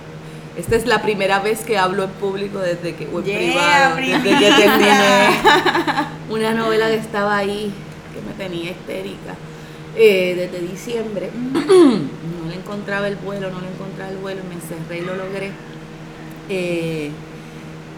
Esta 0.56 0.76
es 0.76 0.86
la 0.86 1.02
primera 1.02 1.40
vez 1.40 1.62
que 1.66 1.78
hablo 1.80 2.04
en 2.04 2.12
público 2.12 2.60
desde 2.60 2.96
que 2.96 3.08
o 3.08 3.20
en 3.20 3.26
Yeah, 3.26 3.38
privado, 3.40 3.96
desde 3.96 4.40
que 4.40 4.52
terminé 4.52 5.28
una 6.30 6.54
novela 6.54 6.88
que 6.90 6.96
estaba 6.98 7.38
ahí, 7.38 7.74
que 8.14 8.22
me 8.22 8.34
tenía 8.46 8.70
histérica, 8.72 9.34
eh, 9.98 10.36
desde 10.52 10.66
diciembre. 10.66 11.32
no 11.64 12.50
le 12.50 12.56
encontraba 12.56 13.08
el 13.08 13.16
vuelo, 13.16 13.50
no 13.50 13.60
le 13.62 13.68
encontraba 13.68 14.12
el 14.12 14.18
vuelo, 14.18 14.42
me 14.48 14.54
encerré 14.54 15.00
y 15.00 15.02
lo 15.02 15.16
logré. 15.16 15.52
Eh, 16.50 17.12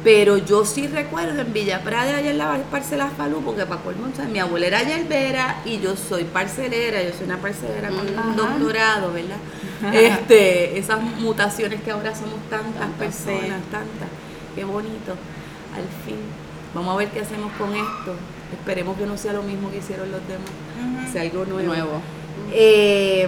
pero 0.05 0.37
yo 0.37 0.63
sí 0.65 0.85
recuerdo 0.85 1.41
en 1.41 1.51
Villa 1.51 1.81
Prada, 1.81 2.17
allá 2.17 2.29
en 2.29 2.37
la 2.37 2.59
parcela 2.69 3.07
Falú, 3.07 3.41
porque 3.43 3.65
para 3.65 3.81
colmo, 3.81 4.05
o 4.13 4.15
sea, 4.15 4.25
mi 4.25 4.37
abuela 4.37 4.67
era 4.67 4.83
yerbera 4.83 5.63
y 5.65 5.79
yo 5.79 5.95
soy 5.95 6.25
parcelera, 6.25 7.01
yo 7.01 7.09
soy 7.11 7.25
una 7.25 7.39
parcelera 7.39 7.89
con 7.89 8.01
un 8.07 8.19
Ajá. 8.19 8.33
doctorado, 8.35 9.11
¿verdad? 9.11 9.37
Este, 9.93 10.77
esas 10.77 11.01
mutaciones 11.01 11.81
que 11.81 11.89
ahora 11.89 12.13
somos 12.13 12.39
tantas 12.51 12.79
Tantas, 12.79 12.97
personas, 12.99 13.61
sí. 13.61 13.71
tantas, 13.71 14.07
qué 14.53 14.63
bonito, 14.63 15.13
al 15.73 15.87
fin. 16.05 16.17
Vamos 16.75 16.93
a 16.93 16.97
ver 16.97 17.09
qué 17.09 17.21
hacemos 17.21 17.51
con 17.53 17.73
esto. 17.73 18.13
Esperemos 18.53 18.97
que 18.97 19.07
no 19.07 19.17
sea 19.17 19.33
lo 19.33 19.41
mismo 19.41 19.71
que 19.71 19.77
hicieron 19.77 20.11
los 20.11 20.21
demás, 20.27 21.11
sea 21.11 21.23
algo 21.23 21.45
nuevo. 21.45 21.67
Nuevo. 21.67 22.01
Eh, 22.53 23.27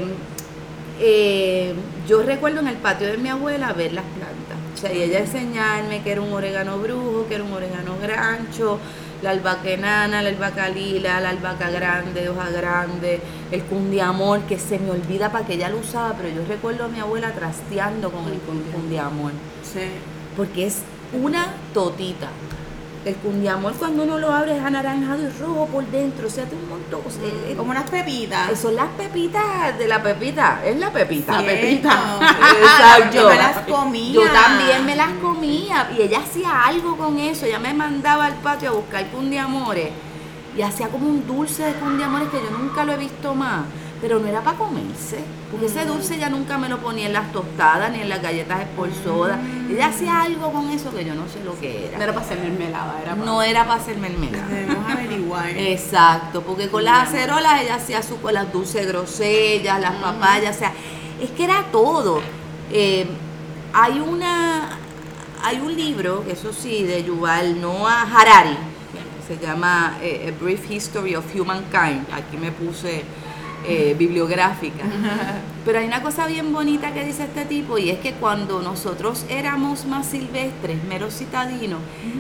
eh, 0.99 1.73
yo 2.07 2.21
recuerdo 2.21 2.59
en 2.59 2.67
el 2.67 2.77
patio 2.77 3.07
de 3.07 3.17
mi 3.17 3.29
abuela 3.29 3.73
ver 3.73 3.93
las 3.93 4.05
plantas. 4.05 4.46
O 4.77 4.79
sea, 4.79 4.93
y 4.93 5.01
ella 5.01 5.21
enseñarme 5.21 6.03
que 6.03 6.11
era 6.11 6.21
un 6.21 6.31
orégano 6.31 6.77
brujo, 6.77 7.25
que 7.27 7.33
era 7.33 7.43
un 7.43 7.51
orégano 7.51 7.97
grancho, 7.99 8.77
la 9.23 9.31
albahaca 9.31 9.71
enana, 9.71 10.21
la 10.21 10.29
albahaca 10.29 10.69
lila, 10.69 11.19
la 11.19 11.29
albahaca 11.29 11.71
grande, 11.71 12.21
de 12.21 12.29
hoja 12.29 12.51
grande, 12.51 13.19
el 13.51 13.63
cundiamor, 13.63 14.41
que 14.41 14.59
se 14.59 14.77
me 14.77 14.91
olvida 14.91 15.31
para 15.31 15.47
que 15.47 15.55
ella 15.55 15.69
lo 15.69 15.79
usaba, 15.79 16.13
pero 16.13 16.29
yo 16.29 16.45
recuerdo 16.47 16.83
a 16.85 16.89
mi 16.89 16.99
abuela 16.99 17.31
trasteando 17.31 18.11
con 18.11 18.25
el 18.27 18.37
cundiamor, 18.71 19.31
Sí. 19.63 19.79
porque 20.35 20.67
es 20.67 20.77
una 21.11 21.47
totita. 21.73 22.27
El 23.07 23.15
cundiamor 23.15 23.73
cuando 23.75 24.03
uno 24.03 24.17
lo 24.17 24.33
abre 24.33 24.57
es 24.57 24.61
anaranjado 24.63 25.23
y 25.23 25.29
rojo 25.39 25.65
por 25.71 25.85
dentro, 25.87 26.27
o 26.27 26.29
sea, 26.29 26.43
tiene 26.43 26.61
un 26.63 26.69
montón. 26.71 26.99
o 27.07 27.09
sea, 27.09 27.21
es- 27.49 27.55
Como 27.55 27.71
unas 27.71 27.89
pepitas. 27.89 28.49
eh, 28.51 28.55
son 28.57 28.75
las 28.75 28.89
pepitas 28.97 29.77
de 29.79 29.87
la 29.87 30.03
pepita, 30.03 30.59
es 30.65 30.75
la 30.77 30.91
pepita. 30.91 31.41
La 31.41 31.47
pepita. 31.47 32.19
Exacto. 32.61 33.15
Yo 33.21 33.29
me 33.29 33.35
las 33.37 33.57
comía. 33.59 34.13
Yo 34.13 34.23
también 34.31 34.85
me 34.85 34.95
las 34.95 35.11
comía 35.21 35.89
y 35.97 36.01
ella 36.01 36.19
hacía 36.19 36.63
algo 36.65 36.97
con 36.97 37.17
eso. 37.17 37.45
Ella 37.45 37.59
me 37.59 37.73
mandaba 37.73 38.25
al 38.25 38.33
patio 38.35 38.69
a 38.69 38.73
buscar 38.73 39.05
cundiamores 39.07 39.89
y 40.57 40.61
hacía 40.61 40.89
como 40.89 41.07
un 41.07 41.25
dulce 41.25 41.63
de 41.63 41.73
cundiamores 41.75 42.27
que 42.29 42.37
yo 42.41 42.49
nunca 42.57 42.83
lo 42.83 42.91
he 42.91 42.97
visto 42.97 43.33
más. 43.35 43.61
Pero 43.99 44.19
no 44.19 44.27
era 44.27 44.41
para 44.41 44.57
comerse, 44.57 45.17
porque 45.49 45.65
ese 45.65 45.83
dulce 45.85 46.19
ya 46.19 46.29
nunca 46.29 46.59
me 46.59 46.69
lo 46.69 46.77
ponía 46.77 47.07
en 47.07 47.13
las 47.13 47.31
tostadas 47.31 47.91
ni 47.91 48.01
en 48.01 48.09
las 48.09 48.21
galletas 48.21 48.59
por 48.75 48.89
soda. 49.03 49.39
Ella 49.69 49.87
hacía 49.87 50.21
algo 50.21 50.51
con 50.51 50.69
eso 50.69 50.93
que 50.93 51.03
yo 51.03 51.15
no 51.15 51.27
sé 51.27 51.43
lo 51.43 51.59
que 51.59 51.89
No 51.91 51.95
era. 51.95 52.03
era 52.03 52.13
para 52.13 52.25
hacer 52.25 52.39
mermelada, 52.39 52.99
era 53.01 53.15
para... 53.15 53.25
No 53.25 53.41
era 53.41 53.65
para 53.65 53.81
hacer 53.81 53.97
mermelada. 53.97 54.45
Debemos 54.47 54.87
averiguar. 54.91 55.49
Exacto, 55.57 56.43
porque 56.43 56.69
con 56.69 56.83
las 56.83 57.09
acerolas 57.09 57.61
ella 57.61 57.75
hacía 57.75 58.03
su 58.03 58.21
con 58.21 58.35
las 58.35 58.53
dulces 58.53 58.87
grosellas, 58.87 59.81
las 59.81 59.95
papayas, 59.95 60.55
o 60.55 60.59
sea, 60.59 60.73
es 61.19 61.31
que 61.31 61.45
era 61.45 61.65
todo. 61.71 62.21
Eh, 62.71 63.07
hay 63.73 63.99
una, 63.99 64.77
hay 65.43 65.59
un 65.59 65.75
libro, 65.75 66.23
eso 66.29 66.53
sí, 66.53 66.83
de 66.83 67.03
Yuval 67.03 67.59
Noah 67.59 68.03
Harari, 68.03 68.57
se 69.27 69.37
llama 69.43 69.97
eh, 70.01 70.31
A 70.31 70.43
Brief 70.43 70.69
History 70.69 71.15
of 71.15 71.25
Humankind. 71.35 72.05
Aquí 72.13 72.37
me 72.37 72.51
puse 72.51 73.03
eh, 73.67 73.95
bibliográfica. 73.97 74.83
Pero 75.65 75.79
hay 75.79 75.85
una 75.85 76.01
cosa 76.01 76.27
bien 76.27 76.53
bonita 76.53 76.93
que 76.93 77.03
dice 77.03 77.25
este 77.25 77.45
tipo 77.45 77.77
y 77.77 77.89
es 77.89 77.99
que 77.99 78.13
cuando 78.13 78.61
nosotros 78.61 79.25
éramos 79.29 79.85
más 79.85 80.07
silvestres, 80.07 80.81
meros 80.85 81.15
citadinos, 81.15 81.79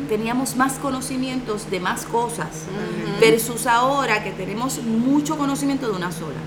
teníamos 0.09 0.57
más 0.57 0.73
conocimientos 0.73 1.71
de 1.71 1.79
más 1.79 2.03
cosas 2.03 2.65
versus 3.21 3.65
ahora 3.67 4.23
que 4.23 4.31
tenemos 4.31 4.83
mucho 4.83 5.37
conocimiento 5.37 5.87
de 5.87 5.95
una 5.95 6.11
sola. 6.11 6.39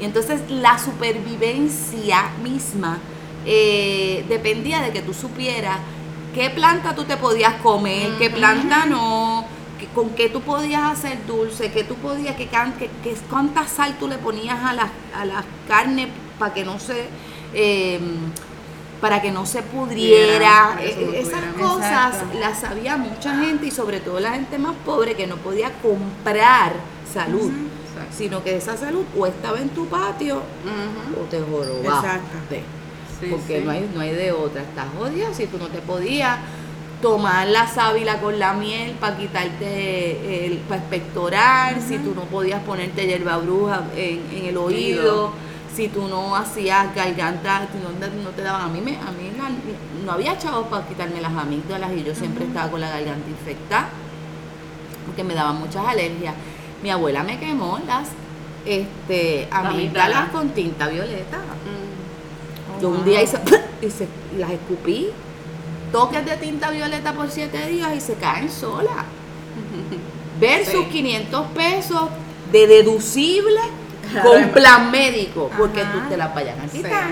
Y 0.00 0.04
entonces 0.04 0.40
la 0.48 0.78
supervivencia 0.78 2.30
misma 2.42 2.98
eh, 3.44 4.24
dependía 4.28 4.80
de 4.80 4.92
que 4.92 5.02
tú 5.02 5.12
supieras 5.12 5.78
qué 6.34 6.50
planta 6.50 6.94
tú 6.94 7.04
te 7.04 7.16
podías 7.16 7.54
comer, 7.62 8.10
qué 8.18 8.28
planta 8.28 8.84
no, 8.84 9.46
que- 9.78 9.86
con 9.88 10.10
qué 10.10 10.28
tú 10.28 10.40
podías 10.40 10.82
hacer 10.98 11.18
dulce, 11.26 11.70
qué 11.70 11.84
tú 11.84 11.94
podías, 11.96 12.36
qué, 12.36 12.46
can- 12.48 12.74
qué- 12.78 12.90
qué- 13.02 13.16
cuánta 13.30 13.66
sal 13.66 13.96
tú 13.98 14.08
le 14.08 14.18
ponías 14.18 14.58
a 14.64 14.72
las 14.72 14.90
a 15.14 15.24
las 15.24 15.44
carnes 15.68 16.08
para 16.38 16.52
que 16.54 16.64
no 16.64 16.78
se 16.78 17.06
eh, 17.54 18.00
para 19.00 19.20
que 19.20 19.30
no 19.30 19.44
se 19.46 19.62
pudriera. 19.62 20.76
Que 20.78 20.88
Eh, 20.88 21.20
Esas 21.20 21.44
cosas 21.60 22.14
Exacto. 22.14 22.38
las 22.38 22.60
sabía 22.60 22.96
mucha 22.96 23.36
gente 23.38 23.66
y 23.66 23.70
sobre 23.70 24.00
todo 24.00 24.20
la 24.20 24.32
gente 24.32 24.58
más 24.58 24.74
pobre 24.84 25.14
que 25.14 25.26
no 25.26 25.36
podía 25.36 25.70
comprar 25.82 26.72
salud, 27.12 27.50
sino 28.16 28.42
que 28.42 28.56
esa 28.56 28.76
salud 28.76 29.04
o 29.16 29.26
estaba 29.26 29.58
en 29.60 29.68
tu 29.70 29.86
patio 29.86 30.36
o 31.20 31.24
te 31.30 31.40
jorobaste. 31.40 32.06
Exacto. 32.06 32.36
Sí, 33.20 33.26
porque 33.30 33.58
sí. 33.60 33.64
No, 33.64 33.70
hay, 33.70 33.90
no 33.94 34.00
hay 34.00 34.14
de 34.14 34.32
otra. 34.32 34.62
Estás 34.62 34.86
jodido 34.98 35.32
si 35.34 35.46
tú 35.46 35.56
no 35.58 35.68
te 35.68 35.78
podías 35.80 36.38
tomar 37.10 37.46
la 37.46 37.68
sábila 37.68 38.20
con 38.20 38.36
la 38.36 38.52
miel 38.52 38.92
para 38.98 39.16
quitarte 39.16 40.46
el, 40.46 40.58
para 40.58 40.80
expectorar, 40.80 41.80
si 41.80 41.98
tú 41.98 42.14
no 42.16 42.22
podías 42.22 42.60
ponerte 42.64 43.06
hierba 43.06 43.36
bruja 43.36 43.82
en, 43.96 44.22
en 44.36 44.46
el 44.46 44.56
oído, 44.56 45.30
si 45.72 45.86
tú 45.86 46.08
no 46.08 46.34
hacías 46.34 46.92
garganta, 46.96 47.60
no, 47.60 48.24
no 48.24 48.30
te 48.30 48.42
daban 48.42 48.62
a 48.62 48.66
mí, 48.68 48.80
me, 48.80 48.96
a 48.96 49.12
mí 49.12 49.30
la- 49.38 49.50
no 50.04 50.10
había 50.12 50.36
chavos 50.36 50.66
para 50.66 50.84
quitarme 50.88 51.20
las 51.20 51.32
amígdalas 51.32 51.92
y 51.92 52.02
yo 52.02 52.12
siempre 52.12 52.44
estaba 52.44 52.68
con 52.72 52.80
la 52.80 52.88
garganta 52.88 53.28
infectada 53.30 53.88
porque 55.06 55.22
me 55.22 55.34
daban 55.34 55.60
muchas 55.60 55.86
alergias. 55.86 56.34
Mi 56.82 56.90
abuela 56.90 57.22
me 57.22 57.38
quemó 57.38 57.78
las 57.86 58.08
este, 58.64 59.46
La 59.50 59.58
amígdalas 59.60 60.16
amígdala. 60.18 60.28
con 60.32 60.48
tinta 60.50 60.88
violeta. 60.88 61.38
Mm. 61.38 62.82
Yo 62.82 62.88
un 62.88 63.04
día 63.04 63.22
hice 63.22 63.38
y 64.34 64.38
las 64.38 64.50
escupí. 64.50 65.08
Toques 65.92 66.24
de 66.24 66.36
tinta 66.36 66.70
violeta 66.70 67.12
por 67.12 67.30
siete 67.30 67.66
días 67.68 67.90
y 67.96 68.00
se 68.00 68.14
caen 68.14 68.50
solas. 68.50 69.04
Versus 70.40 70.84
Sí. 70.84 70.90
500 70.90 71.46
pesos 71.52 72.02
de 72.52 72.66
deducible 72.66 73.60
con 74.22 74.50
plan 74.50 74.90
médico, 74.90 75.50
porque 75.56 75.82
Ajá. 75.82 75.92
tú 75.92 75.98
te 76.08 76.16
las 76.16 76.34
vayan 76.34 76.60
a 76.60 76.68
Sí. 76.68 76.78
quitar. 76.78 77.10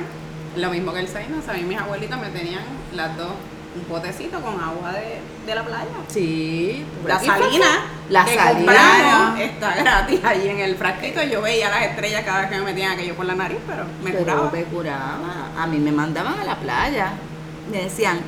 Lo 0.57 0.71
mismo 0.71 0.93
que 0.93 1.01
el 1.01 1.09
Zaino, 1.09 1.37
a 1.49 1.53
mí 1.55 1.63
mis 1.63 1.79
abuelitas 1.79 2.21
me 2.21 2.29
tenían 2.29 2.63
las 2.95 3.17
dos 3.17 3.31
un 3.77 3.83
potecito 3.87 4.41
con 4.41 4.61
agua 4.61 4.93
de, 4.93 5.19
de 5.47 5.55
la 5.55 5.65
playa. 5.65 5.87
Sí. 6.07 6.85
La 7.05 7.19
salina, 7.19 7.67
La 8.09 8.25
que 8.25 8.35
salina. 8.37 9.35
está 9.41 9.75
gratis 9.75 10.21
ahí 10.25 10.49
en 10.49 10.61
el 10.61 10.77
frasquito. 10.77 11.21
Yo 11.25 11.43
veía 11.43 11.71
las 11.71 11.83
estrellas 11.83 12.23
cada 12.25 12.43
vez 12.43 12.51
que 12.51 12.59
me 12.59 12.65
metían 12.67 12.93
aquello 12.93 13.17
por 13.17 13.27
la 13.27 13.35
nariz, 13.35 13.59
pero 13.67 13.83
me 14.05 14.13
Pero 14.13 14.19
curaba. 14.25 14.51
me 14.53 14.63
curaba. 14.65 15.49
A 15.59 15.67
mí 15.67 15.79
me 15.79 15.91
mandaban 15.91 16.39
a 16.39 16.45
la 16.45 16.55
playa. 16.57 17.15
Me 17.73 17.83
decían, 17.83 18.21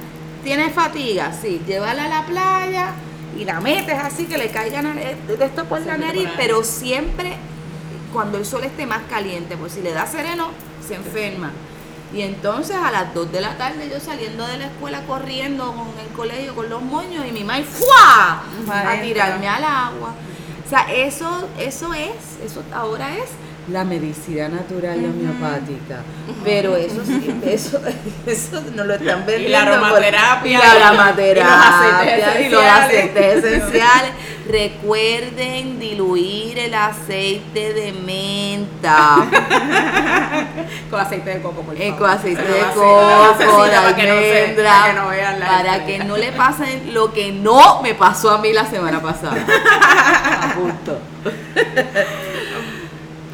¿tienes 0.46 0.72
fatiga? 0.72 1.32
Sí, 1.32 1.60
llévala 1.66 2.04
a 2.04 2.08
la 2.08 2.24
playa 2.24 2.92
y 3.36 3.44
la 3.44 3.60
metes 3.60 3.98
así 3.98 4.26
que 4.26 4.38
le 4.38 4.48
caigan 4.48 4.94
de 4.94 5.44
esto 5.44 5.64
por 5.64 5.84
la 5.84 5.98
nariz, 5.98 6.28
pero 6.36 6.62
siempre 6.62 7.36
cuando 8.12 8.38
el 8.38 8.46
sol 8.46 8.62
esté 8.62 8.86
más 8.86 9.02
caliente, 9.10 9.56
pues 9.56 9.72
si 9.72 9.82
le 9.82 9.92
da 9.92 10.06
sereno, 10.06 10.50
se 10.86 10.94
enferma. 10.94 11.50
Y 12.14 12.22
entonces 12.22 12.76
a 12.76 12.92
las 12.92 13.12
2 13.12 13.32
de 13.32 13.40
la 13.40 13.58
tarde 13.58 13.90
yo 13.92 13.98
saliendo 13.98 14.46
de 14.46 14.58
la 14.58 14.66
escuela 14.66 15.02
corriendo 15.02 15.72
con 15.72 15.88
el 15.98 16.12
colegio 16.14 16.54
con 16.54 16.70
los 16.70 16.80
moños 16.80 17.26
y 17.28 17.32
mi 17.32 17.42
madre 17.42 17.64
¡fua! 17.64 18.44
a 18.70 19.00
tirarme 19.02 19.48
al 19.48 19.64
agua. 19.64 20.14
O 20.64 20.68
sea, 20.68 20.82
eso, 20.94 21.48
eso 21.58 21.92
es, 21.92 22.38
eso 22.44 22.62
ahora 22.72 23.16
es 23.16 23.30
la 23.70 23.84
medicina 23.84 24.48
natural 24.48 25.00
y 25.00 25.04
homeopática. 25.06 25.98
Pero 26.44 26.76
eso 26.76 27.04
sí, 27.04 27.40
eso, 27.46 27.80
eso 28.26 28.62
no 28.74 28.84
lo 28.84 28.94
están 28.94 29.24
vendiendo. 29.26 29.48
Y 29.48 29.52
la 29.52 29.60
por- 29.64 29.68
aromaterapia, 29.74 30.58
y 30.58 30.62
la 30.78 30.88
aromaterapia, 30.88 31.40
y 31.40 31.44
los 31.44 31.52
aceites 31.62 32.46
y 32.46 32.48
los 32.50 32.62
esenciales. 32.62 32.84
aceites 32.84 33.44
esenciales. 33.44 34.10
Recuerden 34.48 35.80
diluir 35.80 36.56
el 36.60 36.72
aceite 36.74 37.74
de 37.74 37.92
menta. 37.92 39.16
Con 40.88 41.00
aceite 41.00 41.30
de 41.30 41.42
coco, 41.42 41.62
por 41.62 41.74
favor. 41.76 41.82
Eh, 41.82 41.94
con 41.98 42.08
aceite 42.08 42.40
Pero 42.44 42.54
de 42.54 42.60
coco, 42.72 43.24
así, 43.34 43.42
de 43.42 43.76
para 43.76 43.96
que 43.96 44.02
no 44.06 44.14
se- 44.14 44.40
almendra, 44.42 44.70
para 44.70 44.86
que 44.86 44.92
no 45.00 45.08
vean 45.08 45.40
la 45.40 45.46
para 45.46 45.84
que 45.86 45.98
no 46.04 46.16
le 46.16 46.30
pase 46.32 46.82
lo 46.92 47.12
que 47.12 47.32
no 47.32 47.82
me 47.82 47.94
pasó 47.94 48.30
a 48.30 48.38
mí 48.38 48.52
la 48.52 48.66
semana 48.66 49.02
pasada. 49.02 49.44
A 50.42 50.54
punto. 50.54 51.00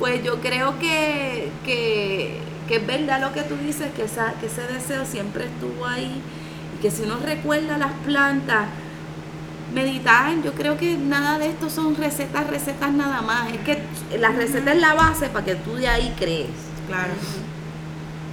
Pues 0.03 0.25
yo 0.25 0.41
creo 0.41 0.81
que, 0.81 1.49
que, 1.65 2.37
que 2.67 2.77
es 2.77 2.85
verdad 2.89 3.21
lo 3.21 3.33
que 3.33 3.43
tú 3.43 3.55
dices, 3.57 3.87
que, 3.95 4.03
esa, 4.03 4.33
que 4.41 4.47
ese 4.47 4.63
deseo 4.63 5.07
siempre 5.07 5.45
estuvo 5.45 5.87
ahí 5.87 6.21
y 6.77 6.83
que 6.83 6.91
si 6.91 7.03
uno 7.03 7.19
recuerda 7.25 7.79
las 7.79 7.93
plantas, 8.05 8.67
meditar, 9.73 10.35
yo 10.43 10.55
creo 10.55 10.77
que 10.77 10.97
nada 10.97 11.39
de 11.39 11.47
esto 11.51 11.71
son 11.71 11.95
recetas, 11.95 12.49
recetas 12.49 12.91
nada 12.91 13.23
más. 13.23 13.53
Es 13.53 13.61
que 13.61 13.79
la 14.19 14.31
receta 14.31 14.73
es 14.73 14.81
la 14.81 14.95
base 14.95 15.29
para 15.29 15.45
que 15.45 15.55
tú 15.55 15.77
de 15.77 15.87
ahí 15.87 16.13
crees. 16.19 16.49
Claro. 16.89 17.13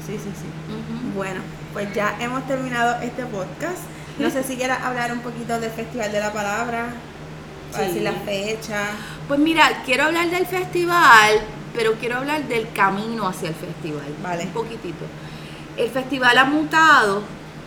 Sí, 0.07 0.13
sí, 0.13 0.31
sí. 0.41 0.47
Bueno, 1.15 1.41
pues 1.73 1.93
ya 1.93 2.17
hemos 2.19 2.47
terminado 2.47 2.99
este 3.03 3.25
podcast. 3.27 3.83
No 4.17 4.31
sé 4.31 4.41
si 4.41 4.55
quieras 4.55 4.81
hablar 4.81 5.13
un 5.13 5.19
poquito 5.19 5.59
del 5.59 5.69
Festival 5.69 6.11
de 6.11 6.19
la 6.19 6.33
Palabra, 6.33 6.87
para 7.71 7.83
Sí. 7.83 7.89
decir 7.89 8.01
la 8.01 8.13
fecha. 8.13 8.85
Pues 9.27 9.39
mira, 9.39 9.83
quiero 9.85 10.05
hablar 10.05 10.31
del 10.31 10.47
festival, 10.47 11.41
pero 11.75 11.93
quiero 11.93 12.17
hablar 12.17 12.47
del 12.47 12.71
camino 12.71 13.27
hacia 13.27 13.49
el 13.49 13.55
festival. 13.55 14.05
Vale. 14.23 14.43
Un 14.45 14.49
poquitito. 14.51 15.05
El 15.77 15.89
festival 15.89 16.37
ha 16.37 16.45
mutado 16.45 17.21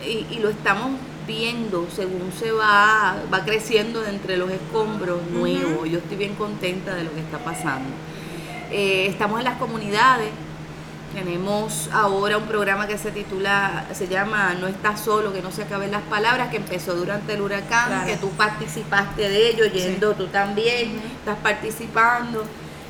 y, 0.05 0.25
y 0.35 0.39
lo 0.39 0.49
estamos 0.49 0.91
viendo 1.25 1.87
según 1.95 2.31
se 2.37 2.51
va, 2.51 3.15
va 3.33 3.45
creciendo 3.45 4.01
de 4.01 4.09
entre 4.09 4.37
los 4.37 4.51
escombros 4.51 5.21
nuevos. 5.31 5.89
Yo 5.89 5.99
estoy 5.99 6.17
bien 6.17 6.35
contenta 6.35 6.93
de 6.95 7.05
lo 7.05 7.13
que 7.13 7.21
está 7.21 7.37
pasando. 7.39 7.89
Eh, 8.71 9.07
estamos 9.09 9.39
en 9.39 9.45
las 9.45 9.57
comunidades. 9.57 10.29
Tenemos 11.13 11.89
ahora 11.93 12.37
un 12.37 12.45
programa 12.45 12.87
que 12.87 12.97
se 12.97 13.11
titula, 13.11 13.85
se 13.93 14.07
llama 14.07 14.55
No 14.59 14.65
estás 14.67 14.99
solo, 14.99 15.31
que 15.31 15.43
no 15.43 15.51
se 15.51 15.61
acaben 15.61 15.91
las 15.91 16.01
palabras, 16.01 16.49
que 16.49 16.57
empezó 16.57 16.95
durante 16.95 17.33
el 17.35 17.41
huracán, 17.41 17.87
Claro. 17.89 18.07
que 18.07 18.17
tú 18.17 18.29
participaste 18.31 19.29
de 19.29 19.49
ello, 19.49 19.65
yendo 19.65 20.13
tú 20.15 20.25
también, 20.27 20.99
estás 21.19 21.37
participando. 21.37 22.43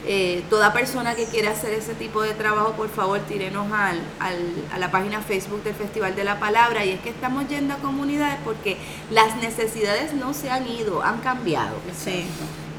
Eh, 0.06 0.44
toda 0.50 0.74
persona 0.74 1.16
que 1.16 1.26
quiera 1.26 1.52
hacer 1.52 1.74
ese 1.74 1.94
tipo 1.94 2.22
de 2.22 2.34
trabajo, 2.34 2.74
por 2.74 2.90
favor, 2.90 3.20
tírenos 3.22 3.72
al, 3.72 4.02
al- 4.20 4.54
a 4.74 4.78
la 4.78 4.92
página 4.92 5.22
Facebook 5.22 5.64
del 5.64 5.76
Festival 5.76 6.14
de 6.16 6.26
la 6.26 6.40
Palabra. 6.40 6.84
Y 6.84 6.90
es 6.92 7.00
que 7.00 7.10
estamos 7.10 7.48
yendo 7.48 7.74
a 7.74 7.78
comunidades 7.78 8.38
porque 8.44 8.78
las 9.12 9.38
necesidades 9.38 10.14
no 10.14 10.34
se 10.34 10.50
han 10.50 10.68
ido, 10.68 11.02
han 11.04 11.20
cambiado. 11.20 11.78
Sí. 11.98 12.26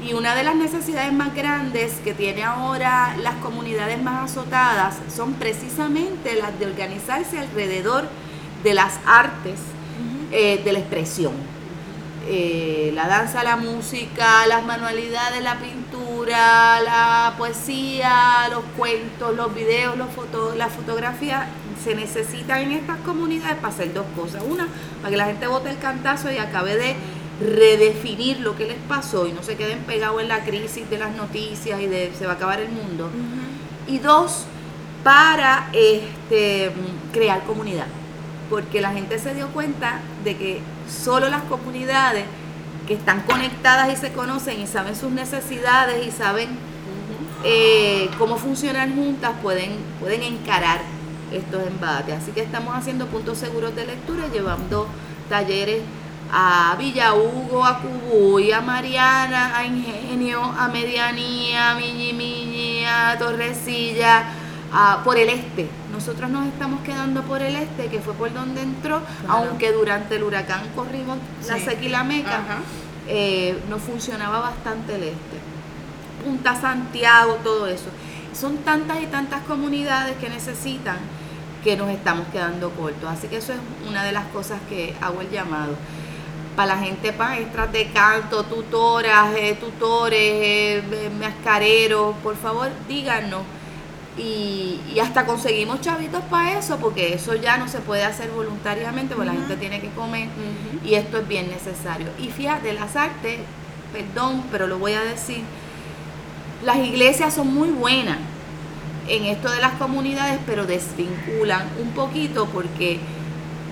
Y 0.07 0.13
una 0.13 0.35
de 0.35 0.43
las 0.43 0.55
necesidades 0.55 1.11
más 1.13 1.33
grandes 1.33 1.93
que 2.03 2.13
tiene 2.13 2.43
ahora 2.43 3.15
las 3.23 3.33
comunidades 3.35 3.99
más 4.03 4.29
azotadas 4.31 4.97
son 5.13 5.33
precisamente 5.33 6.35
las 6.35 6.59
de 6.59 6.67
organizarse 6.67 7.39
alrededor 7.39 8.07
de 8.63 8.73
las 8.75 8.99
artes 9.07 9.57
eh, 10.31 10.61
de 10.63 10.73
la 10.73 10.79
expresión. 10.79 11.33
Eh, 12.27 12.91
la 12.95 13.07
danza, 13.07 13.43
la 13.43 13.55
música, 13.55 14.47
las 14.47 14.65
manualidades, 14.65 15.43
la 15.43 15.59
pintura, 15.59 16.81
la 16.81 17.35
poesía, 17.37 18.47
los 18.49 18.63
cuentos, 18.75 19.35
los 19.35 19.53
videos, 19.53 19.95
los 19.95 20.09
fotos, 20.09 20.55
la 20.55 20.67
fotografía, 20.69 21.47
se 21.83 21.93
necesitan 21.93 22.61
en 22.61 22.71
estas 22.71 22.97
comunidades 23.01 23.57
para 23.57 23.67
hacer 23.67 23.93
dos 23.93 24.07
cosas. 24.15 24.43
Una, 24.49 24.67
para 25.01 25.11
que 25.11 25.17
la 25.17 25.25
gente 25.25 25.45
vote 25.45 25.69
el 25.69 25.77
cantazo 25.77 26.31
y 26.31 26.37
acabe 26.37 26.75
de 26.75 26.95
redefinir 27.39 28.39
lo 28.39 28.55
que 28.55 28.65
les 28.65 28.77
pasó 28.87 29.27
y 29.27 29.33
no 29.33 29.43
se 29.43 29.55
queden 29.55 29.79
pegados 29.79 30.19
en 30.21 30.29
la 30.29 30.43
crisis 30.43 30.89
de 30.89 30.97
las 30.97 31.13
noticias 31.15 31.79
y 31.79 31.85
de 31.85 32.11
se 32.17 32.25
va 32.25 32.33
a 32.33 32.35
acabar 32.35 32.59
el 32.59 32.69
mundo. 32.69 33.09
Y 33.87 33.99
dos, 33.99 34.45
para 35.03 35.69
este, 35.73 36.71
crear 37.13 37.43
comunidad. 37.43 37.85
Porque 38.49 38.81
la 38.81 38.93
gente 38.93 39.19
se 39.19 39.35
dio 39.35 39.49
cuenta 39.49 39.99
de 40.23 40.37
que 40.37 40.61
solo 40.89 41.29
las 41.29 41.43
comunidades 41.43 42.25
que 42.87 42.93
están 42.93 43.21
conectadas 43.21 43.91
y 43.91 43.95
se 43.95 44.11
conocen 44.13 44.59
y 44.61 44.67
saben 44.67 44.95
sus 44.95 45.11
necesidades 45.11 46.05
y 46.05 46.11
saben 46.11 46.49
eh, 47.43 48.09
cómo 48.17 48.37
funcionan 48.37 48.95
juntas 48.95 49.31
pueden, 49.41 49.71
pueden 49.99 50.23
encarar 50.23 50.81
estos 51.31 51.65
embates. 51.67 52.15
Así 52.15 52.31
que 52.31 52.41
estamos 52.41 52.75
haciendo 52.75 53.07
puntos 53.07 53.37
seguros 53.37 53.75
de 53.75 53.85
lectura, 53.85 54.27
llevando 54.31 54.87
talleres 55.29 55.81
a 56.31 56.75
Villa 56.77 57.13
Hugo, 57.13 57.63
a 57.65 57.79
Cubuy, 57.79 58.51
a 58.51 58.61
Mariana, 58.61 59.55
a 59.57 59.65
Ingenio, 59.65 60.41
a 60.43 60.67
Medianía, 60.67 61.71
a 61.71 61.75
Miñi 61.75 62.13
Miñi, 62.13 62.85
a 62.85 63.15
Torrecilla, 63.17 64.23
a- 64.73 65.01
por 65.03 65.17
el 65.17 65.29
este. 65.29 65.67
Nosotros 65.95 66.29
nos 66.29 66.45
estamos 66.47 66.81
quedando 66.81 67.21
por 67.23 67.41
el 67.41 67.55
este, 67.55 67.87
que 67.87 67.99
fue 68.01 68.13
por 68.15 68.33
donde 68.33 68.61
entró, 68.61 68.99
Claro. 69.25 69.47
aunque 69.47 69.71
durante 69.71 70.17
el 70.17 70.23
huracán 70.23 70.61
corrimos 70.75 71.17
la 71.47 71.55
Sí. 71.55 71.61
seca 71.63 71.81
y 71.81 71.87
la 71.89 72.03
meca, 72.03 72.35
Ajá. 72.39 72.57
eh, 73.07 73.57
nos 73.69 73.81
funcionaba 73.81 74.39
bastante 74.41 74.95
el 74.95 75.03
este. 75.03 75.37
Punta 76.25 76.59
Santiago, 76.59 77.35
todo 77.43 77.67
eso. 77.67 77.85
Son 78.33 78.57
tantas 78.57 79.01
y 79.01 79.05
tantas 79.05 79.41
comunidades 79.43 80.17
que 80.17 80.27
necesitan 80.29 80.97
que 81.63 81.77
nos 81.77 81.89
estamos 81.89 82.27
quedando 82.27 82.71
cortos. 82.71 83.09
Así 83.09 83.27
que 83.27 83.37
eso 83.37 83.53
es 83.53 83.59
una 83.87 84.03
de 84.03 84.11
las 84.11 84.25
cosas 84.25 84.59
que 84.69 84.93
hago 85.01 85.21
el 85.21 85.29
llamado. 85.31 85.75
Para 86.57 86.75
la 86.75 86.81
gente 86.81 87.11
maestras 87.13 87.71
de 87.71 87.87
canto, 87.91 88.43
tutoras, 88.43 89.27
eh, 89.35 89.57
tutores, 89.59 90.19
eh, 90.19 90.83
eh, 90.91 91.09
mascareros, 91.19 92.15
por 92.21 92.35
favor 92.35 92.69
díganos. 92.89 93.41
Y, 94.17 94.79
y 94.93 94.99
hasta 94.99 95.25
conseguimos 95.25 95.81
chavitos 95.81 96.23
para 96.29 96.57
eso, 96.57 96.77
porque 96.77 97.13
eso 97.13 97.35
ya 97.35 97.57
no 97.57 97.67
se 97.67 97.79
puede 97.79 98.03
hacer 98.03 98.29
voluntariamente, 98.31 99.13
porque 99.13 99.27
la 99.27 99.33
gente 99.33 99.57
tiene 99.57 99.81
que 99.81 99.89
comer 99.89 100.29
y 100.85 100.93
esto 100.95 101.17
es 101.17 101.27
bien 101.27 101.49
necesario. 101.49 102.07
Y 102.17 102.29
fíjate, 102.29 102.71
las 102.73 102.95
artes, 102.95 103.39
perdón, 103.91 104.43
pero 104.51 104.67
lo 104.67 104.79
voy 104.79 104.93
a 104.93 105.01
decir, 105.01 105.41
las 106.63 106.77
iglesias 106.77 107.33
son 107.33 107.53
muy 107.53 107.69
buenas 107.69 108.17
en 109.07 109.25
esto 109.25 109.51
de 109.51 109.59
las 109.59 109.73
comunidades, 109.73 110.39
pero 110.45 110.65
desvinculan 110.65 111.67
un 111.81 111.91
poquito 111.91 112.45
porque 112.47 112.99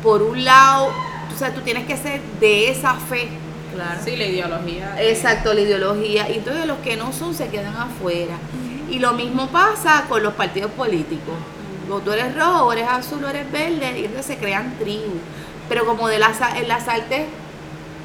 por 0.03 0.21
un 0.21 0.43
lado, 0.43 0.89
o 1.33 1.37
sea, 1.37 1.53
tú 1.53 1.61
tienes 1.61 1.85
que 1.85 1.97
ser 1.97 2.21
de 2.39 2.69
esa 2.69 2.95
fe. 2.95 3.29
Claro. 3.73 3.99
Sí, 4.03 4.15
la 4.15 4.25
ideología. 4.25 4.95
Exacto, 5.01 5.53
la 5.53 5.61
ideología. 5.61 6.29
Y 6.29 6.37
entonces 6.39 6.67
los 6.67 6.77
que 6.79 6.95
no 6.95 7.11
son 7.11 7.33
se 7.33 7.47
quedan 7.47 7.75
afuera. 7.75 8.35
Y 8.93 8.99
lo 8.99 9.13
mismo 9.13 9.47
pasa 9.47 10.05
con 10.07 10.21
los 10.21 10.33
partidos 10.35 10.69
políticos. 10.71 11.33
O 11.89 11.99
tú 11.99 12.11
eres 12.11 12.35
rojo, 12.35 12.65
o 12.65 12.73
eres 12.73 12.87
azul, 12.87 13.23
o 13.23 13.27
eres 13.27 13.51
verde, 13.51 13.99
y 13.99 14.05
entonces 14.05 14.25
se 14.25 14.37
crean 14.37 14.75
tribus. 14.77 15.19
Pero 15.67 15.85
como 15.85 16.07
de 16.07 16.19
las, 16.19 16.37
en 16.55 16.67
las 16.67 16.87
artes 16.87 17.25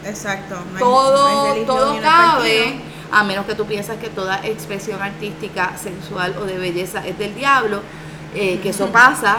Exacto. 0.04 0.54
no 0.54 0.76
hay- 0.76 0.80
todo, 0.80 1.52
hay 1.52 1.64
todo 1.64 2.00
cabe, 2.00 2.80
a 3.12 3.22
menos 3.24 3.44
que 3.46 3.54
tú 3.54 3.66
piensas 3.66 3.98
que 3.98 4.08
toda 4.08 4.40
expresión 4.46 5.02
artística, 5.02 5.72
sensual 5.76 6.34
o 6.40 6.44
de 6.46 6.56
belleza 6.58 7.06
es 7.06 7.18
del 7.18 7.34
diablo, 7.34 7.82
eh, 8.34 8.58
que 8.62 8.70
eso 8.70 8.86
pasa, 8.88 9.38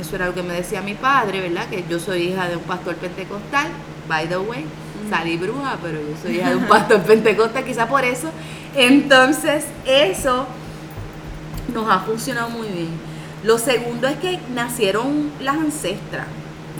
eso 0.00 0.14
era 0.16 0.26
lo 0.26 0.34
que 0.34 0.42
me 0.42 0.54
decía 0.54 0.82
mi 0.82 0.94
padre, 0.94 1.40
¿verdad? 1.40 1.66
Que 1.68 1.84
yo 1.88 1.98
soy 1.98 2.28
hija 2.28 2.48
de 2.48 2.56
un 2.56 2.62
pastor 2.62 2.94
pentecostal, 2.96 3.68
by 4.08 4.28
the 4.28 4.36
way, 4.38 4.64
salí 5.10 5.36
bruja, 5.36 5.78
pero 5.82 5.98
yo 5.98 6.14
soy 6.22 6.36
hija 6.36 6.50
de 6.50 6.56
un 6.56 6.66
pastor 6.66 7.00
pentecostal, 7.06 7.64
quizá 7.64 7.88
por 7.88 8.04
eso. 8.04 8.28
Entonces, 8.74 9.64
eso 9.86 10.46
nos 11.72 11.90
ha 11.90 12.00
funcionado 12.00 12.50
muy 12.50 12.68
bien. 12.68 12.90
Lo 13.42 13.58
segundo 13.58 14.08
es 14.08 14.16
que 14.16 14.40
nacieron 14.54 15.30
las 15.40 15.56
ancestras. 15.56 16.26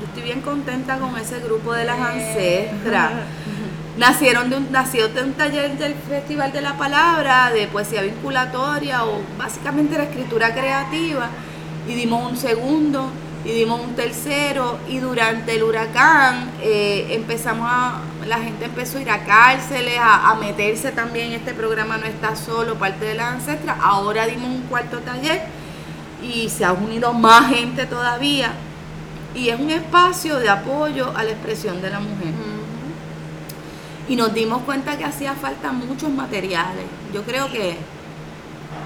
Yo 0.00 0.06
estoy 0.06 0.22
bien 0.22 0.40
contenta 0.40 0.98
con 0.98 1.16
ese 1.16 1.40
grupo 1.40 1.72
de 1.72 1.84
las 1.84 1.98
ancestras. 1.98 3.12
Nacieron 3.98 4.50
de 4.50 4.56
un, 4.56 4.70
nació 4.72 5.08
de 5.08 5.22
un 5.22 5.32
taller 5.32 5.78
del 5.78 5.94
Festival 5.94 6.52
de 6.52 6.60
la 6.60 6.76
Palabra, 6.76 7.50
de 7.50 7.66
poesía 7.66 8.02
vinculatoria 8.02 9.06
o 9.06 9.22
básicamente 9.38 9.96
la 9.96 10.04
escritura 10.04 10.52
creativa. 10.52 11.30
Y 11.88 11.94
dimos 11.94 12.30
un 12.30 12.36
segundo, 12.36 13.10
y 13.46 13.52
dimos 13.52 13.80
un 13.80 13.94
tercero, 13.94 14.76
y 14.88 14.98
durante 14.98 15.54
el 15.54 15.62
huracán 15.62 16.50
eh, 16.60 17.06
empezamos 17.10 17.68
a, 17.70 18.00
la 18.26 18.38
gente 18.38 18.64
empezó 18.64 18.98
a 18.98 19.02
ir 19.02 19.10
a 19.10 19.24
cárceles, 19.24 19.98
a, 20.00 20.30
a 20.30 20.34
meterse 20.34 20.90
también 20.90 21.28
en 21.28 21.34
este 21.34 21.54
programa 21.54 21.96
No 21.96 22.06
está 22.06 22.34
solo, 22.34 22.74
parte 22.74 23.04
de 23.04 23.14
las 23.14 23.34
ancestras. 23.34 23.76
Ahora 23.80 24.26
dimos 24.26 24.48
un 24.48 24.62
cuarto 24.62 24.98
taller 24.98 25.42
y 26.20 26.48
se 26.48 26.64
ha 26.64 26.72
unido 26.72 27.12
más 27.12 27.48
gente 27.54 27.86
todavía. 27.86 28.52
Y 29.32 29.50
es 29.50 29.60
un 29.60 29.70
espacio 29.70 30.40
de 30.40 30.48
apoyo 30.48 31.12
a 31.16 31.22
la 31.22 31.30
expresión 31.30 31.80
de 31.80 31.90
la 31.90 32.00
mujer. 32.00 32.32
Y 34.08 34.16
nos 34.16 34.34
dimos 34.34 34.62
cuenta 34.62 34.98
que 34.98 35.04
hacía 35.04 35.34
falta 35.34 35.70
muchos 35.70 36.10
materiales. 36.10 36.86
Yo 37.14 37.22
creo 37.22 37.48
que, 37.52 37.76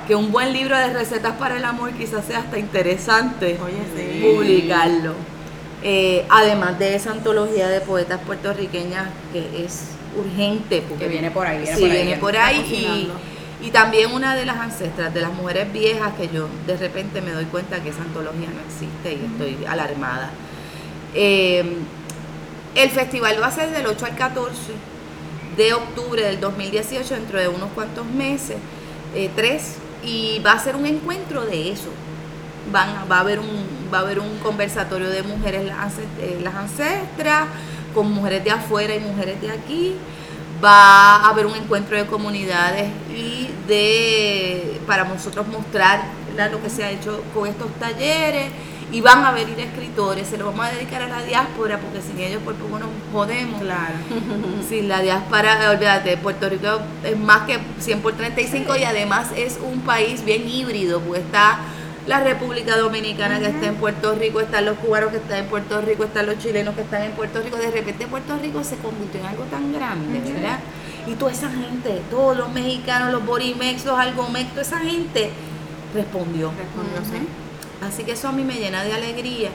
que 0.06 0.14
un 0.14 0.32
buen 0.32 0.52
libro 0.52 0.76
de 0.76 0.92
recetas 0.92 1.36
para 1.36 1.56
el 1.56 1.64
amor 1.64 1.92
quizás 1.92 2.24
sea 2.24 2.40
hasta 2.40 2.58
interesante 2.58 3.58
Oye, 3.62 3.82
sí. 3.96 4.20
publicarlo. 4.22 5.14
Eh, 5.82 6.26
además 6.28 6.78
de 6.78 6.94
esa 6.94 7.12
antología 7.12 7.68
de 7.68 7.80
poetas 7.80 8.20
puertorriqueñas 8.20 9.08
que 9.32 9.64
es 9.64 9.92
urgente. 10.16 10.82
Porque 10.88 11.04
Que 11.04 11.10
viene 11.10 11.30
por 11.30 11.46
ahí, 11.46 11.62
viene 11.62 11.76
sí, 11.76 11.82
por 11.82 11.90
ahí, 11.90 12.02
viene 12.02 12.16
por 12.20 12.36
ahí. 12.36 13.10
Y, 13.62 13.66
y 13.66 13.70
también 13.70 14.12
una 14.12 14.34
de 14.34 14.46
las 14.46 14.56
ancestras, 14.56 15.12
de 15.12 15.20
las 15.20 15.32
mujeres 15.32 15.72
viejas, 15.72 16.14
que 16.14 16.28
yo 16.28 16.48
de 16.66 16.76
repente 16.76 17.20
me 17.20 17.32
doy 17.32 17.44
cuenta 17.46 17.82
que 17.82 17.90
esa 17.90 18.02
antología 18.02 18.48
no 18.48 18.60
existe 18.66 19.12
y 19.12 19.26
estoy 19.26 19.66
alarmada. 19.66 20.30
Eh, 21.14 21.76
el 22.74 22.90
festival 22.90 23.36
va 23.42 23.48
a 23.48 23.50
ser 23.50 23.70
del 23.70 23.86
8 23.86 24.06
al 24.06 24.16
14 24.16 24.56
de 25.56 25.74
octubre 25.74 26.22
del 26.22 26.40
2018, 26.40 27.14
dentro 27.14 27.38
de 27.38 27.48
unos 27.48 27.70
cuantos 27.74 28.06
meses, 28.06 28.56
eh, 29.14 29.28
tres, 29.34 29.74
y 30.04 30.40
va 30.40 30.52
a 30.52 30.58
ser 30.58 30.76
un 30.76 30.86
encuentro 30.86 31.44
de 31.44 31.72
eso. 31.72 31.90
Van, 32.72 32.88
va, 33.10 33.18
a 33.18 33.20
haber 33.20 33.40
un, 33.40 33.66
va 33.92 33.98
a 33.98 34.00
haber 34.02 34.20
un 34.20 34.38
conversatorio 34.38 35.08
de 35.08 35.22
mujeres 35.22 35.62
eh, 36.20 36.40
las 36.42 36.54
ancestras, 36.54 37.46
con 37.94 38.10
mujeres 38.12 38.44
de 38.44 38.50
afuera 38.50 38.94
y 38.94 39.00
mujeres 39.00 39.40
de 39.40 39.50
aquí. 39.50 39.94
Va 40.62 41.16
a 41.16 41.30
haber 41.30 41.46
un 41.46 41.56
encuentro 41.56 41.96
de 41.96 42.06
comunidades 42.06 42.90
y 43.10 43.48
de 43.66 44.80
para 44.86 45.04
nosotros 45.04 45.46
mostrar 45.48 46.02
lo 46.48 46.62
que 46.62 46.70
se 46.70 46.84
ha 46.84 46.90
hecho 46.90 47.22
con 47.34 47.46
estos 47.46 47.70
talleres 47.74 48.50
y 48.92 49.00
van 49.00 49.24
a 49.24 49.32
venir 49.32 49.58
escritores, 49.60 50.26
se 50.28 50.36
lo 50.36 50.46
vamos 50.46 50.66
a 50.66 50.70
dedicar 50.70 51.02
a 51.02 51.08
la 51.08 51.22
diáspora 51.22 51.78
porque 51.78 52.00
sin 52.00 52.18
ellos 52.18 52.42
por 52.42 52.54
poco 52.54 52.78
nos 52.78 52.88
jodemos. 53.12 53.60
Claro. 53.60 53.94
Sí, 54.68 54.82
la 54.82 55.00
diáspora, 55.00 55.70
olvídate, 55.70 56.16
Puerto 56.16 56.48
Rico 56.48 56.80
es 57.02 57.18
más 57.18 57.42
que 57.42 57.58
100 57.80 58.02
por 58.02 58.12
35 58.12 58.76
y 58.76 58.84
además 58.84 59.28
es 59.36 59.58
un 59.60 59.80
país 59.80 60.24
bien 60.24 60.48
híbrido, 60.48 61.00
porque 61.00 61.20
está 61.20 61.58
la 62.06 62.20
República 62.20 62.76
Dominicana 62.76 63.40
que 63.40 63.46
está 63.46 63.66
en 63.66 63.74
Puerto 63.76 64.14
Rico, 64.14 64.40
están 64.40 64.66
los 64.66 64.78
cubanos 64.78 65.10
que 65.10 65.16
están 65.16 65.38
en 65.38 65.46
Puerto 65.46 65.80
Rico, 65.80 66.04
están 66.04 66.26
los 66.26 66.38
chilenos 66.38 66.74
que 66.74 66.82
están 66.82 67.02
en 67.02 67.12
Puerto 67.12 67.40
Rico, 67.42 67.56
de 67.56 67.70
repente 67.70 68.06
Puerto 68.06 68.36
Rico 68.38 68.62
se 68.62 68.76
convirtió 68.76 69.20
en 69.20 69.26
algo 69.26 69.44
tan 69.44 69.72
grande, 69.72 70.20
¿verdad? 70.32 70.60
Y 71.06 71.14
toda 71.14 71.32
esa 71.32 71.50
gente, 71.50 72.00
todos 72.10 72.36
los 72.36 72.52
mexicanos, 72.52 73.12
los 73.12 73.24
borimex, 73.26 73.84
los 73.84 73.98
algomex, 73.98 74.50
toda 74.50 74.62
esa 74.62 74.78
gente 74.78 75.30
respondió. 75.94 76.52
Respondió, 76.56 77.00
sí. 77.04 77.26
Así 77.86 78.04
que 78.04 78.12
eso 78.12 78.28
a 78.28 78.32
mí 78.32 78.44
me 78.44 78.54
llena 78.54 78.84
de 78.84 78.92
alegría. 78.92 79.50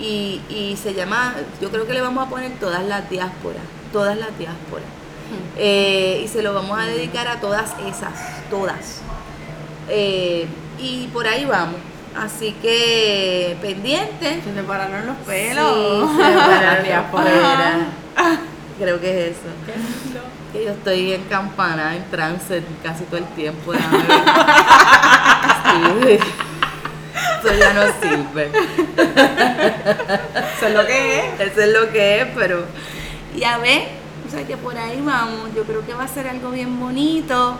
Y, 0.00 0.40
y 0.48 0.78
se 0.80 0.94
llama, 0.94 1.34
yo 1.60 1.70
creo 1.70 1.86
que 1.86 1.92
le 1.92 2.00
vamos 2.00 2.26
a 2.26 2.30
poner 2.30 2.52
todas 2.60 2.84
las 2.84 3.10
diásporas, 3.10 3.62
todas 3.92 4.16
las 4.16 4.36
diásporas. 4.38 4.86
Eh, 5.56 6.22
y 6.24 6.28
se 6.28 6.42
lo 6.42 6.54
vamos 6.54 6.78
a 6.78 6.84
dedicar 6.86 7.26
a 7.28 7.40
todas 7.40 7.72
esas, 7.86 8.12
todas. 8.48 9.00
Eh, 9.88 10.46
y 10.78 11.08
por 11.08 11.26
ahí 11.26 11.44
vamos. 11.44 11.76
Así 12.16 12.52
que 12.62 13.56
pendiente. 13.60 14.40
Se 14.42 14.54
separaron 14.54 15.06
los 15.06 15.16
Sí, 15.18 15.22
pelos. 15.26 16.10
se 16.12 16.18
pararon 16.22 16.50
La 16.50 16.60
las 16.74 16.84
diáspora. 16.84 17.24
peras. 17.24 17.76
Creo 18.78 19.00
que 19.00 19.28
es 19.30 19.36
eso. 19.36 19.48
Que 20.52 20.64
yo 20.64 20.70
estoy 20.70 21.12
en 21.12 21.24
campana, 21.24 21.94
en 21.96 22.04
trance 22.10 22.62
casi 22.82 23.04
todo 23.04 23.18
el 23.18 23.26
tiempo. 23.34 23.72
Eso 27.38 27.54
ya 27.54 27.72
no 27.72 27.82
sirve. 28.00 28.50
Eso 30.56 30.66
es 30.66 30.74
lo 30.74 30.86
que 30.86 31.18
es. 31.18 31.40
Eso 31.40 31.60
es 31.60 31.72
lo 31.72 31.90
que 31.90 32.20
es, 32.20 32.28
pero. 32.34 32.64
Y 33.36 33.44
a 33.44 33.58
ver, 33.58 33.88
o 34.26 34.30
sea 34.30 34.46
que 34.46 34.56
por 34.56 34.76
ahí 34.76 35.00
vamos. 35.04 35.54
Yo 35.54 35.64
creo 35.64 35.84
que 35.86 35.94
va 35.94 36.04
a 36.04 36.08
ser 36.08 36.26
algo 36.26 36.50
bien 36.50 36.78
bonito. 36.78 37.58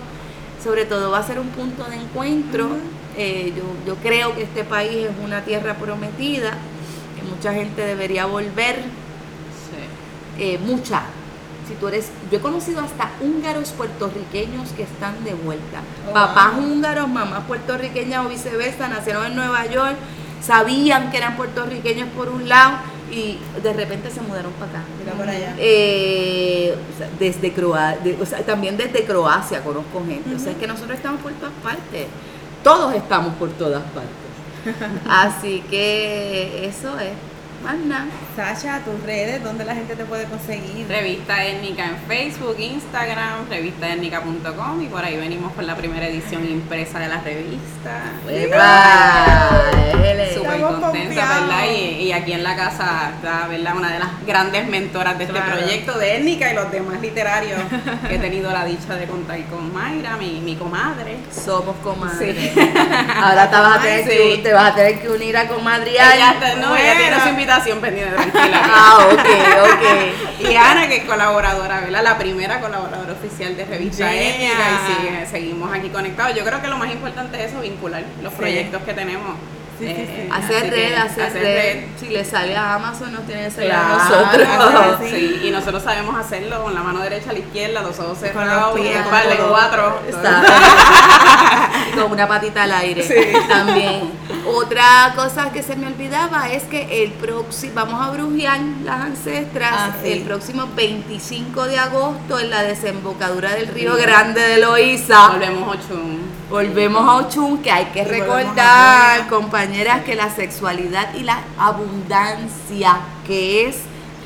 Sobre 0.62 0.85
todo 0.85 1.11
va 1.11 1.18
a 1.18 1.22
ser 1.22 1.39
un 1.39 1.49
punto 1.49 1.85
de 1.85 1.97
encuentro. 1.97 2.68
Eh, 3.16 3.53
yo, 3.57 3.62
yo 3.87 3.97
creo 3.97 4.35
que 4.35 4.43
este 4.43 4.64
país 4.64 5.07
es 5.07 5.24
una 5.24 5.43
tierra 5.43 5.74
prometida, 5.74 6.53
que 7.16 7.22
mucha 7.29 7.53
gente 7.53 7.85
debería 7.85 8.26
volver. 8.26 8.76
Sí. 8.76 10.43
eh, 10.43 10.59
mucha. 10.59 11.03
Si 11.69 11.75
tú 11.75 11.89
eres, 11.89 12.09
yo 12.31 12.39
he 12.39 12.41
conocido 12.41 12.81
hasta 12.81 13.11
húngaros 13.21 13.73
puertorriqueños 13.73 14.71
que 14.71 14.85
están 14.85 15.23
de 15.23 15.35
vuelta. 15.35 15.83
Oh, 16.09 16.14
Papás 16.14 16.55
wow. 16.57 16.64
húngaros, 16.64 17.09
mamás 17.09 17.45
puertorriqueñas 17.45 18.25
o 18.25 18.29
viceversa, 18.31 18.89
nacieron 18.89 19.27
en 19.27 19.37
Nueva 19.37 19.66
York, 19.66 19.97
sabían 20.41 21.11
que 21.11 21.19
eran 21.19 21.37
puertorriqueños 21.37 22.09
por 22.16 22.31
un 22.31 22.49
lado 22.49 22.79
y 23.12 23.39
de 23.62 23.73
repente 23.75 24.11
se 24.11 24.23
mudaron 24.23 24.53
para 24.53 24.71
acá. 24.71 24.83
Mira 24.99 25.12
por 25.12 25.29
allá. 25.29 25.55
Eh, 25.59 26.75
o 26.75 26.99
sea, 26.99 27.09
desde 27.19 27.53
Croacia, 27.53 28.16
o 28.19 28.25
sea, 28.25 28.39
también 28.47 28.79
desde 28.79 29.05
Croacia 29.05 29.62
conozco 29.62 30.03
gente. 30.07 30.35
O 30.35 30.39
sea, 30.39 30.53
es 30.53 30.59
que 30.59 30.66
nosotros 30.66 30.97
estamos 30.97 31.21
por 31.21 31.33
todas 31.33 31.55
partes. 31.62 32.07
Todos 32.64 32.95
estamos 32.95 33.35
por 33.35 33.51
todas 33.51 33.83
partes. 33.83 34.29
Así 35.09 35.62
que 35.71 36.66
eso 36.66 36.99
es. 36.99 37.12
Más 37.63 37.77
nada. 37.77 38.07
Sasha, 38.37 38.81
tus 38.85 39.03
redes, 39.05 39.43
¿dónde 39.43 39.65
la 39.65 39.75
gente 39.75 39.97
te 39.97 40.05
puede 40.05 40.25
conseguir? 40.25 40.87
Revista 40.89 41.45
Étnica 41.45 41.87
en 41.87 41.97
Facebook, 42.07 42.57
Instagram, 42.59 43.49
revistaétnica.com 43.51 44.81
y 44.83 44.87
por 44.87 45.05
ahí 45.05 45.17
venimos 45.17 45.53
con 45.55 45.67
la 45.67 45.75
primera 45.75 46.07
edición 46.07 46.45
impresa 46.49 47.01
de 47.01 47.09
la 47.09 47.21
revista. 47.21 48.01
¡Epa! 48.31 49.61
Ele. 50.05 50.35
Súper 50.35 50.61
contenta. 50.61 51.15
¿verdad? 51.41 51.65
Y, 51.71 51.79
y 52.05 52.13
aquí 52.13 52.33
en 52.33 52.45
la 52.45 52.55
casa 52.55 53.11
está, 53.17 53.49
¿verdad? 53.49 53.77
Una 53.77 53.93
de 53.93 53.99
las 53.99 54.09
grandes 54.27 54.67
mentoras 54.69 55.19
de 55.19 55.25
este 55.25 55.39
Claro. 55.39 55.59
proyecto 55.59 55.99
de 55.99 56.17
étnica 56.17 56.51
y 56.53 56.55
los 56.55 56.71
demás 56.71 57.01
literarios 57.01 57.61
que 58.09 58.15
he 58.15 58.19
tenido 58.19 58.51
la 58.53 58.65
dicha 58.65 58.95
de 58.95 59.07
contar 59.07 59.41
con 59.47 59.73
Mayra, 59.75 60.17
mi, 60.17 60.41
mi 60.41 60.55
comadre. 60.57 61.17
Somos 61.33 61.77
comadres. 61.83 62.37
Sí. 62.55 62.61
Ahora 63.21 63.51
te 63.51 63.57
vas, 63.57 63.79
a 63.79 63.81
tener 63.83 63.99
Ay, 63.99 64.05
que, 64.05 64.35
sí. 64.37 64.43
te 64.43 64.53
vas 64.53 64.73
a 64.73 64.75
tener 64.75 65.01
que 65.01 65.09
unir 65.09 65.37
a 65.37 65.47
está- 66.33 66.55
no, 66.57 66.77
ella 66.77 66.97
tiene 66.97 67.17
invitación 67.49 67.81
pendiente, 67.81 68.15
tranquila. 68.15 68.63
Ah, 68.71 68.99
ok, 69.11 69.19
ok. 69.65 70.51
Y 70.51 70.55
Ana, 70.57 70.87
que 70.89 70.97
es 70.99 71.05
colaboradora, 71.05 71.81
¿verdad? 71.81 72.03
La 72.03 72.19
primera 72.19 72.61
colaboradora 72.61 73.13
oficial 73.13 73.57
de 73.57 73.65
Revista 73.65 74.11
Yeah. 74.13 74.29
Étnica 74.29 74.53
y 74.71 74.93
sigue- 75.09 75.27
seguimos 75.27 75.73
aquí 75.73 75.89
conectados. 75.89 76.35
Yo 76.37 76.45
creo 76.45 76.61
que 76.61 76.69
lo 76.69 76.77
más 76.77 76.91
importante 76.93 77.43
es 77.43 77.51
eso, 77.51 77.61
vincular 77.61 78.03
los 78.23 78.33
Sí. 78.33 78.39
proyectos 78.39 78.83
que 78.83 78.93
tenemos. 78.95 79.35
Sí, 79.79 79.87
sí, 79.87 79.95
sí. 79.95 80.03
Eh, 80.22 80.29
Hacer 80.33 80.57
así 80.57 80.70
red, 80.70 80.89
que 80.89 80.97
hacer, 80.97 81.33
red. 81.35 81.85
Si 82.01 82.09
le 82.09 82.24
sale 82.24 82.57
a 82.57 82.74
Amazon, 82.74 83.12
nos 83.12 83.24
tiene 83.26 83.45
que 83.45 83.51
salir 83.51 83.72
a 83.72 83.85
Claro, 83.85 84.68
nosotros. 84.68 84.99
sí. 85.11 85.11
sí. 85.11 85.47
y 85.47 85.51
nosotros 85.51 85.83
sabemos 85.83 86.16
hacerlo 86.18 86.62
con 86.64 86.74
la 86.74 86.83
mano 86.83 87.01
derecha 87.01 87.31
a 87.31 87.33
la 87.35 87.39
izquierda, 87.39 87.83
los 87.83 87.99
ojos 87.99 88.18
cerrados, 88.18 88.76
con 88.76 88.87
par 89.11 89.29
de 89.29 89.35
todo. 89.37 89.49
cuatro. 89.51 90.01
Está. 90.09 90.43
Con 91.95 92.12
una 92.12 92.29
patita 92.29 92.64
al 92.64 92.72
aire 92.72 93.03
también. 93.49 94.11
Otra 94.47 95.12
cosa 95.16 95.51
que 95.53 95.62
se 95.62 95.74
me 95.76 95.87
olvidaba 95.87 96.49
es 96.51 96.64
que 96.64 97.03
el 97.05 97.12
próximo, 97.12 97.72
vamos 97.74 98.07
a 98.07 98.11
brujear 98.11 98.59
las 98.85 99.01
ancestras, 99.01 99.72
Ah, 99.74 99.93
sí. 100.03 100.12
el 100.12 100.20
próximo 100.22 100.68
25 100.74 101.64
de 101.66 101.79
agosto 101.79 102.39
en 102.39 102.51
la 102.51 102.62
desembocadura 102.62 103.53
del 103.55 103.68
Río 103.68 103.97
Grande 103.97 104.41
de 104.41 104.59
Loíza. 104.59 105.29
Volvemos 105.31 105.76
Ochun. 105.76 106.38
Volvemos 106.51 107.07
a 107.07 107.17
Ochun, 107.17 107.59
que 107.59 107.71
hay 107.71 107.87
que 107.87 108.05
recordar, 108.05 109.29
compañeras, 109.29 110.03
que 110.05 110.15
la 110.15 110.31
sexualidad 110.35 111.15
y 111.15 111.23
la 111.23 111.41
abundancia, 111.59 113.01
que 113.27 113.67
es 113.67 113.77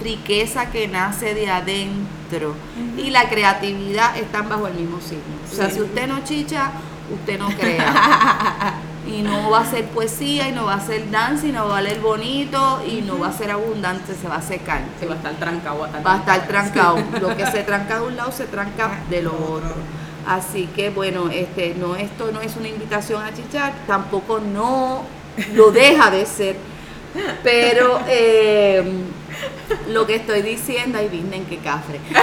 riqueza 0.03 0.70
que 0.70 0.87
nace 0.87 1.35
de 1.35 1.51
adentro, 1.51 2.55
y 2.97 3.11
la 3.11 3.29
creatividad 3.29 4.16
están 4.16 4.49
bajo 4.49 4.68
el 4.68 4.75
mismo 4.75 5.01
signo. 5.01 5.23
O 5.51 5.55
sea, 5.55 5.68
Sí. 5.68 5.75
si 5.75 5.81
usted 5.81 6.07
no 6.07 6.23
chicha, 6.23 6.70
usted 7.12 7.39
no 7.39 7.49
crea. 7.49 8.75
Y 9.05 9.20
no 9.23 9.51
va 9.51 9.62
a 9.62 9.66
ser 9.66 9.87
poesía, 9.87 10.49
y 10.49 10.53
no 10.53 10.66
va 10.66 10.75
a 10.75 10.81
ser 10.81 11.11
danza, 11.11 11.45
y 11.49 11.51
no 11.51 11.66
va 11.66 11.79
a 11.79 11.83
leer 11.83 11.99
bonito, 11.99 12.81
y 12.87 13.01
no 13.01 13.18
va 13.18 13.31
a 13.31 13.33
ser 13.33 13.51
abundante, 13.51 14.14
se 14.14 14.29
va 14.29 14.37
a 14.37 14.43
secar. 14.43 14.83
Sí, 15.01 15.07
va 15.07 15.14
a 15.14 15.16
estar 15.16 15.35
trancado. 15.35 15.81
Va 15.81 15.87
a 15.87 15.89
estar, 15.89 16.07
Va 16.07 16.12
a 16.12 16.16
estar 16.18 16.47
trancado. 16.47 16.99
Lo 17.20 17.37
que 17.37 17.45
se 17.47 17.64
tranca 17.64 17.99
de 17.99 18.07
un 18.07 18.16
lado 18.16 18.31
se 18.31 18.45
tranca 18.45 19.01
de 19.11 19.23
lo 19.23 19.33
otro. 19.33 19.75
Así 20.27 20.68
que 20.75 20.91
bueno, 20.91 21.29
este 21.31 21.75
no 21.75 21.97
esto 21.97 22.31
no 22.33 22.41
es 22.41 22.57
una 22.57 22.68
invitación 22.68 23.23
a 23.23 23.35
chichar, 23.35 23.73
tampoco 23.87 24.41
no 24.41 25.03
lo 25.55 25.70
deja 25.70 26.11
de 26.11 26.27
ser. 26.27 26.57
Pero 27.43 28.01
eh, 28.09 28.83
lo 29.88 30.07
que 30.07 30.16
estoy 30.16 30.43
diciendo, 30.43 30.99
ay, 30.99 31.09
vinden 31.09 31.47
que 31.47 31.59
cafre. 31.59 32.01
Este, 32.11 32.22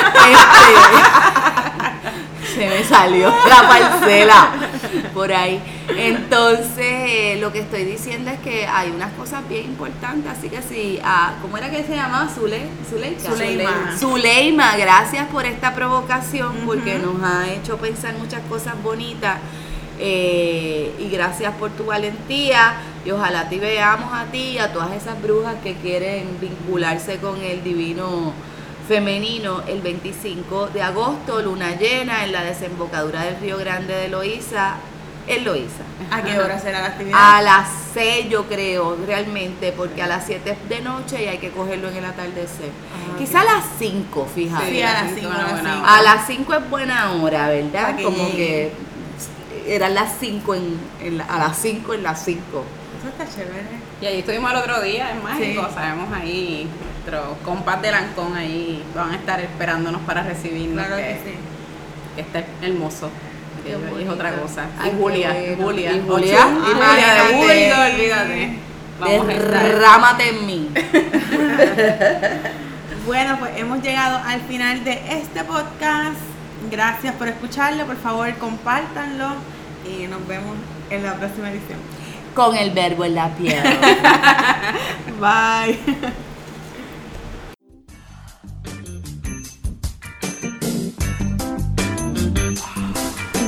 se 2.55 2.67
me 2.67 2.84
salió 2.84 3.34
la 3.47 3.67
parcela 3.67 4.51
por 5.13 5.32
ahí. 5.32 5.61
Entonces, 5.97 6.78
eh, 6.78 7.38
lo 7.39 7.51
que 7.51 7.59
estoy 7.59 7.84
diciendo 7.84 8.32
es 8.32 8.39
que 8.39 8.67
hay 8.67 8.91
unas 8.91 9.11
cosas 9.13 9.47
bien 9.47 9.65
importantes. 9.65 10.32
Así 10.32 10.49
que 10.49 10.61
si, 10.61 10.99
ah, 11.03 11.34
¿cómo 11.41 11.57
era 11.57 11.70
que 11.70 11.84
se 11.84 11.95
llamaba? 11.95 12.30
Zule, 12.34 12.67
Zuleika. 12.89 13.32
Zuleima. 13.32 13.97
Zuleima, 13.97 14.78
gracias 14.78 15.28
por 15.28 15.45
esta 15.45 15.74
provocación 15.74 16.53
porque 16.65 16.99
nos 16.99 17.22
ha 17.24 17.49
hecho 17.49 17.78
pensar 17.78 18.13
muchas 18.15 18.41
cosas 18.49 18.82
bonitas. 18.82 19.38
Eh, 20.00 20.93
y 21.00 21.10
gracias 21.10 21.54
por 21.56 21.72
tu 21.72 21.86
valentía 21.86 22.76
y 23.06 23.12
ojalá 23.12 23.50
te 23.50 23.60
veamos 23.60 24.12
a 24.14 24.26
ti 24.26 24.52
y 24.52 24.58
a 24.58 24.72
todas 24.74 24.91
esas 24.93 25.22
brujas 25.22 25.56
que 25.64 25.76
quieren 25.76 26.38
vincularse 26.39 27.18
con 27.18 27.41
el 27.41 27.64
divino 27.64 28.34
femenino 28.88 29.62
el 29.68 29.82
25 29.82 30.68
de 30.74 30.82
agosto, 30.82 31.41
luna 31.41 31.76
llena 31.76 32.24
en 32.26 32.32
la 32.32 32.43
desembocadura 32.43 33.24
del 33.24 33.39
Río 33.39 33.58
Grande 33.58 33.93
de 33.93 34.08
Loíza, 34.08 34.76
en 35.28 35.45
Loíza. 35.45 35.84
¿A 36.10 36.24
qué 36.24 36.39
hora 36.39 36.58
será 36.60 36.80
la 36.82 36.88
actividad? 36.88 37.20
A 37.38 37.41
las 37.43 37.68
6 37.93 38.30
yo 38.30 38.45
creo, 38.47 38.97
realmente, 39.06 39.72
porque 39.74 40.02
a 40.02 40.08
las 40.08 40.26
7 40.26 40.58
de 40.68 40.82
noche 40.82 41.24
y 41.24 41.28
hay 41.28 41.38
que 41.38 41.52
cogerlo 41.52 41.89
en 41.89 41.97
el 41.97 42.06
atardecer. 42.06 42.72
Ah, 43.14 43.18
Quizá 43.20 43.41
a 43.41 43.43
las 43.43 43.66
5, 43.78 44.28
fíjate. 44.34 44.72
Sí, 44.72 44.82
a 44.82 44.93
las 44.93 45.12
Sí, 45.12 45.20
cinco, 45.20 45.30
una 45.30 45.38
a 45.38 45.41
las 45.43 45.52
buena 45.52 45.74
cinco. 45.74 45.84
hora. 45.86 45.95
A 45.97 46.02
las 46.02 46.28
5 46.28 46.54
es 46.56 46.70
buena 46.72 47.12
hora, 47.14 47.50
¿verdad? 47.50 47.95
Como 48.02 48.32
que 48.32 48.72
eran 49.70 49.93
las 49.93 50.13
5 50.20 50.55
en, 50.55 50.78
en 51.01 51.17
la- 51.17 51.26
a 51.26 51.38
las 51.39 51.57
5 51.57 51.93
en 51.93 52.03
las 52.03 52.24
5. 52.26 52.41
Eso 52.99 53.07
está 53.09 53.26
chévere. 53.34 53.63
Y 54.01 54.05
ahí 54.05 54.20
estuvimos 54.20 54.51
el 54.51 54.57
otro 54.57 54.82
día 54.82 55.11
en 55.11 55.24
Mágico, 55.24 55.65
Sí. 55.67 55.74
sabemos 55.74 56.07
ahí, 56.13 56.67
nuestros 56.95 57.38
compas 57.45 57.82
de 57.82 57.91
Lancón 57.91 58.36
ahí 58.36 58.84
van 58.95 59.11
a 59.11 59.15
estar 59.15 59.39
esperándonos 59.39 60.01
para 60.01 60.24
recibirnos, 60.24 60.86
Claro 60.86 60.97
que, 61.01 61.07
que 61.07 61.13
sí. 61.24 61.36
que 62.15 62.22
está 62.22 62.43
hermoso. 62.61 63.09
Qué 63.63 63.78
Y 63.99 64.03
es 64.03 64.09
otra 64.09 64.34
cosa. 64.36 64.65
Ay, 64.80 64.91
y 64.95 65.01
Julia, 65.01 65.32
bueno. 65.34 65.63
Julia, 65.65 65.91
Y 65.93 66.01
Julia. 66.07 66.47
Y 66.49 66.74
Julia 66.74 67.13
de. 67.13 67.34
Bulldog, 67.36 67.93
olvídate. 67.93 68.53
Vamos 68.99 69.22
a. 69.30 69.59
Derrámate 69.59 70.30
en 70.30 70.45
mí. 70.45 70.70
Bueno, 73.05 73.38
pues 73.39 73.51
hemos 73.57 73.82
llegado 73.82 74.20
al 74.26 74.39
final 74.41 74.84
de 74.84 74.93
este 75.20 75.43
podcast. 75.43 76.17
Gracias 76.70 77.15
por 77.15 77.28
escucharlo. 77.28 77.86
Por 77.86 77.97
favor, 77.97 78.32
compártanlo 78.36 79.30
y 79.86 80.07
nos 80.07 80.25
vemos 80.27 80.55
en 80.89 81.03
la 81.03 81.15
próxima 81.15 81.51
edición. 81.51 81.80
Con 82.36 82.55
el 82.55 82.71
verbo 82.71 83.05
en 83.05 83.15
la 83.15 83.30
piel. 83.36 83.61
Bye. 85.19 85.80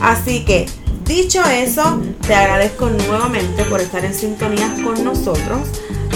Así 0.00 0.46
que, 0.46 0.64
dicho 1.08 1.42
eso, 1.44 2.00
te 2.26 2.34
agradezco 2.34 2.90
nuevamente 2.90 3.64
por 3.64 3.80
estar 3.80 4.04
en 4.04 4.14
sintonía 4.14 4.72
con 4.84 5.02
nosotros. 5.02 5.68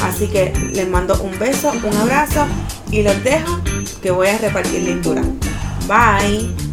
Así 0.02 0.28
que 0.28 0.52
les 0.72 0.88
mando 0.88 1.20
un 1.22 1.36
beso, 1.38 1.72
un 1.72 1.96
abrazo 1.96 2.46
y 2.90 3.02
los 3.02 3.24
dejo 3.24 3.60
que 4.02 4.10
voy 4.10 4.28
a 4.28 4.38
repartir 4.38 4.82
lindura. 4.82 5.22
Bye. 5.88 6.71